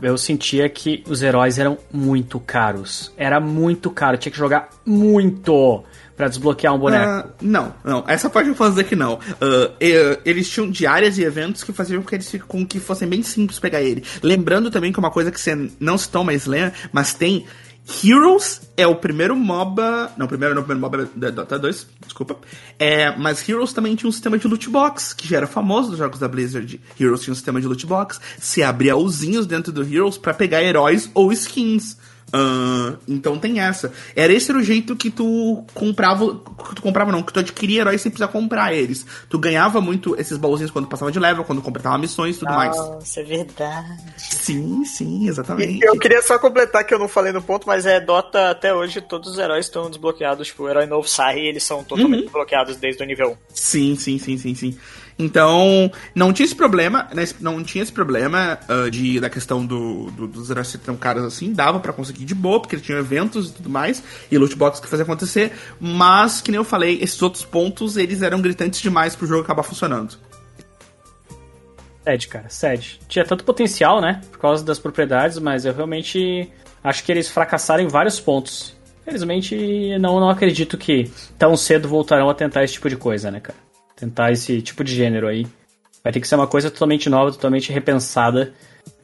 Eu 0.00 0.18
sentia 0.18 0.68
que 0.68 1.02
os 1.08 1.22
heróis 1.22 1.58
eram 1.58 1.78
muito 1.92 2.38
caros. 2.38 3.12
Era 3.16 3.40
muito 3.40 3.90
caro, 3.90 4.18
tinha 4.18 4.30
que 4.30 4.38
jogar 4.38 4.68
muito 4.84 5.84
para 6.16 6.28
desbloquear 6.28 6.74
um 6.74 6.78
boneco? 6.78 7.28
Uh, 7.28 7.32
não, 7.42 7.74
não. 7.84 8.04
Essa 8.08 8.30
parte 8.30 8.48
eu 8.48 8.54
posso 8.54 8.70
dizer 8.70 8.84
que 8.84 8.96
não. 8.96 9.14
Uh, 9.14 10.18
eles 10.24 10.48
tinham 10.48 10.70
diárias 10.70 11.18
e 11.18 11.22
eventos 11.22 11.62
que 11.62 11.72
faziam 11.72 12.02
com 12.02 12.08
que 12.08 12.14
eles 12.14 12.34
com 12.48 12.66
que 12.66 12.80
fossem 12.80 13.06
bem 13.06 13.22
simples 13.22 13.58
pegar 13.58 13.82
ele. 13.82 14.02
Lembrando 14.22 14.70
também 14.70 14.92
que 14.92 14.98
uma 14.98 15.10
coisa 15.10 15.30
que 15.30 15.40
você 15.40 15.70
não 15.78 15.98
citou, 15.98 16.24
lembra, 16.24 16.72
mas 16.90 17.12
tem 17.12 17.44
Heroes 18.04 18.62
é 18.76 18.86
o 18.86 18.96
primeiro 18.96 19.36
MOBA. 19.36 20.12
Não, 20.16 20.26
primeiro 20.26 20.54
não, 20.54 20.62
o 20.62 20.64
primeiro 20.64 20.80
MOBA 20.80 21.10
da 21.14 21.30
Dota 21.30 21.58
2, 21.58 21.86
desculpa. 22.04 22.36
É, 22.78 23.16
mas 23.16 23.48
Heroes 23.48 23.72
também 23.72 23.94
tinha 23.94 24.08
um 24.08 24.12
sistema 24.12 24.36
de 24.36 24.48
loot 24.48 24.68
box, 24.68 25.14
que 25.14 25.28
já 25.28 25.36
era 25.36 25.46
famoso 25.46 25.90
dos 25.90 25.98
jogos 25.98 26.18
da 26.18 26.26
Blizzard. 26.26 26.80
Heroes 26.98 27.22
tinha 27.22 27.32
um 27.32 27.36
sistema 27.36 27.60
de 27.60 27.66
loot 27.66 27.86
box. 27.86 28.20
Se 28.38 28.62
abria 28.62 28.96
usinhos 28.96 29.46
dentro 29.46 29.72
do 29.72 29.82
Heroes 29.82 30.18
para 30.18 30.34
pegar 30.34 30.62
heróis 30.62 31.08
ou 31.14 31.32
skins 31.32 31.96
Uh, 32.34 32.98
então 33.06 33.38
tem 33.38 33.60
essa. 33.60 33.92
Era 34.14 34.32
esse 34.32 34.50
era 34.50 34.58
o 34.58 34.62
jeito 34.62 34.96
que 34.96 35.10
tu 35.10 35.64
comprava. 35.72 36.34
Que 36.68 36.74
tu 36.74 36.82
comprava, 36.82 37.12
não, 37.12 37.22
que 37.22 37.32
tu 37.32 37.38
adquiria 37.38 37.82
heróis 37.82 38.00
sem 38.00 38.10
precisar 38.10 38.32
comprar 38.32 38.74
eles. 38.74 39.06
Tu 39.28 39.38
ganhava 39.38 39.80
muito 39.80 40.18
esses 40.20 40.36
baúzinhos 40.36 40.70
quando 40.72 40.88
passava 40.88 41.12
de 41.12 41.18
level, 41.20 41.44
quando 41.44 41.62
completava 41.62 41.96
missões 41.98 42.36
e 42.36 42.38
tudo 42.40 42.48
Nossa, 42.48 42.56
mais. 42.58 42.76
Nossa, 42.76 43.20
é 43.20 43.22
verdade. 43.22 44.02
Sim, 44.18 44.84
sim, 44.84 45.28
exatamente. 45.28 45.78
E 45.84 45.86
eu 45.88 45.98
queria 45.98 46.20
só 46.20 46.38
completar 46.38 46.84
que 46.84 46.92
eu 46.92 46.98
não 46.98 47.08
falei 47.08 47.32
no 47.32 47.40
ponto, 47.42 47.66
mas 47.66 47.86
é 47.86 48.00
Dota 48.00 48.50
até 48.50 48.74
hoje, 48.74 49.00
todos 49.00 49.30
os 49.32 49.38
heróis 49.38 49.66
estão 49.66 49.88
desbloqueados. 49.88 50.48
Tipo, 50.48 50.64
o 50.64 50.68
herói 50.68 50.86
novo 50.86 51.08
sai 51.08 51.38
e 51.38 51.46
eles 51.48 51.62
são 51.62 51.84
totalmente 51.84 52.24
Uhum. 52.26 52.32
bloqueados 52.32 52.76
desde 52.76 53.02
o 53.02 53.06
nível 53.06 53.30
1. 53.32 53.36
Sim, 53.54 53.96
sim, 53.96 54.18
sim, 54.18 54.36
sim, 54.36 54.54
sim. 54.54 54.78
Então, 55.18 55.90
não 56.14 56.30
tinha 56.30 56.44
esse 56.44 56.54
problema, 56.54 57.08
né, 57.14 57.24
não 57.40 57.64
tinha 57.64 57.82
esse 57.82 57.92
problema 57.92 58.58
ah, 58.68 58.90
de, 58.90 59.18
da 59.18 59.30
questão 59.30 59.64
do, 59.64 60.10
do- 60.10 60.26
dos 60.26 60.50
heróis 60.50 60.68
serem 60.68 60.84
tão 60.84 60.94
caros 60.96 61.24
assim, 61.24 61.54
dava 61.54 61.80
pra 61.80 61.90
conseguir 61.92 62.26
de 62.26 62.34
boa, 62.34 62.60
porque 62.60 62.76
tinha 62.76 62.98
eventos 62.98 63.48
e 63.48 63.52
tudo 63.54 63.70
mais, 63.70 64.02
e 64.30 64.36
loot 64.36 64.54
box 64.56 64.78
que 64.78 64.86
fazia 64.86 65.04
acontecer, 65.04 65.52
mas, 65.80 66.42
que 66.42 66.50
nem 66.50 66.58
eu 66.58 66.64
falei, 66.64 66.98
esses 67.00 67.20
outros 67.22 67.44
pontos, 67.46 67.96
eles 67.96 68.20
eram 68.20 68.42
gritantes 68.42 68.78
demais 68.80 69.16
pro 69.16 69.26
jogo 69.26 69.40
acabar 69.42 69.62
funcionando. 69.62 70.18
Sede, 72.04 72.28
cara, 72.28 72.48
sede. 72.48 73.00
Tinha 73.08 73.24
tanto 73.24 73.42
potencial, 73.42 74.00
né? 74.00 74.20
Por 74.30 74.38
causa 74.38 74.62
das 74.64 74.78
propriedades, 74.78 75.38
mas 75.38 75.64
eu 75.64 75.72
realmente 75.74 76.48
acho 76.84 77.02
que 77.02 77.10
eles 77.10 77.28
fracassaram 77.28 77.82
em 77.82 77.88
vários 77.88 78.20
pontos. 78.20 78.76
Infelizmente, 79.02 79.98
não, 79.98 80.20
não 80.20 80.28
acredito 80.28 80.76
que 80.76 81.10
tão 81.38 81.56
cedo 81.56 81.88
voltarão 81.88 82.28
a 82.30 82.34
tentar 82.34 82.62
esse 82.62 82.74
tipo 82.74 82.88
de 82.88 82.96
coisa, 82.96 83.30
né, 83.30 83.40
cara? 83.40 83.65
Tentar 83.96 84.30
esse 84.30 84.60
tipo 84.60 84.84
de 84.84 84.94
gênero 84.94 85.26
aí. 85.26 85.46
Vai 86.04 86.12
ter 86.12 86.20
que 86.20 86.28
ser 86.28 86.36
uma 86.36 86.46
coisa 86.46 86.70
totalmente 86.70 87.08
nova, 87.08 87.32
totalmente 87.32 87.72
repensada. 87.72 88.52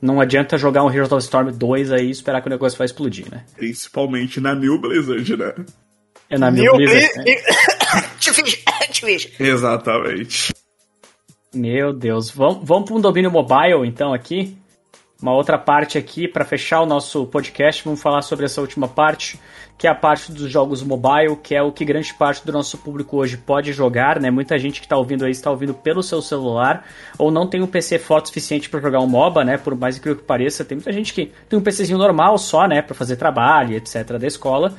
Não 0.01 0.20
adianta 0.20 0.57
jogar 0.59 0.84
um 0.84 0.90
Heroes 0.90 1.11
of 1.11 1.24
Storm 1.24 1.51
2 1.51 1.90
aí 1.90 2.07
e 2.07 2.11
esperar 2.11 2.40
que 2.40 2.47
o 2.47 2.51
negócio 2.51 2.78
vai 2.78 2.84
explodir, 2.84 3.26
né? 3.30 3.45
Principalmente 3.57 4.40
na 4.40 4.55
New 4.55 4.78
Blizzard, 4.78 5.36
né? 5.36 5.55
É 6.30 6.38
na 6.38 6.51
New 6.51 6.62
New 6.62 6.76
Blizzard, 6.76 7.18
né? 7.18 7.24
Exatamente. 9.40 10.53
Meu 11.55 11.93
Deus. 11.93 12.30
Vamos, 12.30 12.66
vamos 12.66 12.88
para 12.88 12.97
um 12.97 13.01
domínio 13.01 13.30
mobile, 13.30 13.86
então, 13.86 14.12
aqui. 14.12 14.57
Uma 15.22 15.32
outra 15.32 15.56
parte 15.56 15.96
aqui, 15.96 16.26
para 16.26 16.44
fechar 16.44 16.80
o 16.80 16.86
nosso 16.86 17.24
podcast, 17.26 17.84
vamos 17.84 18.02
falar 18.02 18.22
sobre 18.22 18.44
essa 18.44 18.60
última 18.60 18.88
parte, 18.88 19.38
que 19.78 19.86
é 19.86 19.90
a 19.90 19.94
parte 19.94 20.32
dos 20.32 20.50
jogos 20.50 20.82
mobile, 20.82 21.36
que 21.40 21.54
é 21.54 21.62
o 21.62 21.70
que 21.70 21.84
grande 21.84 22.12
parte 22.12 22.44
do 22.44 22.50
nosso 22.50 22.76
público 22.78 23.18
hoje 23.18 23.36
pode 23.36 23.72
jogar, 23.72 24.18
né? 24.18 24.32
Muita 24.32 24.58
gente 24.58 24.80
que 24.80 24.86
está 24.86 24.96
ouvindo 24.96 25.24
aí 25.24 25.30
está 25.30 25.48
ouvindo 25.48 25.74
pelo 25.74 26.02
seu 26.02 26.20
celular, 26.20 26.84
ou 27.16 27.30
não 27.30 27.46
tem 27.46 27.62
um 27.62 27.68
PC 27.68 28.00
forte 28.00 28.30
suficiente 28.30 28.68
para 28.68 28.80
jogar 28.80 28.98
um 28.98 29.06
MOBA, 29.06 29.44
né? 29.44 29.56
Por 29.56 29.76
mais 29.76 29.96
incrível 29.96 30.18
que 30.18 30.26
pareça, 30.26 30.64
tem 30.64 30.74
muita 30.74 30.92
gente 30.92 31.14
que 31.14 31.30
tem 31.48 31.56
um 31.56 31.62
PCzinho 31.62 31.98
normal 31.98 32.36
só, 32.36 32.66
né? 32.66 32.82
Para 32.82 32.96
fazer 32.96 33.14
trabalho, 33.14 33.76
etc. 33.76 34.18
da 34.18 34.26
escola. 34.26 34.74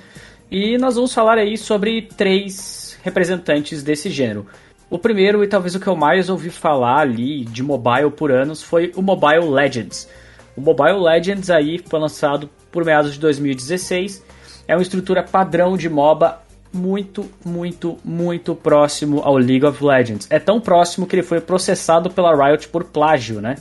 E 0.51 0.77
nós 0.77 0.95
vamos 0.95 1.13
falar 1.13 1.37
aí 1.37 1.57
sobre 1.57 2.01
três 2.17 2.99
representantes 3.01 3.81
desse 3.81 4.09
gênero. 4.09 4.45
O 4.89 4.99
primeiro, 4.99 5.41
e 5.41 5.47
talvez 5.47 5.73
o 5.73 5.79
que 5.79 5.87
eu 5.87 5.95
mais 5.95 6.29
ouvi 6.29 6.49
falar 6.49 6.99
ali 6.99 7.45
de 7.45 7.63
mobile 7.63 8.11
por 8.11 8.29
anos, 8.29 8.61
foi 8.61 8.91
o 8.97 9.01
Mobile 9.01 9.49
Legends. 9.49 10.09
O 10.55 10.61
Mobile 10.61 10.99
Legends 10.99 11.49
aí 11.49 11.79
foi 11.79 11.99
lançado 11.99 12.49
por 12.71 12.85
meados 12.85 13.13
de 13.13 13.19
2016. 13.19 14.23
É 14.67 14.75
uma 14.75 14.81
estrutura 14.81 15.23
padrão 15.23 15.75
de 15.75 15.89
MOBA 15.89 16.41
muito, 16.73 17.29
muito, 17.45 17.97
muito 18.03 18.55
próximo 18.55 19.21
ao 19.23 19.37
League 19.37 19.65
of 19.65 19.83
Legends. 19.83 20.27
É 20.29 20.39
tão 20.39 20.59
próximo 20.59 21.05
que 21.05 21.15
ele 21.15 21.23
foi 21.23 21.39
processado 21.39 22.09
pela 22.09 22.35
Riot 22.35 22.67
por 22.69 22.85
plágio, 22.85 23.39
né? 23.41 23.55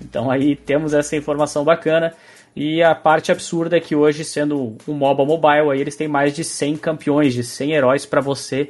Então 0.00 0.30
aí 0.30 0.56
temos 0.56 0.92
essa 0.92 1.16
informação 1.16 1.64
bacana. 1.64 2.12
E 2.54 2.82
a 2.82 2.94
parte 2.94 3.30
absurda 3.30 3.76
é 3.76 3.80
que 3.80 3.94
hoje, 3.94 4.24
sendo 4.24 4.76
um 4.86 4.92
MOBA 4.92 5.24
mobile, 5.24 5.70
aí 5.70 5.80
eles 5.80 5.96
têm 5.96 6.08
mais 6.08 6.34
de 6.34 6.42
100 6.42 6.76
campeões, 6.76 7.32
de 7.32 7.44
100 7.44 7.72
heróis 7.72 8.04
para 8.04 8.20
você 8.20 8.68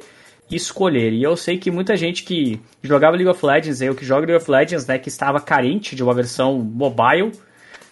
escolher. 0.49 1.13
E 1.13 1.23
eu 1.23 1.35
sei 1.35 1.57
que 1.57 1.71
muita 1.71 1.95
gente 1.95 2.23
que 2.23 2.61
jogava 2.83 3.15
League 3.15 3.29
of 3.29 3.43
Legends, 3.43 3.81
eu 3.81 3.95
que 3.95 4.05
jogo 4.05 4.25
League 4.25 4.35
of 4.35 4.51
Legends, 4.51 4.85
né, 4.85 4.99
que 4.99 5.09
estava 5.09 5.39
carente 5.39 5.95
de 5.95 6.03
uma 6.03 6.13
versão 6.13 6.59
mobile, 6.59 7.31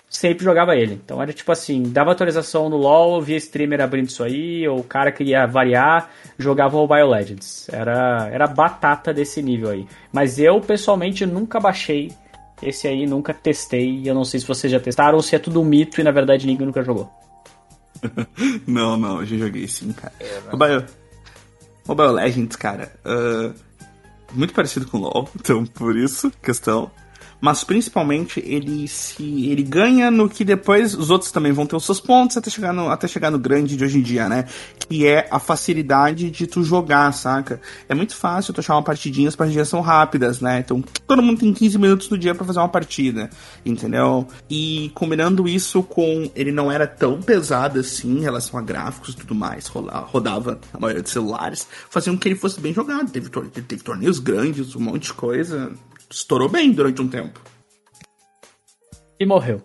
sempre 0.10 0.44
jogava 0.44 0.76
ele. 0.76 0.94
Então 0.94 1.22
era 1.22 1.32
tipo 1.32 1.52
assim, 1.52 1.84
dava 1.84 2.12
atualização 2.12 2.70
no 2.70 2.78
LoL, 2.78 3.22
via 3.22 3.38
streamer 3.38 3.82
abrindo 3.82 4.08
isso 4.08 4.24
aí, 4.24 4.68
ou 4.68 4.80
o 4.80 4.84
cara 4.84 5.12
queria 5.12 5.46
variar, 5.46 6.10
jogava 6.38 6.78
Mobile 6.78 7.08
Legends. 7.08 7.70
Era, 7.70 8.28
era 8.32 8.48
batata 8.48 9.14
desse 9.14 9.42
nível 9.42 9.70
aí. 9.70 9.88
Mas 10.12 10.40
eu, 10.40 10.60
pessoalmente, 10.60 11.26
nunca 11.26 11.60
baixei 11.60 12.12
esse 12.62 12.88
aí, 12.88 13.06
nunca 13.06 13.34
testei. 13.34 14.02
Eu 14.04 14.16
não 14.16 14.26
sei 14.26 14.40
se 14.40 14.48
vocês 14.48 14.72
já 14.72 14.80
testaram 14.80 15.16
ou 15.16 15.22
se 15.22 15.36
é 15.36 15.40
tudo 15.40 15.62
um 15.62 15.66
mito 15.66 16.02
e 16.02 16.04
na 16.04 16.12
verdade 16.12 16.48
ninguém 16.48 16.66
nunca 16.66 16.84
jogou. 16.84 17.10
Não, 18.66 18.96
não, 18.96 19.20
eu 19.20 19.26
já 19.26 19.36
joguei 19.36 19.68
sim, 19.68 19.92
cara. 19.92 20.14
Mobile, 20.50 20.86
Mobile 21.86 22.12
Legends, 22.12 22.56
cara, 22.56 22.94
ah, 23.04 23.52
muito 24.32 24.54
parecido 24.54 24.88
com 24.88 25.00
LoL, 25.00 25.30
então 25.36 25.66
por 25.66 25.98
isso, 25.98 26.32
questão. 26.42 26.90
Mas 27.42 27.64
principalmente 27.64 28.42
ele 28.46 28.88
se. 28.88 29.50
ele 29.50 29.64
ganha 29.64 30.12
no 30.12 30.28
que 30.30 30.44
depois 30.44 30.94
os 30.94 31.10
outros 31.10 31.32
também 31.32 31.52
vão 31.54 31.66
ter 31.66 31.76
os 31.76 31.86
seus 31.86 32.00
pontos 32.02 32.36
até 32.36 32.50
chegar 32.50 32.74
no, 32.74 32.90
até 32.90 33.08
chegar 33.08 33.32
no 33.32 33.40
grande 33.40 33.78
de 33.78 33.84
hoje 33.84 33.98
em 33.98 34.02
dia, 34.02 34.28
né? 34.28 34.46
Que 34.90 35.08
é 35.08 35.28
a 35.32 35.40
facilidade 35.40 36.30
de 36.30 36.46
tu 36.48 36.64
jogar, 36.64 37.12
saca? 37.14 37.62
É 37.88 37.96
muito 37.96 38.16
fácil 38.16 38.54
tu 38.54 38.60
achar 38.60 38.74
uma 38.76 38.84
partidinha, 38.84 39.30
as 39.30 39.36
partidinhas 39.38 39.70
são 39.70 39.80
rápidas, 39.80 40.42
né? 40.42 40.60
Então 40.60 40.84
todo 41.08 41.22
mundo 41.22 41.40
tem 41.40 41.54
15 41.54 41.78
minutos 41.78 42.10
no 42.10 42.18
dia 42.18 42.36
para 42.36 42.46
fazer 42.46 42.60
uma 42.60 42.68
partida, 42.68 43.30
entendeu? 43.66 44.28
E 44.50 44.92
combinando 44.94 45.48
isso 45.48 45.82
com 45.82 46.30
ele 46.36 46.52
não 46.52 46.70
era 46.72 46.86
tão 46.88 47.22
pesado 47.22 47.80
assim 47.80 48.18
em 48.18 48.22
relação 48.22 48.60
a 48.60 48.62
gráficos 48.62 49.14
e 49.14 49.18
tudo 49.18 49.34
mais, 49.34 49.68
rola- 49.68 50.06
rodava 50.12 50.60
a 50.74 50.80
maioria 50.80 51.02
dos 51.04 51.12
celulares, 51.12 51.68
faziam 51.90 52.18
que 52.18 52.28
ele 52.28 52.36
fosse 52.36 52.60
bem 52.60 52.74
jogado. 52.74 53.10
Teve, 53.12 53.30
teve 53.30 53.82
torneios 53.84 54.20
grandes, 54.20 54.76
um 54.76 54.82
monte 54.82 55.04
de 55.04 55.14
coisa. 55.14 55.72
Estourou 56.12 56.50
bem 56.50 56.72
durante 56.72 57.02
um 57.02 57.08
tempo. 57.08 57.40
E 59.20 59.26
morreu. 59.26 59.62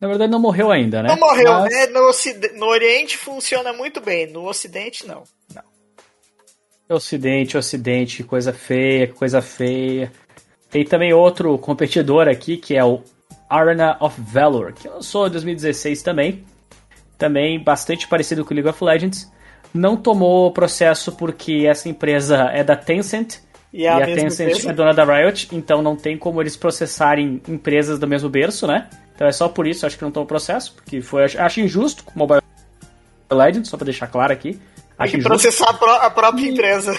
Na 0.00 0.08
verdade 0.08 0.30
não 0.30 0.38
morreu 0.38 0.70
ainda, 0.70 1.02
né? 1.02 1.08
Não 1.08 1.18
morreu, 1.18 1.52
Mas- 1.52 1.72
né? 1.72 1.86
No, 1.86 2.08
Ocide- 2.08 2.52
no 2.52 2.66
Oriente 2.66 3.16
funciona 3.16 3.72
muito 3.72 4.00
bem, 4.00 4.30
no 4.30 4.46
Ocidente 4.46 5.06
não. 5.06 5.24
não. 5.54 6.96
Ocidente, 6.96 7.56
Ocidente, 7.56 8.22
coisa 8.22 8.52
feia, 8.52 9.08
coisa 9.12 9.40
feia. 9.42 10.12
Tem 10.70 10.84
também 10.84 11.12
outro 11.12 11.56
competidor 11.58 12.28
aqui, 12.28 12.56
que 12.58 12.76
é 12.76 12.84
o 12.84 13.02
Arena 13.48 13.96
of 14.00 14.20
Valor, 14.20 14.72
que 14.72 14.86
lançou 14.88 15.26
em 15.26 15.30
2016 15.30 16.02
também. 16.02 16.44
Também 17.16 17.58
bastante 17.62 18.06
parecido 18.06 18.44
com 18.44 18.52
o 18.52 18.54
League 18.54 18.68
of 18.68 18.84
Legends. 18.84 19.32
Não 19.72 19.96
tomou 19.96 20.52
processo 20.52 21.12
porque 21.12 21.64
essa 21.66 21.88
empresa 21.88 22.50
é 22.52 22.62
da 22.62 22.76
Tencent. 22.76 23.38
E 23.72 23.82
E 23.82 23.86
é 23.86 23.88
a 23.88 23.96
a, 23.96 24.06
mesma 24.06 24.22
Tencent 24.22 24.66
é 24.66 24.72
dona 24.72 24.94
da 24.94 25.04
Riot, 25.04 25.48
então 25.52 25.82
não 25.82 25.96
tem 25.96 26.16
como 26.16 26.40
eles 26.40 26.56
processarem 26.56 27.40
empresas 27.48 27.98
do 27.98 28.06
mesmo 28.06 28.28
berço, 28.28 28.66
né? 28.66 28.88
Então 29.14 29.26
é 29.26 29.32
só 29.32 29.48
por 29.48 29.66
isso, 29.66 29.86
acho 29.86 29.96
que 29.96 30.04
não 30.04 30.10
tomou 30.10 30.26
processo, 30.26 30.74
porque 30.74 31.00
foi, 31.00 31.24
acho, 31.24 31.60
injusto 31.60 32.04
com 32.04 32.12
o 32.14 32.18
Mobile 32.18 32.42
Legends, 33.30 33.68
só 33.68 33.76
pra 33.76 33.84
deixar 33.84 34.06
claro 34.06 34.32
aqui. 34.32 34.52
Tem 34.52 34.60
Acho 34.98 35.12
que 35.12 35.18
injusto. 35.18 35.28
processar 35.28 35.78
a, 35.80 36.06
a 36.06 36.10
própria 36.10 36.48
empresa. 36.48 36.98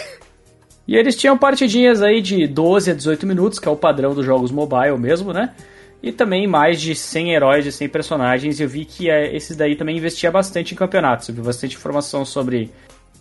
E 0.88 0.95
eles 0.95 1.15
tinham 1.15 1.38
partidinhas 1.38 2.01
aí 2.01 2.22
de 2.22 2.47
12 2.47 2.91
a 2.91 2.93
18 2.93 3.28
minutos, 3.28 3.59
que 3.59 3.68
é 3.68 3.72
o 3.72 3.76
padrão 3.76 4.15
dos 4.15 4.26
jogos 4.26 4.51
mobile 4.51 4.97
mesmo, 4.97 5.34
né? 5.34 5.53
E 6.01 6.11
também 6.11 6.47
mais 6.47 6.80
de 6.80 6.95
100 6.95 7.34
heróis 7.34 7.65
e 7.65 7.72
100 7.72 7.89
personagens. 7.89 8.59
Eu 8.59 8.70
vi 8.70 8.86
que 8.86 9.09
é, 9.09 9.36
esses 9.36 9.57
daí 9.57 9.76
também 9.76 9.97
investia 9.97 10.32
bastante 10.32 10.74
em 10.74 10.78
campeonatos. 10.78 11.28
Eu 11.28 11.36
vi 11.36 11.41
bastante 11.41 11.76
informação 11.76 12.24
sobre 12.24 12.72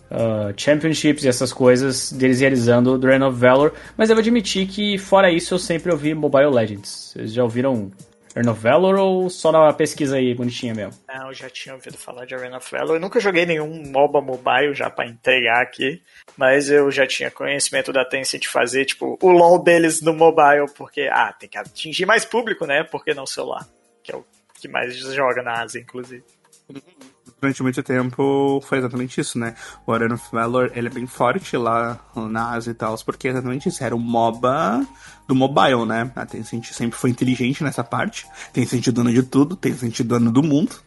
ah, 0.09 0.53
championships 0.55 1.23
e 1.23 1.27
essas 1.27 1.51
coisas 1.51 2.11
deles 2.11 2.39
realizando 2.39 2.93
o 2.93 2.97
Drain 2.97 3.21
of 3.23 3.37
Valor. 3.37 3.73
Mas 3.95 4.09
devo 4.09 4.19
admitir 4.19 4.67
que, 4.67 4.97
fora 4.97 5.31
isso, 5.31 5.53
eu 5.53 5.59
sempre 5.59 5.91
ouvi 5.91 6.13
Mobile 6.13 6.49
Legends. 6.49 7.11
Vocês 7.13 7.33
já 7.33 7.43
ouviram 7.43 7.91
Drain 8.33 8.49
of 8.49 8.61
Valor 8.61 8.95
ou 8.95 9.29
só 9.29 9.51
na 9.51 9.73
pesquisa 9.73 10.17
aí 10.17 10.33
bonitinha 10.33 10.73
mesmo? 10.73 10.93
Não, 11.07 11.27
eu 11.27 11.33
já 11.33 11.49
tinha 11.49 11.75
ouvido 11.75 11.97
falar 11.97 12.25
de 12.25 12.35
Arena 12.35 12.57
of 12.57 12.71
Valor. 12.71 12.95
Eu 12.95 12.99
nunca 12.99 13.19
joguei 13.19 13.45
nenhum 13.45 13.91
MOBA 13.91 14.21
mobile 14.21 14.73
já 14.73 14.89
pra 14.89 15.07
entregar 15.07 15.61
aqui, 15.61 16.01
mas 16.37 16.69
eu 16.69 16.89
já 16.89 17.05
tinha 17.05 17.31
conhecimento 17.31 17.91
da 17.91 18.05
Tencent 18.05 18.41
de 18.41 18.47
fazer, 18.47 18.85
tipo, 18.85 19.17
o 19.21 19.29
LoL 19.29 19.63
deles 19.63 20.01
no 20.01 20.13
mobile, 20.13 20.67
porque, 20.75 21.09
ah, 21.11 21.33
tem 21.33 21.49
que 21.49 21.57
atingir 21.57 22.05
mais 22.05 22.23
público, 22.23 22.65
né? 22.65 22.83
Porque 22.83 23.13
não 23.13 23.25
celular, 23.25 23.67
que 24.03 24.11
é 24.11 24.15
o 24.15 24.23
que 24.59 24.67
mais 24.67 24.95
joga 24.97 25.43
na 25.43 25.61
Ásia, 25.61 25.79
inclusive. 25.79 26.23
Durante 27.39 27.61
muito 27.61 27.83
tempo 27.83 28.59
foi 28.65 28.79
exatamente 28.79 29.21
isso, 29.21 29.37
né? 29.37 29.53
O 29.85 29.93
Arena 29.93 30.15
of 30.15 30.25
Valor, 30.31 30.71
ele 30.75 30.87
é 30.87 30.89
bem 30.89 31.05
forte 31.05 31.55
lá 31.55 31.99
na 32.15 32.51
Ásia 32.51 32.71
e 32.71 32.73
tal, 32.73 32.97
porque 33.05 33.27
é 33.27 33.31
exatamente 33.31 33.69
isso, 33.69 33.83
era 33.83 33.95
o 33.95 33.99
MOBA 33.99 34.85
do 35.27 35.35
mobile, 35.35 35.85
né? 35.85 36.11
A 36.15 36.25
Tencent 36.25 36.71
sempre 36.71 36.97
foi 36.97 37.11
inteligente 37.11 37.63
nessa 37.63 37.83
parte, 37.83 38.25
Tencent 38.51 38.87
dona 38.89 39.11
de 39.11 39.21
tudo, 39.21 39.55
Tencent 39.55 40.01
dona 40.01 40.31
do 40.31 40.41
mundo. 40.41 40.77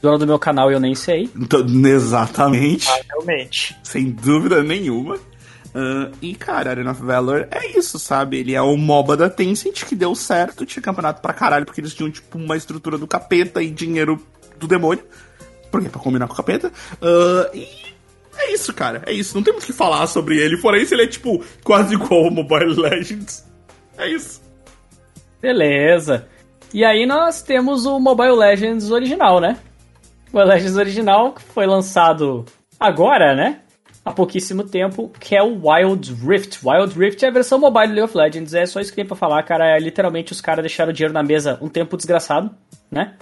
Dono 0.00 0.18
do 0.18 0.26
meu 0.26 0.38
canal 0.38 0.70
eu 0.70 0.80
nem 0.80 0.94
sei. 0.94 1.28
Então, 1.36 1.60
exatamente. 1.86 2.88
Ah, 2.88 3.00
realmente. 3.10 3.76
sem 3.82 4.10
dúvida 4.10 4.62
nenhuma. 4.62 5.18
Ah, 5.74 6.10
e, 6.20 6.34
cara, 6.34 6.70
Arena 6.70 6.92
of 6.92 7.02
Valor 7.02 7.46
é 7.50 7.78
isso, 7.78 7.98
sabe? 7.98 8.38
Ele 8.38 8.54
é 8.54 8.62
o 8.62 8.76
MOBA 8.76 9.16
da 9.16 9.30
Tencent 9.30 9.84
que 9.84 9.94
deu 9.94 10.14
certo, 10.14 10.64
tinha 10.64 10.82
campeonato 10.82 11.20
pra 11.20 11.32
caralho, 11.32 11.66
porque 11.66 11.80
eles 11.80 11.94
tinham, 11.94 12.10
tipo, 12.10 12.38
uma 12.38 12.56
estrutura 12.56 12.96
do 12.96 13.06
capeta 13.06 13.62
e 13.62 13.70
dinheiro 13.70 14.18
do 14.58 14.66
demônio, 14.66 15.04
porque 15.70 15.88
pra 15.88 16.00
combinar 16.00 16.26
com 16.26 16.34
o 16.34 16.36
capeta. 16.36 16.72
Uh, 17.00 17.56
e 17.56 17.68
é 18.36 18.52
isso, 18.52 18.72
cara. 18.72 19.02
É 19.06 19.12
isso. 19.12 19.34
Não 19.34 19.42
temos 19.42 19.64
que 19.64 19.72
falar 19.72 20.06
sobre 20.06 20.38
ele. 20.38 20.56
Fora 20.56 20.80
isso, 20.80 20.94
ele 20.94 21.04
é 21.04 21.06
tipo 21.06 21.44
quase 21.62 21.94
igual 21.94 22.24
ao 22.24 22.30
Mobile 22.30 22.74
Legends. 22.74 23.44
É 23.98 24.08
isso. 24.08 24.40
Beleza. 25.40 26.26
E 26.72 26.84
aí 26.84 27.04
nós 27.06 27.42
temos 27.42 27.84
o 27.84 27.98
Mobile 27.98 28.36
Legends 28.36 28.90
original, 28.90 29.40
né? 29.40 29.58
O 30.32 30.36
Mobile 30.36 30.54
Legends 30.54 30.76
original 30.76 31.32
que 31.32 31.42
foi 31.42 31.66
lançado 31.66 32.44
agora, 32.78 33.34
né? 33.34 33.60
Há 34.02 34.12
pouquíssimo 34.12 34.64
tempo, 34.64 35.10
que 35.20 35.36
é 35.36 35.42
o 35.42 35.60
Wild 35.68 36.14
Rift. 36.14 36.60
Wild 36.64 36.98
Rift 36.98 37.22
é 37.22 37.28
a 37.28 37.32
versão 37.32 37.58
mobile 37.58 37.88
do 37.88 37.94
League 37.94 38.04
of 38.04 38.16
Legends. 38.16 38.54
É 38.54 38.64
só 38.64 38.80
isso 38.80 38.90
que 38.90 38.96
tem 38.96 39.04
pra 39.04 39.14
falar, 39.14 39.42
cara. 39.42 39.76
É, 39.76 39.78
literalmente 39.78 40.32
os 40.32 40.40
caras 40.40 40.62
deixaram 40.62 40.90
o 40.90 40.92
dinheiro 40.92 41.12
na 41.12 41.22
mesa 41.22 41.58
um 41.60 41.68
tempo 41.68 41.96
desgraçado, 41.96 42.50
né? 42.90 43.16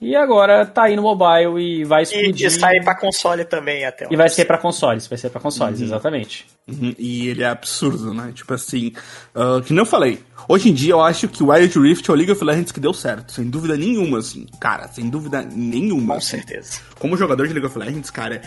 E 0.00 0.16
agora 0.16 0.64
tá 0.64 0.84
aí 0.84 0.96
no 0.96 1.02
mobile 1.02 1.60
e 1.62 1.84
vai 1.84 2.04
explodir. 2.04 2.46
E 2.46 2.50
sair 2.50 2.82
pra 2.82 2.94
console 2.94 3.44
também 3.44 3.84
até. 3.84 4.08
E 4.10 4.16
vai 4.16 4.30
ser 4.30 4.46
pra 4.46 4.56
consoles, 4.56 5.06
vai 5.06 5.18
ser 5.18 5.28
pra 5.28 5.40
consoles, 5.40 5.78
uhum. 5.78 5.86
exatamente. 5.86 6.46
Uhum. 6.66 6.94
E 6.98 7.28
ele 7.28 7.42
é 7.42 7.48
absurdo, 7.48 8.14
né? 8.14 8.32
Tipo 8.34 8.54
assim, 8.54 8.92
uh, 9.34 9.60
que 9.60 9.74
nem 9.74 9.80
eu 9.80 9.86
falei. 9.86 10.18
Hoje 10.48 10.70
em 10.70 10.72
dia 10.72 10.94
eu 10.94 11.02
acho 11.02 11.28
que 11.28 11.42
o 11.42 11.52
Wild 11.52 11.78
Rift 11.78 12.08
é 12.08 12.12
o 12.12 12.16
League 12.16 12.32
of 12.32 12.42
Legends 12.42 12.72
que 12.72 12.80
deu 12.80 12.94
certo, 12.94 13.32
sem 13.32 13.50
dúvida 13.50 13.76
nenhuma, 13.76 14.18
assim. 14.18 14.46
Cara, 14.58 14.88
sem 14.88 15.10
dúvida 15.10 15.42
nenhuma. 15.42 16.14
Com 16.14 16.20
certeza. 16.20 16.80
Como 16.98 17.16
jogador 17.16 17.46
de 17.46 17.52
League 17.52 17.66
of 17.66 17.78
Legends, 17.78 18.10
cara, 18.10 18.40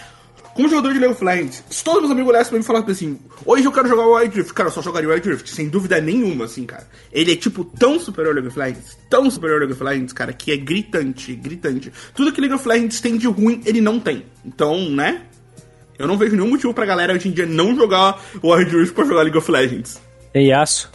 como 0.53 0.69
jogador 0.69 0.93
de 0.93 0.99
League 0.99 1.15
of 1.15 1.23
Legends, 1.23 1.63
se 1.69 1.83
todos 1.83 2.01
meus 2.01 2.11
amigos 2.11 2.29
olhassem 2.29 2.49
pra 2.49 2.57
mim 2.57 2.63
e 2.63 2.67
falassem 2.67 2.91
assim, 2.91 3.19
hoje 3.45 3.65
eu 3.65 3.71
quero 3.71 3.87
jogar 3.87 4.05
o 4.05 4.15
Wild 4.15 4.37
Rift, 4.37 4.53
cara, 4.53 4.69
eu 4.69 4.73
só 4.73 4.81
jogaria 4.81 5.09
o 5.09 5.11
Wild 5.11 5.29
Rift, 5.29 5.49
sem 5.49 5.67
dúvida 5.67 5.99
nenhuma, 5.99 6.45
assim, 6.45 6.65
cara. 6.65 6.87
Ele 7.11 7.33
é, 7.33 7.35
tipo, 7.35 7.63
tão 7.63 7.99
superior 7.99 8.29
ao 8.29 8.35
League 8.35 8.49
of 8.49 8.59
Legends, 8.59 8.97
tão 9.09 9.29
superior 9.31 9.61
ao 9.61 9.67
League 9.67 9.73
of 9.73 9.83
Legends, 9.83 10.13
cara, 10.13 10.31
que 10.31 10.51
é 10.51 10.57
gritante, 10.57 11.33
gritante. 11.35 11.91
Tudo 12.13 12.31
que 12.31 12.39
League 12.39 12.55
of 12.55 12.67
Legends 12.67 13.01
tem 13.01 13.17
de 13.17 13.27
ruim, 13.27 13.61
ele 13.65 13.81
não 13.81 13.99
tem. 13.99 14.25
Então, 14.45 14.89
né? 14.89 15.23
Eu 15.97 16.07
não 16.07 16.17
vejo 16.17 16.35
nenhum 16.35 16.49
motivo 16.49 16.73
pra 16.73 16.85
galera 16.85 17.13
hoje 17.13 17.29
em 17.29 17.31
dia 17.31 17.45
não 17.45 17.75
jogar 17.75 18.21
o 18.41 18.53
Wild 18.53 18.75
Rift 18.75 18.93
pra 18.93 19.05
jogar 19.05 19.21
League 19.23 19.37
of 19.37 19.49
Legends. 19.51 19.99
Tem 20.31 20.53
aço. 20.53 20.91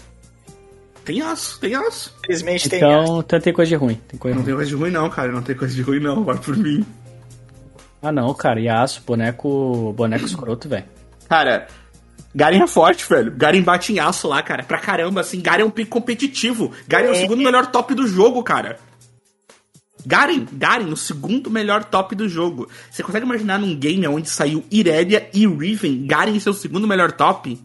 Tem 1.04 1.22
aço, 1.22 1.58
tem 1.58 1.74
aço. 1.74 2.14
Infelizmente 2.18 2.68
tem 2.68 2.78
então, 2.78 3.02
aço. 3.02 3.18
Então 3.20 3.40
tem 3.40 3.52
coisa 3.52 3.68
de 3.68 3.76
ruim. 3.76 4.00
Tem 4.06 4.18
coisa 4.18 4.34
não 4.34 4.42
ruim. 4.42 4.46
tem 4.46 4.54
coisa 4.54 4.68
de 4.68 4.76
ruim 4.76 4.90
não, 4.90 5.08
cara, 5.08 5.32
não 5.32 5.42
tem 5.42 5.56
coisa 5.56 5.74
de 5.74 5.82
ruim 5.82 6.00
não, 6.00 6.22
vai 6.22 6.36
por 6.36 6.56
mim. 6.56 6.84
Ah 8.00 8.12
não, 8.12 8.32
cara, 8.34 8.60
Yasuo, 8.60 9.02
boneco. 9.04 9.92
boneco 9.92 10.24
escroto, 10.24 10.68
velho. 10.68 10.84
Cara, 11.28 11.66
Garen 12.34 12.62
é 12.62 12.66
forte, 12.66 13.08
velho. 13.08 13.32
Garen 13.36 13.62
bate 13.62 13.92
em 13.92 13.98
aço 13.98 14.28
lá, 14.28 14.42
cara. 14.42 14.62
Pra 14.62 14.78
caramba, 14.78 15.20
assim. 15.20 15.40
Garen 15.40 15.62
é 15.62 15.66
um 15.66 15.70
pico 15.70 15.90
competitivo. 15.90 16.72
Garen 16.86 17.08
é 17.08 17.10
o 17.10 17.14
é. 17.14 17.20
segundo 17.20 17.42
melhor 17.42 17.66
top 17.66 17.94
do 17.94 18.06
jogo, 18.06 18.42
cara. 18.42 18.78
Garen, 20.06 20.46
Garen, 20.52 20.86
o 20.86 20.96
segundo 20.96 21.50
melhor 21.50 21.84
top 21.84 22.14
do 22.14 22.28
jogo. 22.28 22.68
Você 22.90 23.02
consegue 23.02 23.26
imaginar 23.26 23.58
num 23.58 23.74
game 23.74 24.06
onde 24.06 24.30
saiu 24.30 24.64
Irelia 24.70 25.28
e 25.34 25.46
Riven, 25.46 26.06
Garen 26.06 26.38
ser 26.38 26.50
o 26.50 26.54
segundo 26.54 26.86
melhor 26.86 27.12
top? 27.12 27.60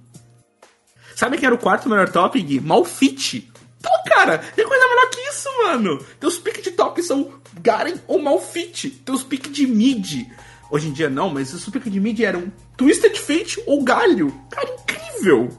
Sabe 1.16 1.38
quem 1.38 1.46
era 1.46 1.56
o 1.56 1.60
quarto 1.60 1.88
melhor 1.88 2.10
top, 2.10 2.42
Gui? 2.42 2.60
Malfit. 2.60 3.52
Pô, 3.82 3.90
cara, 4.08 4.40
tem 4.40 4.68
coisa 4.68 4.88
melhor 4.88 5.10
que 5.10 5.22
isso, 5.30 5.50
mano. 5.64 6.06
Teus 6.20 6.40
piques 6.40 6.64
de 6.64 6.72
top 6.72 7.02
são 7.04 7.32
Garen 7.62 7.96
ou 8.08 8.22
Malfit. 8.22 8.90
Teus 8.90 9.24
piques 9.24 9.52
de 9.52 9.68
mid. 9.68 10.28
Hoje 10.72 10.88
em 10.88 10.94
dia 10.94 11.10
não, 11.10 11.30
mas 11.30 11.54
os 11.54 11.66
piques 11.70 11.92
de 11.92 12.00
mid 12.00 12.20
eram 12.20 12.52
Twisted 12.78 13.18
Fate 13.18 13.62
ou 13.66 13.84
Galho. 13.84 14.34
Cara, 14.50 14.70
incrível. 14.82 15.50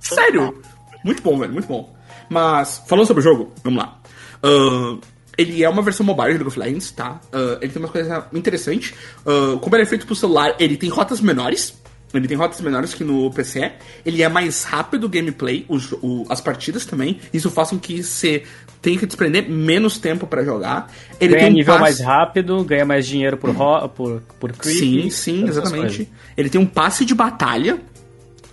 Sério. 0.00 0.62
Muito 1.04 1.22
bom, 1.22 1.38
velho, 1.38 1.52
muito 1.52 1.68
bom. 1.68 1.94
Mas, 2.28 2.82
falando 2.86 3.06
sobre 3.06 3.20
o 3.20 3.24
jogo, 3.24 3.52
vamos 3.62 3.82
lá. 3.82 4.00
Uh, 4.42 5.00
ele 5.36 5.62
é 5.62 5.68
uma 5.68 5.82
versão 5.82 6.04
mobile 6.06 6.28
de 6.28 6.38
League 6.38 6.48
of 6.48 6.58
Legends, 6.58 6.92
tá? 6.92 7.20
Uh, 7.32 7.58
ele 7.60 7.72
tem 7.72 7.82
umas 7.82 7.90
coisas 7.90 8.24
interessantes. 8.32 8.94
Uh, 9.26 9.58
como 9.58 9.76
ele 9.76 9.82
é 9.82 9.86
feito 9.86 10.06
pro 10.06 10.14
celular, 10.14 10.54
ele 10.58 10.76
tem 10.76 10.88
rotas 10.88 11.20
menores. 11.20 11.82
Ele 12.18 12.28
tem 12.28 12.36
rotas 12.36 12.60
menores 12.60 12.94
que 12.94 13.04
no 13.04 13.30
PC. 13.30 13.72
Ele 14.04 14.22
é 14.22 14.28
mais 14.28 14.64
rápido 14.64 15.04
o 15.04 15.08
gameplay, 15.08 15.64
os, 15.68 15.92
o, 15.92 16.24
as 16.28 16.40
partidas 16.40 16.84
também. 16.86 17.20
Isso 17.32 17.50
faz 17.50 17.70
com 17.70 17.78
que 17.78 18.02
você 18.02 18.44
tenha 18.80 18.98
que 18.98 19.06
desprender 19.06 19.48
menos 19.48 19.98
tempo 19.98 20.26
para 20.26 20.44
jogar. 20.44 20.92
Ele 21.20 21.32
ganha 21.32 21.44
tem 21.44 21.52
um 21.52 21.56
nível 21.56 21.74
passe... 21.74 21.82
mais 21.82 22.00
rápido, 22.00 22.62
ganha 22.64 22.84
mais 22.84 23.06
dinheiro 23.06 23.36
por, 23.36 23.54
por, 23.94 24.22
por 24.38 24.52
creep. 24.52 24.78
Sim, 24.78 25.10
sim, 25.10 25.48
exatamente. 25.48 26.08
Ele 26.36 26.50
tem 26.50 26.60
um 26.60 26.66
passe 26.66 27.04
de 27.04 27.14
batalha 27.14 27.80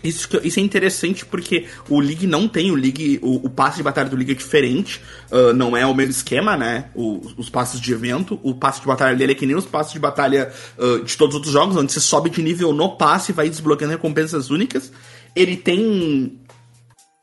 isso, 0.04 0.28
isso 0.44 0.60
é 0.60 0.64
interessante 0.64 1.26
porque 1.26 1.66
o 1.90 2.00
League 2.00 2.26
não 2.26 2.48
tem, 2.48 2.72
o 2.72 2.76
League, 2.76 3.20
o, 3.22 3.46
o 3.46 3.50
passe 3.50 3.78
de 3.78 3.84
batalha 3.84 4.10
do 4.10 4.16
League 4.16 4.32
é 4.32 4.36
diferente, 4.36 5.02
uh, 5.32 5.54
não 5.54 5.76
é 5.76 5.86
o 5.86 5.94
mesmo 5.94 6.12
esquema, 6.12 6.58
né? 6.58 6.90
O, 6.96 7.22
os 7.38 7.50
passes 7.50 7.80
de 7.80 7.94
evento, 7.94 8.40
o 8.44 8.54
passe 8.54 8.82
de 8.82 8.88
batalha 8.88 9.16
dele 9.16 9.34
é 9.34 9.36
que 9.36 9.46
nem 9.46 9.56
os 9.56 9.66
passes 9.66 9.94
de 9.94 10.00
batalha 10.00 10.52
uh, 10.78 11.04
de 11.04 11.16
todos 11.18 11.36
os 11.36 11.38
outros 11.38 11.54
jogos, 11.54 11.76
onde 11.76 11.92
você 11.92 12.00
sobe 12.00 12.30
de 12.30 12.42
nível 12.42 12.74
no 12.74 12.98
passe 12.98 13.32
e 13.32 13.36
vai 13.36 13.50
desbloqueando 13.50 13.94
recompensas 13.94 14.50
únicas. 14.50 14.92
Ele 15.36 15.56
tem 15.56 16.40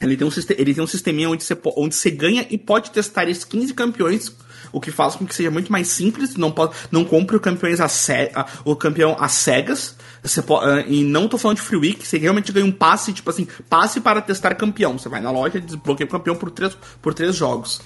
ele 0.01 0.17
tem 0.17 0.27
um, 0.27 0.31
ele 0.57 0.75
tem 0.75 0.85
um 0.85 0.87
sisteminha 0.87 1.29
onde 1.29 1.43
você, 1.43 1.59
onde 1.77 1.95
você 1.95 2.11
ganha 2.11 2.47
e 2.49 2.57
pode 2.57 2.93
testar 2.93 3.29
skins 3.29 3.71
e 3.71 3.75
campeões, 3.75 4.33
o 4.73 4.81
que 4.81 4.91
faz 4.91 5.15
com 5.15 5.27
que 5.27 5.35
seja 5.35 5.51
muito 5.51 5.71
mais 5.71 5.89
simples. 5.89 6.37
Não, 6.37 6.51
pode, 6.51 6.75
não 6.91 7.05
compre 7.05 7.37
o, 7.37 7.41
campeões 7.41 7.81
a 7.81 7.89
a, 8.35 8.47
o 8.65 8.77
campeão 8.77 9.17
às 9.19 9.33
cegas. 9.33 9.97
Você 10.23 10.43
pode, 10.43 10.93
e 10.93 11.05
não 11.05 11.29
tô 11.29 11.39
falando 11.39 11.59
de 11.59 11.63
free 11.63 11.79
week, 11.79 12.07
você 12.07 12.19
realmente 12.19 12.53
ganha 12.53 12.67
um 12.67 12.73
passe, 12.73 13.13
tipo 13.13 13.31
assim, 13.31 13.47
passe 13.69 14.01
para 14.01 14.21
testar 14.21 14.55
campeão. 14.55 14.99
Você 14.99 15.09
vai 15.09 15.21
na 15.21 15.31
loja 15.31 15.59
e 15.59 15.61
desbloqueia 15.61 16.07
o 16.07 16.11
campeão 16.11 16.37
por 16.37 16.51
três, 16.51 16.77
por 17.01 17.15
três 17.15 17.37
jogos. 17.37 17.81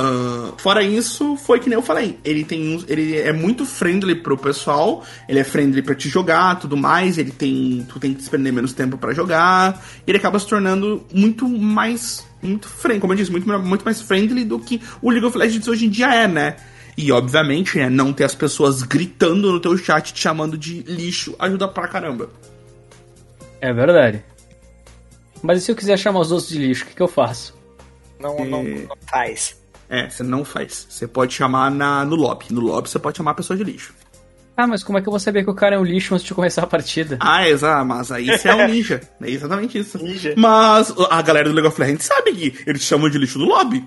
Uh, 0.00 0.54
fora 0.58 0.80
isso, 0.80 1.36
foi 1.36 1.58
que 1.58 1.68
nem 1.68 1.76
eu 1.76 1.82
falei. 1.82 2.20
Ele 2.24 2.44
tem 2.44 2.76
um, 2.76 2.84
ele 2.86 3.16
é 3.16 3.32
muito 3.32 3.66
friendly 3.66 4.14
pro 4.14 4.38
pessoal, 4.38 5.04
ele 5.28 5.40
é 5.40 5.44
friendly 5.44 5.82
para 5.82 5.96
te 5.96 6.08
jogar, 6.08 6.54
tudo 6.60 6.76
mais. 6.76 7.18
Ele 7.18 7.32
tem, 7.32 7.84
tu 7.88 7.98
tem 7.98 8.12
que 8.12 8.18
despender 8.18 8.52
menos 8.52 8.72
tempo 8.72 8.96
para 8.96 9.12
jogar. 9.12 9.82
ele 10.06 10.16
acaba 10.16 10.38
se 10.38 10.46
tornando 10.46 11.04
muito 11.12 11.48
mais, 11.48 12.24
muito 12.42 12.68
friendly, 12.68 13.00
como 13.00 13.12
eu 13.12 13.16
disse, 13.16 13.30
muito, 13.30 13.46
muito 13.60 13.84
mais 13.84 14.00
friendly 14.00 14.44
do 14.44 14.58
que 14.58 14.80
o 15.02 15.10
League 15.10 15.26
of 15.26 15.36
Legends 15.36 15.66
hoje 15.68 15.86
em 15.86 15.90
dia 15.90 16.12
é, 16.14 16.28
né? 16.28 16.56
E, 16.96 17.12
obviamente, 17.12 17.78
né, 17.78 17.88
não 17.88 18.12
ter 18.12 18.24
as 18.24 18.34
pessoas 18.34 18.82
gritando 18.82 19.52
no 19.52 19.60
teu 19.60 19.76
chat 19.78 20.12
te 20.12 20.20
chamando 20.20 20.58
de 20.58 20.82
lixo 20.82 21.34
ajuda 21.38 21.68
pra 21.68 21.86
caramba. 21.86 22.28
É 23.60 23.72
verdade. 23.72 24.24
Mas 25.42 25.58
e 25.58 25.64
se 25.64 25.70
eu 25.70 25.76
quiser 25.76 25.96
chamar 25.96 26.20
os 26.20 26.32
outros 26.32 26.48
de 26.48 26.58
lixo, 26.58 26.84
o 26.84 26.86
que, 26.88 26.94
que 26.94 27.02
eu 27.02 27.08
faço? 27.08 27.56
Não, 28.18 28.36
é... 28.38 28.44
não, 28.44 28.64
não, 28.64 28.96
faz. 29.06 29.56
É, 29.88 30.10
você 30.10 30.22
não 30.22 30.44
faz. 30.44 30.86
Você 30.90 31.06
pode 31.06 31.32
chamar 31.32 31.70
na, 31.70 32.04
no 32.04 32.16
lobby. 32.16 32.46
No 32.50 32.60
lobby 32.60 32.88
você 32.88 32.98
pode 32.98 33.16
chamar 33.16 33.30
a 33.30 33.34
pessoa 33.34 33.56
de 33.56 33.64
lixo. 33.64 33.94
Ah, 34.58 34.66
mas 34.66 34.82
como 34.82 34.98
é 34.98 35.00
que 35.00 35.06
eu 35.06 35.12
vou 35.12 35.20
saber 35.20 35.44
que 35.44 35.50
o 35.50 35.54
cara 35.54 35.76
é 35.76 35.78
um 35.78 35.84
lixo 35.84 36.12
antes 36.12 36.26
de 36.26 36.34
começar 36.34 36.64
a 36.64 36.66
partida? 36.66 37.16
Ah, 37.20 37.48
exato, 37.48 37.86
mas 37.86 38.10
aí 38.10 38.26
você 38.26 38.48
é 38.48 38.54
um 38.56 38.66
ninja. 38.66 39.00
É 39.22 39.30
exatamente 39.30 39.78
isso. 39.78 40.02
Ninja. 40.02 40.34
Mas 40.36 40.92
a 41.10 41.22
galera 41.22 41.48
do 41.48 41.54
League 41.54 41.68
of 41.68 41.80
Legends 41.80 42.04
sabe 42.04 42.32
que 42.32 42.68
eles 42.68 42.82
chamam 42.82 43.08
de 43.08 43.18
lixo 43.18 43.38
no 43.38 43.44
lobby. 43.44 43.86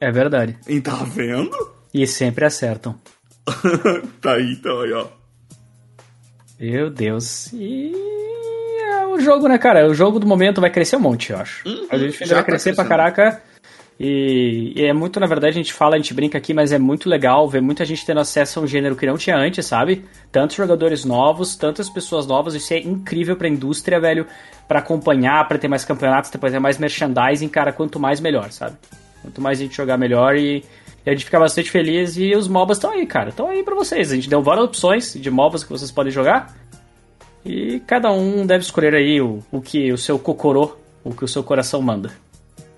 É 0.00 0.10
verdade. 0.10 0.56
E 0.66 0.80
tá 0.80 1.04
vendo? 1.04 1.54
E 1.92 2.06
sempre 2.06 2.46
acertam. 2.46 2.98
tá 4.22 4.36
aí, 4.36 4.52
então, 4.52 4.80
aí, 4.80 4.92
ó. 4.94 5.06
Meu 6.58 6.88
Deus. 6.88 7.52
E 7.52 7.92
é 8.90 9.06
o 9.06 9.20
jogo, 9.20 9.48
né, 9.48 9.58
cara? 9.58 9.86
O 9.86 9.92
jogo 9.92 10.18
do 10.18 10.26
momento 10.26 10.62
vai 10.62 10.70
crescer 10.70 10.96
um 10.96 11.00
monte, 11.00 11.32
eu 11.32 11.38
acho. 11.38 11.68
Uhum, 11.68 11.88
a 11.90 11.98
gente 11.98 12.18
vai 12.20 12.28
tá 12.28 12.42
crescer 12.42 12.74
tá 12.74 12.82
pra 12.82 12.88
caraca. 12.88 13.42
E, 13.98 14.74
e, 14.76 14.84
é 14.84 14.92
muito, 14.92 15.18
na 15.18 15.26
verdade, 15.26 15.54
a 15.54 15.56
gente 15.62 15.72
fala, 15.72 15.94
a 15.94 15.98
gente 15.98 16.12
brinca 16.12 16.36
aqui, 16.36 16.52
mas 16.52 16.70
é 16.70 16.78
muito 16.78 17.08
legal 17.08 17.48
ver 17.48 17.62
muita 17.62 17.84
gente 17.84 18.04
tendo 18.04 18.20
acesso 18.20 18.60
a 18.60 18.62
um 18.62 18.66
gênero 18.66 18.94
que 18.94 19.06
não 19.06 19.16
tinha 19.16 19.36
antes, 19.36 19.64
sabe? 19.64 20.04
Tantos 20.30 20.54
jogadores 20.54 21.04
novos, 21.04 21.56
tantas 21.56 21.88
pessoas 21.88 22.26
novas, 22.26 22.54
isso 22.54 22.74
é 22.74 22.78
incrível 22.78 23.36
pra 23.36 23.48
indústria, 23.48 23.98
velho, 23.98 24.26
para 24.68 24.80
acompanhar, 24.80 25.48
para 25.48 25.56
ter 25.56 25.68
mais 25.68 25.84
campeonatos, 25.84 26.30
depois 26.30 26.52
ter 26.52 26.58
mais 26.58 26.76
merchandising, 26.76 27.48
cara, 27.48 27.72
quanto 27.72 27.98
mais 27.98 28.20
melhor, 28.20 28.50
sabe? 28.52 28.76
Quanto 29.22 29.40
mais 29.40 29.58
a 29.58 29.62
gente 29.62 29.74
jogar 29.74 29.96
melhor 29.96 30.36
e, 30.36 30.62
e 31.04 31.10
a 31.10 31.12
gente 31.12 31.24
fica 31.24 31.40
bastante 31.40 31.70
feliz 31.70 32.18
e 32.18 32.34
os 32.36 32.48
MOBAs 32.48 32.76
estão 32.76 32.90
aí, 32.90 33.06
cara. 33.06 33.30
Estão 33.30 33.48
aí 33.48 33.62
pra 33.62 33.74
vocês. 33.74 34.12
A 34.12 34.14
gente 34.14 34.28
deu 34.28 34.42
várias 34.42 34.66
opções 34.66 35.14
de 35.14 35.30
MOBAs 35.30 35.64
que 35.64 35.70
vocês 35.70 35.90
podem 35.90 36.12
jogar. 36.12 36.54
E 37.44 37.80
cada 37.86 38.12
um 38.12 38.44
deve 38.44 38.62
escolher 38.62 38.94
aí 38.94 39.20
o, 39.20 39.42
o 39.50 39.60
que 39.60 39.92
o 39.92 39.96
seu 39.96 40.18
cocorô, 40.18 40.76
o 41.02 41.14
que 41.14 41.24
o 41.24 41.28
seu 41.28 41.42
coração 41.42 41.80
manda. 41.80 42.10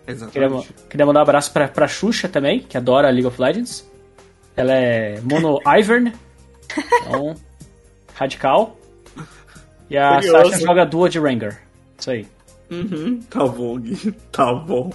Exatamente. 0.09 0.67
Queria, 0.67 0.87
queria 0.89 1.07
mandar 1.07 1.21
um 1.21 1.23
abraço 1.23 1.53
pra, 1.53 1.69
pra 1.69 1.87
Xuxa 1.87 2.29
também, 2.29 2.61
que 2.61 2.77
adora 2.77 3.11
League 3.11 3.27
of 3.27 3.41
Legends. 3.41 3.89
Ela 4.57 4.73
é 4.73 5.21
mono 5.21 5.61
Ivern. 5.79 6.13
Então, 7.03 7.35
radical. 8.15 8.77
E 9.91 9.97
a 9.97 10.17
Curioso. 10.17 10.51
Sasha 10.51 10.67
joga 10.67 10.85
duo 10.85 11.09
de 11.09 11.19
Ranger. 11.19 11.61
Isso 11.99 12.11
aí. 12.11 12.27
Uhum, 12.71 13.21
tá 13.31 13.47
bom, 13.47 13.79
Gui. 13.79 14.13
Tá 14.33 14.53
bom. 14.55 14.91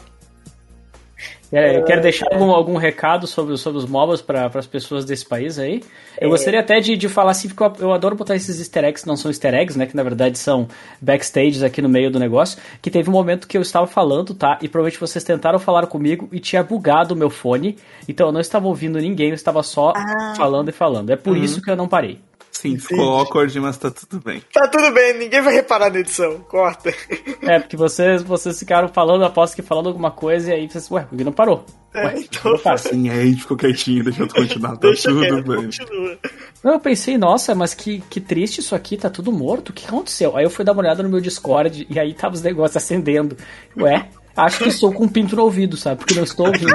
É, 1.54 1.82
quer 1.84 2.01
deixar 2.01 2.26
algum, 2.32 2.49
algum 2.49 2.78
recado 2.78 3.28
sobre, 3.28 3.56
sobre 3.58 3.78
os 3.78 3.86
MOBAs 3.86 4.24
para 4.24 4.47
as 4.47 4.66
pessoas 4.66 5.06
desse 5.06 5.24
país 5.24 5.60
aí? 5.60 5.84
Eu 6.20 6.28
é. 6.28 6.32
gostaria 6.32 6.60
até 6.60 6.80
de, 6.80 6.97
de 6.97 7.08
falar 7.08 7.30
assim, 7.30 7.47
porque 7.47 7.64
eu, 7.64 7.88
eu, 7.88 7.93
adoro 7.93 8.16
botar 8.16 8.36
esses 8.36 8.60
easter 8.60 8.84
eggs, 8.84 9.04
que 9.04 9.08
não 9.08 9.16
são 9.16 9.30
easter 9.30 9.54
eggs, 9.54 9.78
né? 9.78 9.86
Que 9.86 9.95
na 9.95 10.01
verdade 10.01 10.39
são 10.39 10.68
backstages 10.99 11.62
aqui 11.62 11.80
no 11.80 11.88
meio 11.88 12.10
do 12.10 12.20
negócio. 12.20 12.58
Que 12.82 12.89
teve 12.89 13.08
um 13.08 13.14
momento 13.14 13.47
que 13.47 13.56
eu 13.56 13.62
estava 13.62 13.86
falando, 13.86 14.34
tá? 14.34 14.58
E 14.64 14.68
provavelmente 14.68 14.99
vocês 14.99 15.24
tentaram 15.24 15.60
falar 15.60 15.86
comigo 15.86 16.28
e 16.32 16.39
tinha 16.39 16.64
bugado 16.64 17.14
o 17.14 17.18
meu 17.18 17.30
fone. 17.30 17.78
Então 18.10 18.28
eu 18.28 18.34
não 18.34 18.41
estava 18.41 18.68
ouvindo 18.68 18.97
ninguém, 18.97 19.30
eu 19.30 19.36
estava 19.36 19.62
só 19.62 19.93
ah. 19.95 20.34
falando 20.36 20.70
e 20.70 20.72
falando. 20.72 21.12
É 21.12 21.16
por 21.16 21.38
uhum. 21.38 21.43
isso 21.43 21.62
que 21.62 21.70
eu 21.70 21.76
não 21.76 21.88
parei. 21.88 22.20
Sim, 22.54 22.78
ficou 22.78 23.10
awkward, 23.10 23.60
mas 23.60 23.78
tá 23.78 23.89
tudo 23.89 24.24
bem. 24.24 24.41
Tá 24.54 24.68
tudo 24.68 24.91
bem, 24.93 25.18
ninguém 25.18 25.41
vai 25.41 25.54
reparar 25.54 25.91
na 25.91 25.99
edição. 25.99 26.39
Corta. 26.47 26.93
É, 27.41 27.60
porque 27.60 27.76
vocês, 27.76 28.22
vocês 28.22 28.58
ficaram 28.58 28.88
falando, 28.88 29.26
aposto 29.26 29.56
que 29.56 29.62
falando 29.62 29.88
alguma 29.88 30.12
coisa, 30.12 30.51
e 30.51 30.54
aí 30.54 30.70
vocês, 30.70 30.89
ué, 30.89 31.06
que 31.10 31.24
não 31.24 31.32
parou? 31.32 31.66
É, 31.93 32.06
ué, 32.06 32.20
então... 32.20 32.54
Não 32.54 32.78
Sim, 32.78 33.10
aí 33.10 33.20
a 33.20 33.26
gente 33.26 33.41
ficou 33.41 33.58
quietinho, 33.58 34.04
deixa 34.04 34.22
eu 34.22 34.28
continuar, 34.28 34.78
tá 34.78 34.88
deixa 34.88 35.10
tudo 35.10 35.43
bem. 35.43 35.66
Continua. 35.66 36.18
Não, 36.64 36.74
eu 36.74 36.80
pensei, 36.80 37.18
nossa, 37.18 37.56
mas 37.56 37.74
que, 37.74 38.01
que 38.10 38.22
triste 38.22 38.60
isso 38.60 38.76
aqui, 38.76 38.97
tá 38.97 39.10
tudo 39.10 39.32
morto, 39.32 39.70
o 39.70 39.74
que 39.74 39.86
aconteceu? 39.86 40.38
Aí 40.38 40.45
eu 40.45 40.49
fui 40.49 40.64
dar 40.64 40.74
uma 40.74 40.82
olhada 40.82 41.01
no 41.01 41.10
meu 41.10 41.20
Discord, 41.20 41.88
e 41.89 41.99
aí 41.99 42.14
tava 42.14 42.36
os 42.36 42.41
negócios 42.41 42.78
acendendo. 42.78 43.36
Ué, 43.76 44.10
Acho 44.36 44.63
que 44.63 44.69
estou 44.69 44.91
com 44.91 45.03
um 45.03 45.07
pinto 45.07 45.36
no 45.36 45.43
ouvido, 45.43 45.77
sabe? 45.77 45.97
Porque 45.97 46.15
não 46.15 46.23
estou 46.23 46.47
ouvindo. 46.47 46.73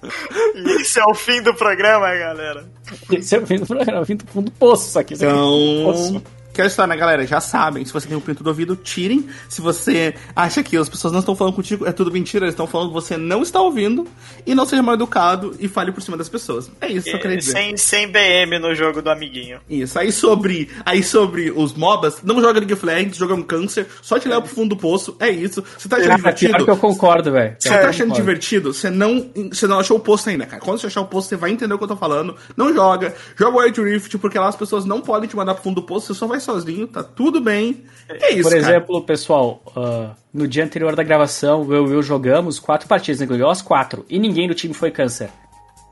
Isso 0.80 0.98
é 0.98 1.04
o 1.04 1.14
fim 1.14 1.42
do 1.42 1.54
programa, 1.54 2.14
galera. 2.14 2.64
Esse 3.10 3.36
é 3.36 3.38
o 3.38 3.46
fim 3.46 3.58
do 3.58 3.66
programa, 3.66 3.98
é 3.98 4.00
o 4.00 4.06
fim 4.06 4.16
do 4.16 4.26
fundo 4.26 4.46
do 4.46 4.52
poço, 4.52 4.88
isso 4.88 4.98
aqui. 4.98 5.14
Isso 5.14 5.24
então... 5.24 6.22
Que 6.56 6.62
é 6.62 6.66
história, 6.66 6.88
né, 6.88 6.98
galera? 6.98 7.26
Já 7.26 7.38
sabem. 7.38 7.84
Se 7.84 7.92
você 7.92 8.08
tem 8.08 8.16
um 8.16 8.20
pinto 8.20 8.42
do 8.42 8.46
ouvido, 8.46 8.74
tirem. 8.74 9.28
Se 9.46 9.60
você 9.60 10.14
acha 10.34 10.62
que 10.62 10.74
as 10.74 10.88
pessoas 10.88 11.12
não 11.12 11.20
estão 11.20 11.36
falando 11.36 11.52
contigo, 11.52 11.86
é 11.86 11.92
tudo 11.92 12.10
mentira. 12.10 12.46
Eles 12.46 12.54
estão 12.54 12.66
falando 12.66 12.88
que 12.88 12.94
você 12.94 13.18
não 13.18 13.42
está 13.42 13.60
ouvindo. 13.60 14.08
E 14.46 14.54
não 14.54 14.64
seja 14.64 14.82
mal 14.82 14.94
educado 14.94 15.54
e 15.60 15.68
fale 15.68 15.92
por 15.92 16.00
cima 16.00 16.16
das 16.16 16.30
pessoas. 16.30 16.70
É 16.80 16.86
isso 16.86 17.10
que 17.10 17.14
eu 17.14 17.20
queria 17.20 17.36
dizer. 17.36 17.52
Sem, 17.52 17.76
sem 17.76 18.08
BM 18.08 18.58
no 18.58 18.74
jogo 18.74 19.02
do 19.02 19.10
amiguinho. 19.10 19.60
Isso. 19.68 19.98
Aí 19.98 20.10
sobre, 20.10 20.70
aí 20.82 21.02
sobre 21.02 21.50
os 21.50 21.74
MOBAs, 21.74 22.22
não 22.22 22.40
joga 22.40 22.58
League 22.58 22.72
of 22.72 22.86
Legends, 22.86 23.18
joga 23.18 23.34
um 23.34 23.42
câncer. 23.42 23.86
Só 24.00 24.18
te 24.18 24.26
leva 24.26 24.40
pro 24.40 24.54
fundo 24.54 24.70
do 24.70 24.78
poço. 24.78 25.14
É 25.20 25.28
isso. 25.28 25.62
Você 25.76 25.90
tá 25.90 25.96
achando 25.98 26.12
é, 26.12 26.16
divertido? 26.16 26.64
que 26.64 26.70
eu 26.70 26.76
concordo, 26.78 27.32
velho. 27.32 27.54
Você 27.58 27.68
tá 27.68 27.90
achando 27.90 28.14
divertido? 28.14 28.72
Você 28.72 28.88
não, 28.88 29.30
você 29.52 29.66
não 29.66 29.78
achou 29.78 29.98
o 29.98 30.00
post 30.00 30.26
ainda, 30.26 30.46
cara. 30.46 30.62
Quando 30.62 30.80
você 30.80 30.86
achar 30.86 31.02
o 31.02 31.06
post, 31.06 31.28
você 31.28 31.36
vai 31.36 31.50
entender 31.50 31.74
o 31.74 31.76
que 31.76 31.84
eu 31.84 31.88
tô 31.88 31.96
falando. 31.96 32.34
Não 32.56 32.72
joga. 32.72 33.14
Joga 33.38 33.58
Wild 33.58 33.82
Rift, 33.82 34.16
porque 34.16 34.38
lá 34.38 34.48
as 34.48 34.56
pessoas 34.56 34.86
não 34.86 35.02
podem 35.02 35.28
te 35.28 35.36
mandar 35.36 35.52
pro 35.52 35.62
fundo 35.62 35.82
do 35.82 35.86
poço. 35.86 36.06
Você 36.06 36.18
só 36.18 36.26
vai 36.26 36.40
sozinho, 36.46 36.86
tá 36.86 37.02
tudo 37.02 37.40
bem. 37.40 37.84
É 38.08 38.32
isso, 38.34 38.48
Por 38.48 38.56
exemplo, 38.56 38.94
cara. 38.94 39.06
pessoal, 39.06 39.62
uh, 39.76 40.14
no 40.32 40.46
dia 40.46 40.64
anterior 40.64 40.94
da 40.94 41.02
gravação, 41.02 41.70
eu 41.72 41.88
e 41.88 41.92
eu 41.92 42.02
jogamos 42.02 42.58
quatro 42.58 42.88
partidas, 42.88 43.20
inclusive 43.20 43.48
as 43.48 43.60
quatro, 43.60 44.06
e 44.08 44.18
ninguém 44.18 44.46
do 44.48 44.54
time 44.54 44.72
foi 44.72 44.90
câncer. 44.90 45.28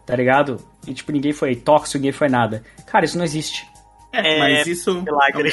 Tá 0.07 0.15
ligado? 0.15 0.61
E 0.87 0.95
tipo, 0.95 1.11
ninguém 1.13 1.33
foi 1.33 1.57
tóxico, 1.57 1.99
ninguém 1.99 2.13
foi 2.13 2.29
nada. 2.29 2.63
Cara, 2.87 3.05
isso 3.05 3.19
não 3.19 3.25
existe. 3.25 3.67
É, 4.13 4.39
mas 4.39 4.67
isso. 4.67 5.03
Milagre. 5.03 5.53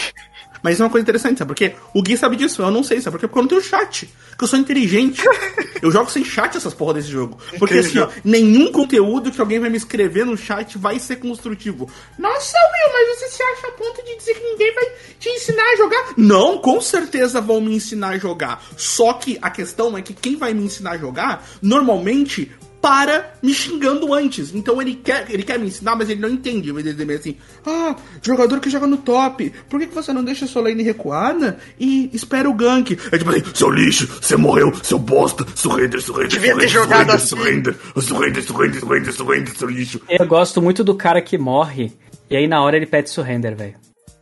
Mas 0.63 0.73
isso 0.73 0.83
é 0.83 0.85
uma 0.85 0.91
coisa 0.91 1.03
interessante, 1.03 1.39
sabe? 1.39 1.49
Porque 1.49 1.75
o 1.93 2.01
Gui 2.01 2.17
sabe 2.17 2.35
disso, 2.35 2.61
eu 2.61 2.71
não 2.71 2.83
sei, 2.83 3.01
sabe? 3.01 3.13
Porque, 3.13 3.27
porque 3.27 3.39
eu 3.39 3.41
não 3.43 3.49
tenho 3.49 3.61
chat. 3.61 4.09
Porque 4.29 4.43
eu 4.43 4.47
sou 4.47 4.59
inteligente. 4.59 5.21
eu 5.81 5.91
jogo 5.91 6.09
sem 6.09 6.23
chat 6.23 6.55
essas 6.55 6.73
porra 6.73 6.95
desse 6.95 7.09
jogo. 7.09 7.37
Porque 7.57 7.79
assim, 7.79 7.99
ó, 7.99 8.07
nenhum 8.23 8.71
conteúdo 8.71 9.31
que 9.31 9.41
alguém 9.41 9.59
vai 9.59 9.69
me 9.69 9.77
escrever 9.77 10.25
no 10.25 10.37
chat 10.37 10.77
vai 10.77 10.99
ser 10.99 11.17
construtivo. 11.17 11.89
Nossa, 12.17 12.57
Will, 12.57 12.93
mas 12.93 13.19
você 13.19 13.29
se 13.29 13.43
acha 13.43 13.67
a 13.67 13.71
ponto 13.71 14.03
de 14.03 14.17
dizer 14.17 14.33
que 14.35 14.43
ninguém 14.43 14.73
vai 14.73 14.85
te 15.19 15.29
ensinar 15.29 15.63
a 15.63 15.75
jogar? 15.77 16.13
Não, 16.17 16.57
com 16.57 16.79
certeza 16.79 17.41
vão 17.41 17.61
me 17.61 17.73
ensinar 17.73 18.09
a 18.09 18.17
jogar. 18.17 18.63
Só 18.77 19.13
que 19.13 19.37
a 19.41 19.49
questão 19.49 19.97
é 19.97 20.01
que 20.01 20.13
quem 20.13 20.35
vai 20.35 20.53
me 20.53 20.63
ensinar 20.63 20.91
a 20.91 20.97
jogar, 20.97 21.47
normalmente 21.61 22.51
para 22.81 23.33
me 23.41 23.53
xingando 23.53 24.13
antes. 24.13 24.53
Então 24.53 24.81
ele 24.81 24.95
quer, 24.95 25.27
ele 25.29 25.43
quer 25.43 25.59
me 25.59 25.67
ensinar, 25.67 25.95
mas 25.95 26.09
ele 26.09 26.19
não 26.19 26.29
entende. 26.29 26.69
Ele 26.69 26.73
vai 26.73 26.83
dizer 26.83 27.13
assim: 27.13 27.37
Ah, 27.65 27.95
jogador 28.21 28.59
que 28.59 28.69
joga 28.69 28.87
no 28.87 28.97
top, 28.97 29.53
por 29.69 29.79
que, 29.79 29.87
que 29.87 29.95
você 29.95 30.11
não 30.11 30.23
deixa 30.23 30.47
sua 30.47 30.63
lane 30.63 30.83
recuada 30.83 31.59
e 31.79 32.09
espera 32.11 32.49
o 32.49 32.53
gank? 32.53 32.97
É 33.11 33.17
tipo 33.17 33.29
assim: 33.29 33.43
seu 33.53 33.69
lixo, 33.69 34.07
você 34.19 34.35
morreu, 34.35 34.73
seu 34.83 34.97
bosta, 34.97 35.45
surrender, 35.55 36.01
surrender, 36.01 36.29
Devia 36.29 36.57
ter 36.57 36.67
jogado 36.67 37.11
assim. 37.11 37.27
surrender, 37.27 37.75
surrender, 38.01 38.43
surrender, 38.43 38.79
surrender, 38.79 39.13
surrender, 39.13 39.55
seu 39.55 39.69
lixo. 39.69 40.01
Eu 40.09 40.25
gosto 40.25 40.61
muito 40.61 40.83
do 40.83 40.95
cara 40.95 41.21
que 41.21 41.37
morre 41.37 41.91
e 42.29 42.35
aí 42.35 42.47
na 42.47 42.61
hora 42.63 42.77
ele 42.77 42.85
pede 42.87 43.09
surrender, 43.09 43.55
velho. 43.55 43.75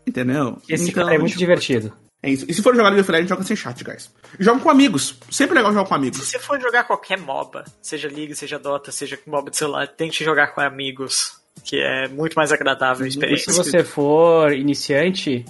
Entendeu? 0.05 0.57
Esse 0.67 0.89
então, 0.89 1.03
cara 1.03 1.15
é 1.15 1.19
muito 1.19 1.29
tipo, 1.31 1.39
divertido. 1.39 1.93
É 2.21 2.29
isso. 2.29 2.45
E 2.49 2.53
se 2.53 2.61
for 2.61 2.75
jogar 2.75 2.89
League 2.89 3.01
of 3.01 3.11
Legends, 3.11 3.29
joga 3.29 3.43
sem 3.43 3.55
chat, 3.55 3.83
guys. 3.83 4.13
Joga 4.39 4.59
com 4.59 4.69
amigos. 4.69 5.17
Sempre 5.31 5.55
legal 5.55 5.71
jogar 5.71 5.87
com 5.87 5.95
amigos. 5.95 6.19
Se 6.19 6.25
você 6.25 6.39
for 6.39 6.59
jogar 6.59 6.83
qualquer 6.83 7.17
MOBA, 7.17 7.63
seja 7.81 8.09
League, 8.09 8.35
seja 8.35 8.59
Dota, 8.59 8.91
seja 8.91 9.17
MOBA 9.25 9.51
de 9.51 9.57
celular, 9.57 9.87
tente 9.87 10.23
jogar 10.23 10.47
com 10.47 10.61
amigos. 10.61 11.39
Que 11.63 11.79
é 11.79 12.07
muito 12.07 12.35
mais 12.35 12.51
agradável 12.51 13.05
a 13.05 13.07
experiência. 13.07 13.49
E 13.49 13.53
se 13.53 13.57
você 13.57 13.83
for 13.83 14.53
iniciante, 14.53 15.45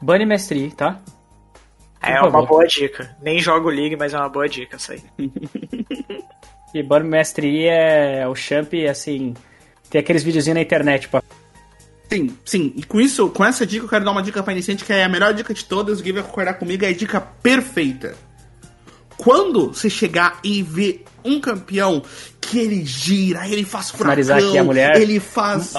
bane 0.00 0.26
mestre, 0.26 0.70
tá? 0.70 1.00
É 2.02 2.20
uma 2.20 2.44
boa 2.44 2.66
dica. 2.66 3.16
Nem 3.22 3.38
jogo 3.38 3.70
League, 3.70 3.96
mas 3.96 4.12
é 4.12 4.18
uma 4.18 4.28
boa 4.28 4.46
dica 4.46 4.76
isso 4.76 4.92
aí. 4.92 5.02
e 6.74 6.82
Burn 6.82 7.08
Mestre 7.08 7.66
é 7.66 8.26
o 8.28 8.34
champ, 8.34 8.74
assim. 8.88 9.32
Tem 9.88 10.00
aqueles 10.00 10.22
videozinhos 10.22 10.56
na 10.56 10.62
internet 10.62 11.08
pra 11.08 11.22
Sim, 12.14 12.36
sim. 12.44 12.72
E 12.76 12.82
com 12.82 13.00
isso, 13.00 13.28
com 13.30 13.44
essa 13.44 13.66
dica, 13.66 13.84
eu 13.84 13.88
quero 13.88 14.04
dar 14.04 14.12
uma 14.12 14.22
dica 14.22 14.42
pra 14.42 14.52
iniciante 14.52 14.84
que 14.84 14.92
é 14.92 15.04
a 15.04 15.08
melhor 15.08 15.34
dica 15.34 15.52
de 15.52 15.64
todas. 15.64 16.00
O 16.00 16.02
Gui 16.02 16.12
vai 16.12 16.22
concordar 16.22 16.54
comigo, 16.54 16.84
é 16.84 16.88
a 16.88 16.94
dica 16.94 17.20
perfeita. 17.20 18.16
Quando 19.16 19.68
você 19.68 19.90
chegar 19.90 20.38
e 20.42 20.62
ver 20.62 21.04
um 21.24 21.40
campeão 21.40 22.02
que 22.40 22.58
ele 22.58 22.84
gira, 22.84 23.48
ele 23.48 23.64
faz 23.64 23.90
furacão, 23.90 24.36
aqui 24.36 24.58
a 24.58 24.64
mulher. 24.64 25.00
ele 25.00 25.18
faz. 25.18 25.74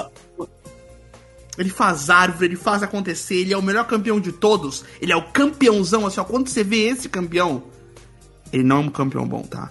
Ele 1.58 1.70
faz 1.70 2.10
árvore, 2.10 2.46
ele 2.46 2.56
faz 2.56 2.82
acontecer, 2.82 3.36
ele 3.36 3.54
é 3.54 3.56
o 3.56 3.62
melhor 3.62 3.86
campeão 3.86 4.20
de 4.20 4.30
todos. 4.30 4.84
Ele 5.00 5.10
é 5.10 5.16
o 5.16 5.22
campeãozão, 5.22 6.06
assim, 6.06 6.20
ó. 6.20 6.24
Quando 6.24 6.48
você 6.48 6.62
vê 6.62 6.88
esse 6.88 7.08
campeão, 7.08 7.62
ele 8.52 8.62
não 8.62 8.76
é 8.76 8.80
um 8.80 8.88
campeão 8.90 9.26
bom, 9.26 9.42
tá? 9.42 9.70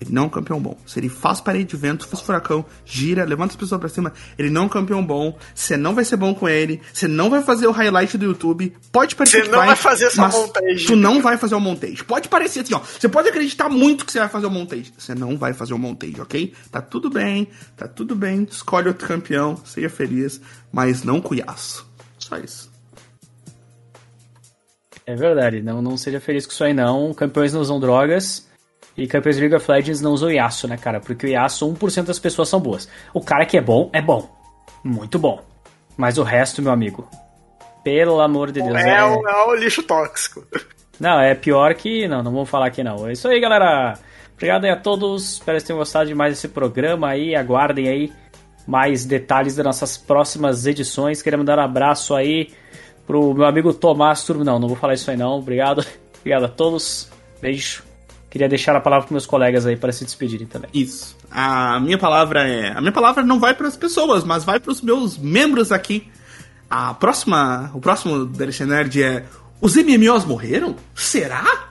Ele 0.00 0.12
não 0.12 0.22
é 0.22 0.26
um 0.26 0.30
campeão 0.30 0.60
bom. 0.60 0.76
Se 0.86 0.98
ele 0.98 1.08
faz 1.08 1.40
parede 1.40 1.70
de 1.70 1.76
vento, 1.76 2.08
faz 2.08 2.22
furacão, 2.22 2.64
gira, 2.84 3.24
levanta 3.24 3.52
as 3.52 3.56
pessoas 3.56 3.78
pra 3.78 3.88
cima, 3.88 4.12
ele 4.38 4.48
não 4.48 4.62
é 4.62 4.64
um 4.64 4.68
campeão 4.68 5.04
bom. 5.04 5.36
Você 5.54 5.76
não 5.76 5.94
vai 5.94 6.04
ser 6.04 6.16
bom 6.16 6.34
com 6.34 6.48
ele. 6.48 6.80
Você 6.92 7.06
não 7.06 7.28
vai 7.28 7.42
fazer 7.42 7.66
o 7.66 7.70
highlight 7.70 8.16
do 8.16 8.24
YouTube. 8.24 8.74
Pode 8.90 9.14
parecer 9.14 9.44
Você 9.44 9.50
não 9.50 9.58
vai, 9.58 9.66
vai 9.68 9.76
fazer 9.76 10.06
essa 10.06 10.28
montagem. 10.28 10.86
Tu 10.86 10.96
não 10.96 11.20
vai 11.20 11.36
fazer 11.36 11.54
o 11.54 11.60
montage. 11.60 12.02
Pode 12.04 12.28
parecer 12.28 12.60
assim, 12.60 12.74
ó. 12.74 12.78
Você 12.80 13.08
pode 13.08 13.28
acreditar 13.28 13.68
muito 13.68 14.06
que 14.06 14.12
você 14.12 14.20
vai 14.20 14.28
fazer 14.28 14.46
o 14.46 14.50
montage. 14.50 14.92
Você 14.96 15.14
não 15.14 15.36
vai 15.36 15.52
fazer 15.52 15.74
o 15.74 15.78
montage, 15.78 16.20
ok? 16.20 16.54
Tá 16.70 16.80
tudo 16.80 17.10
bem, 17.10 17.48
tá 17.76 17.86
tudo 17.86 18.16
bem. 18.16 18.46
Escolhe 18.50 18.88
outro 18.88 19.06
campeão, 19.06 19.56
seja 19.64 19.90
feliz, 19.90 20.40
mas 20.72 21.02
não 21.02 21.20
cuiaço. 21.20 21.86
Só 22.18 22.38
isso. 22.38 22.70
É 25.06 25.14
verdade, 25.14 25.60
não, 25.60 25.82
não 25.82 25.96
seja 25.96 26.20
feliz 26.20 26.46
com 26.46 26.52
isso 26.52 26.64
aí 26.64 26.72
não. 26.72 27.12
Campeões 27.12 27.52
não 27.52 27.60
usam 27.60 27.80
drogas. 27.80 28.48
E 28.96 29.06
campeões 29.06 29.36
de 29.36 29.42
League 29.42 29.56
of 29.56 29.70
Legends 29.70 30.00
não 30.00 30.12
usam 30.12 30.28
o 30.28 30.32
Yasuo, 30.32 30.68
né, 30.68 30.76
cara? 30.76 31.00
Porque 31.00 31.26
o 31.26 31.30
Yasuo, 31.30 31.74
1% 31.74 32.04
das 32.04 32.18
pessoas 32.18 32.48
são 32.48 32.60
boas. 32.60 32.88
O 33.14 33.20
cara 33.20 33.46
que 33.46 33.56
é 33.56 33.60
bom, 33.60 33.88
é 33.92 34.02
bom. 34.02 34.28
Muito 34.82 35.18
bom. 35.18 35.42
Mas 35.96 36.18
o 36.18 36.22
resto, 36.22 36.62
meu 36.62 36.72
amigo, 36.72 37.08
pelo 37.84 38.20
amor 38.20 38.50
de 38.50 38.62
Deus. 38.62 38.76
É, 38.76 38.98
é... 38.98 39.04
O, 39.04 39.28
é 39.28 39.44
o 39.46 39.54
lixo 39.54 39.82
tóxico. 39.82 40.44
Não, 40.98 41.20
é 41.20 41.34
pior 41.34 41.74
que. 41.74 42.06
Não, 42.06 42.22
não 42.22 42.32
vamos 42.32 42.50
falar 42.50 42.66
aqui 42.66 42.82
não. 42.82 43.08
É 43.08 43.12
isso 43.12 43.26
aí, 43.26 43.40
galera. 43.40 43.94
Obrigado 44.34 44.64
aí 44.64 44.70
a 44.70 44.76
todos. 44.76 45.34
Espero 45.34 45.58
que 45.58 45.64
tenham 45.64 45.78
gostado 45.78 46.06
de 46.06 46.14
mais 46.14 46.34
esse 46.34 46.48
programa 46.48 47.08
aí. 47.08 47.34
Aguardem 47.34 47.88
aí 47.88 48.12
mais 48.66 49.04
detalhes 49.04 49.56
das 49.56 49.64
nossas 49.64 49.96
próximas 49.96 50.66
edições. 50.66 51.22
Queremos 51.22 51.46
dar 51.46 51.58
um 51.58 51.62
abraço 51.62 52.14
aí 52.14 52.50
pro 53.06 53.34
meu 53.34 53.46
amigo 53.46 53.72
Tomás 53.72 54.24
Turbo. 54.24 54.44
Não, 54.44 54.58
não 54.58 54.68
vou 54.68 54.76
falar 54.76 54.94
isso 54.94 55.10
aí 55.10 55.16
não. 55.16 55.38
Obrigado. 55.38 55.84
Obrigado 56.20 56.44
a 56.44 56.48
todos. 56.48 57.10
Beijo. 57.40 57.89
Queria 58.30 58.48
deixar 58.48 58.76
a 58.76 58.80
palavra 58.80 59.08
para 59.08 59.14
meus 59.14 59.26
colegas 59.26 59.66
aí 59.66 59.76
para 59.76 59.90
se 59.90 60.04
despedirem 60.04 60.46
também. 60.46 60.70
Isso. 60.72 61.16
A 61.28 61.80
minha 61.80 61.98
palavra 61.98 62.48
é. 62.48 62.70
A 62.70 62.80
minha 62.80 62.92
palavra 62.92 63.24
não 63.24 63.40
vai 63.40 63.54
para 63.54 63.66
as 63.66 63.76
pessoas, 63.76 64.22
mas 64.22 64.44
vai 64.44 64.60
para 64.60 64.70
os 64.70 64.80
meus 64.80 65.18
membros 65.18 65.72
aqui. 65.72 66.08
A 66.70 66.94
próxima. 66.94 67.72
O 67.74 67.80
próximo 67.80 68.24
DLC 68.24 68.64
Nerd 68.64 69.02
é. 69.02 69.24
Os 69.60 69.74
MMOs 69.74 70.24
morreram? 70.24 70.76
Será? 70.94 71.70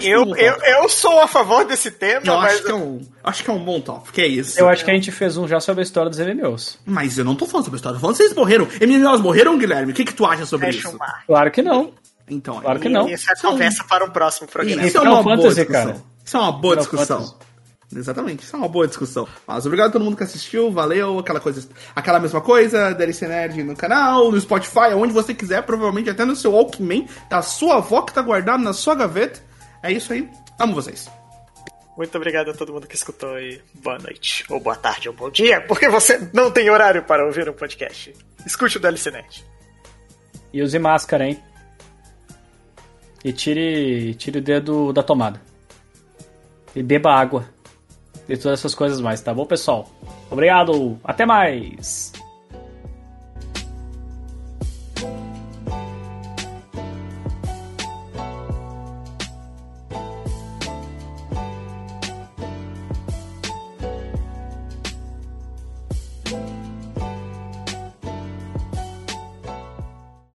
Eu, 0.00 0.34
é 0.36 0.48
eu, 0.48 0.82
eu 0.82 0.88
sou 0.88 1.20
a 1.20 1.28
favor 1.28 1.66
desse 1.66 1.90
tema, 1.90 2.22
eu 2.24 2.36
mas. 2.36 2.54
Acho 2.54 2.64
que, 2.64 2.70
é 2.70 2.74
um, 2.74 3.00
acho 3.22 3.44
que 3.44 3.50
é 3.50 3.52
um 3.52 3.62
bom 3.62 3.80
tópico, 3.80 4.20
é 4.20 4.26
isso. 4.26 4.58
Eu 4.58 4.68
acho 4.68 4.84
que 4.84 4.90
a 4.90 4.94
gente 4.94 5.12
fez 5.12 5.36
um 5.36 5.46
já 5.46 5.60
sobre 5.60 5.82
a 5.82 5.84
história 5.84 6.08
dos 6.08 6.18
MMOs. 6.18 6.78
Mas 6.86 7.18
eu 7.18 7.24
não 7.24 7.34
tô 7.34 7.46
falando 7.46 7.64
sobre 7.64 7.76
a 7.76 7.78
história, 7.78 7.96
tô 7.96 8.00
falando 8.00 8.16
vocês 8.16 8.32
morreram. 8.32 8.66
MMOs 8.80 9.20
morreram, 9.20 9.58
Guilherme? 9.58 9.92
O 9.92 9.94
que, 9.94 10.04
que 10.04 10.14
tu 10.14 10.24
acha 10.24 10.46
sobre 10.46 10.66
Fecha 10.66 10.88
isso? 10.88 10.98
Claro 11.26 11.50
que 11.50 11.60
não. 11.60 11.92
Então, 12.28 12.60
claro 12.60 12.80
que 12.80 12.88
não. 12.88 13.08
Isso 13.08 13.30
é 13.30 13.34
conversa 13.36 13.84
para 13.84 14.04
o 14.04 14.10
próximo 14.10 14.48
programa. 14.48 14.86
Isso 14.86 14.98
é 14.98 15.00
uma 15.00 15.22
boa 15.22 15.36
discussão. 15.36 15.66
Cara. 15.66 16.02
Isso 16.24 16.36
é 16.36 16.40
uma 16.40 16.52
boa 16.52 16.76
discussão. 16.76 17.36
Exatamente, 17.94 18.42
isso 18.42 18.56
é 18.56 18.58
uma 18.58 18.68
boa 18.68 18.86
discussão. 18.86 19.28
Mas 19.46 19.66
obrigado 19.66 19.90
a 19.90 19.92
todo 19.92 20.04
mundo 20.04 20.16
que 20.16 20.22
assistiu, 20.22 20.70
valeu, 20.72 21.18
aquela 21.18 21.40
coisa, 21.40 21.68
aquela 21.94 22.18
mesma 22.18 22.40
coisa, 22.40 22.94
DLC 22.94 23.28
Nerd 23.28 23.62
no 23.62 23.76
canal, 23.76 24.30
no 24.30 24.40
Spotify, 24.40 24.94
onde 24.94 25.12
você 25.12 25.34
quiser, 25.34 25.62
provavelmente 25.62 26.08
até 26.08 26.24
no 26.24 26.34
seu 26.34 26.52
Walkman, 26.52 27.06
tá 27.28 27.38
a 27.38 27.42
sua 27.42 27.76
avó 27.76 28.02
que 28.02 28.14
tá 28.14 28.22
guardada 28.22 28.62
na 28.62 28.72
sua 28.72 28.94
gaveta. 28.94 29.40
É 29.82 29.92
isso 29.92 30.12
aí, 30.12 30.28
amo 30.58 30.74
vocês. 30.74 31.10
Muito 31.96 32.16
obrigado 32.16 32.50
a 32.50 32.54
todo 32.54 32.72
mundo 32.72 32.86
que 32.86 32.94
escutou 32.94 33.38
e 33.38 33.60
boa 33.74 33.98
noite, 33.98 34.46
ou 34.48 34.58
boa 34.58 34.76
tarde, 34.76 35.10
ou 35.10 35.14
bom 35.14 35.28
dia, 35.28 35.60
porque 35.60 35.88
você 35.90 36.30
não 36.32 36.50
tem 36.50 36.70
horário 36.70 37.02
para 37.02 37.26
ouvir 37.26 37.46
um 37.50 37.52
podcast. 37.52 38.14
Escute 38.46 38.78
o 38.78 38.80
DLC 38.80 39.10
Net. 39.10 39.44
E 40.50 40.62
use 40.62 40.78
máscara, 40.78 41.26
hein? 41.26 41.42
E 43.24 43.32
tire, 43.32 44.14
tire 44.14 44.38
o 44.38 44.42
dedo 44.42 44.92
da 44.92 45.02
tomada. 45.02 45.40
E 46.74 46.82
beba 46.82 47.12
água. 47.12 47.44
E 48.28 48.36
todas 48.36 48.60
essas 48.60 48.74
coisas 48.74 49.00
mais, 49.00 49.20
tá 49.20 49.32
bom, 49.34 49.44
pessoal? 49.44 49.88
Obrigado, 50.30 50.98
até 51.04 51.26
mais! 51.26 52.12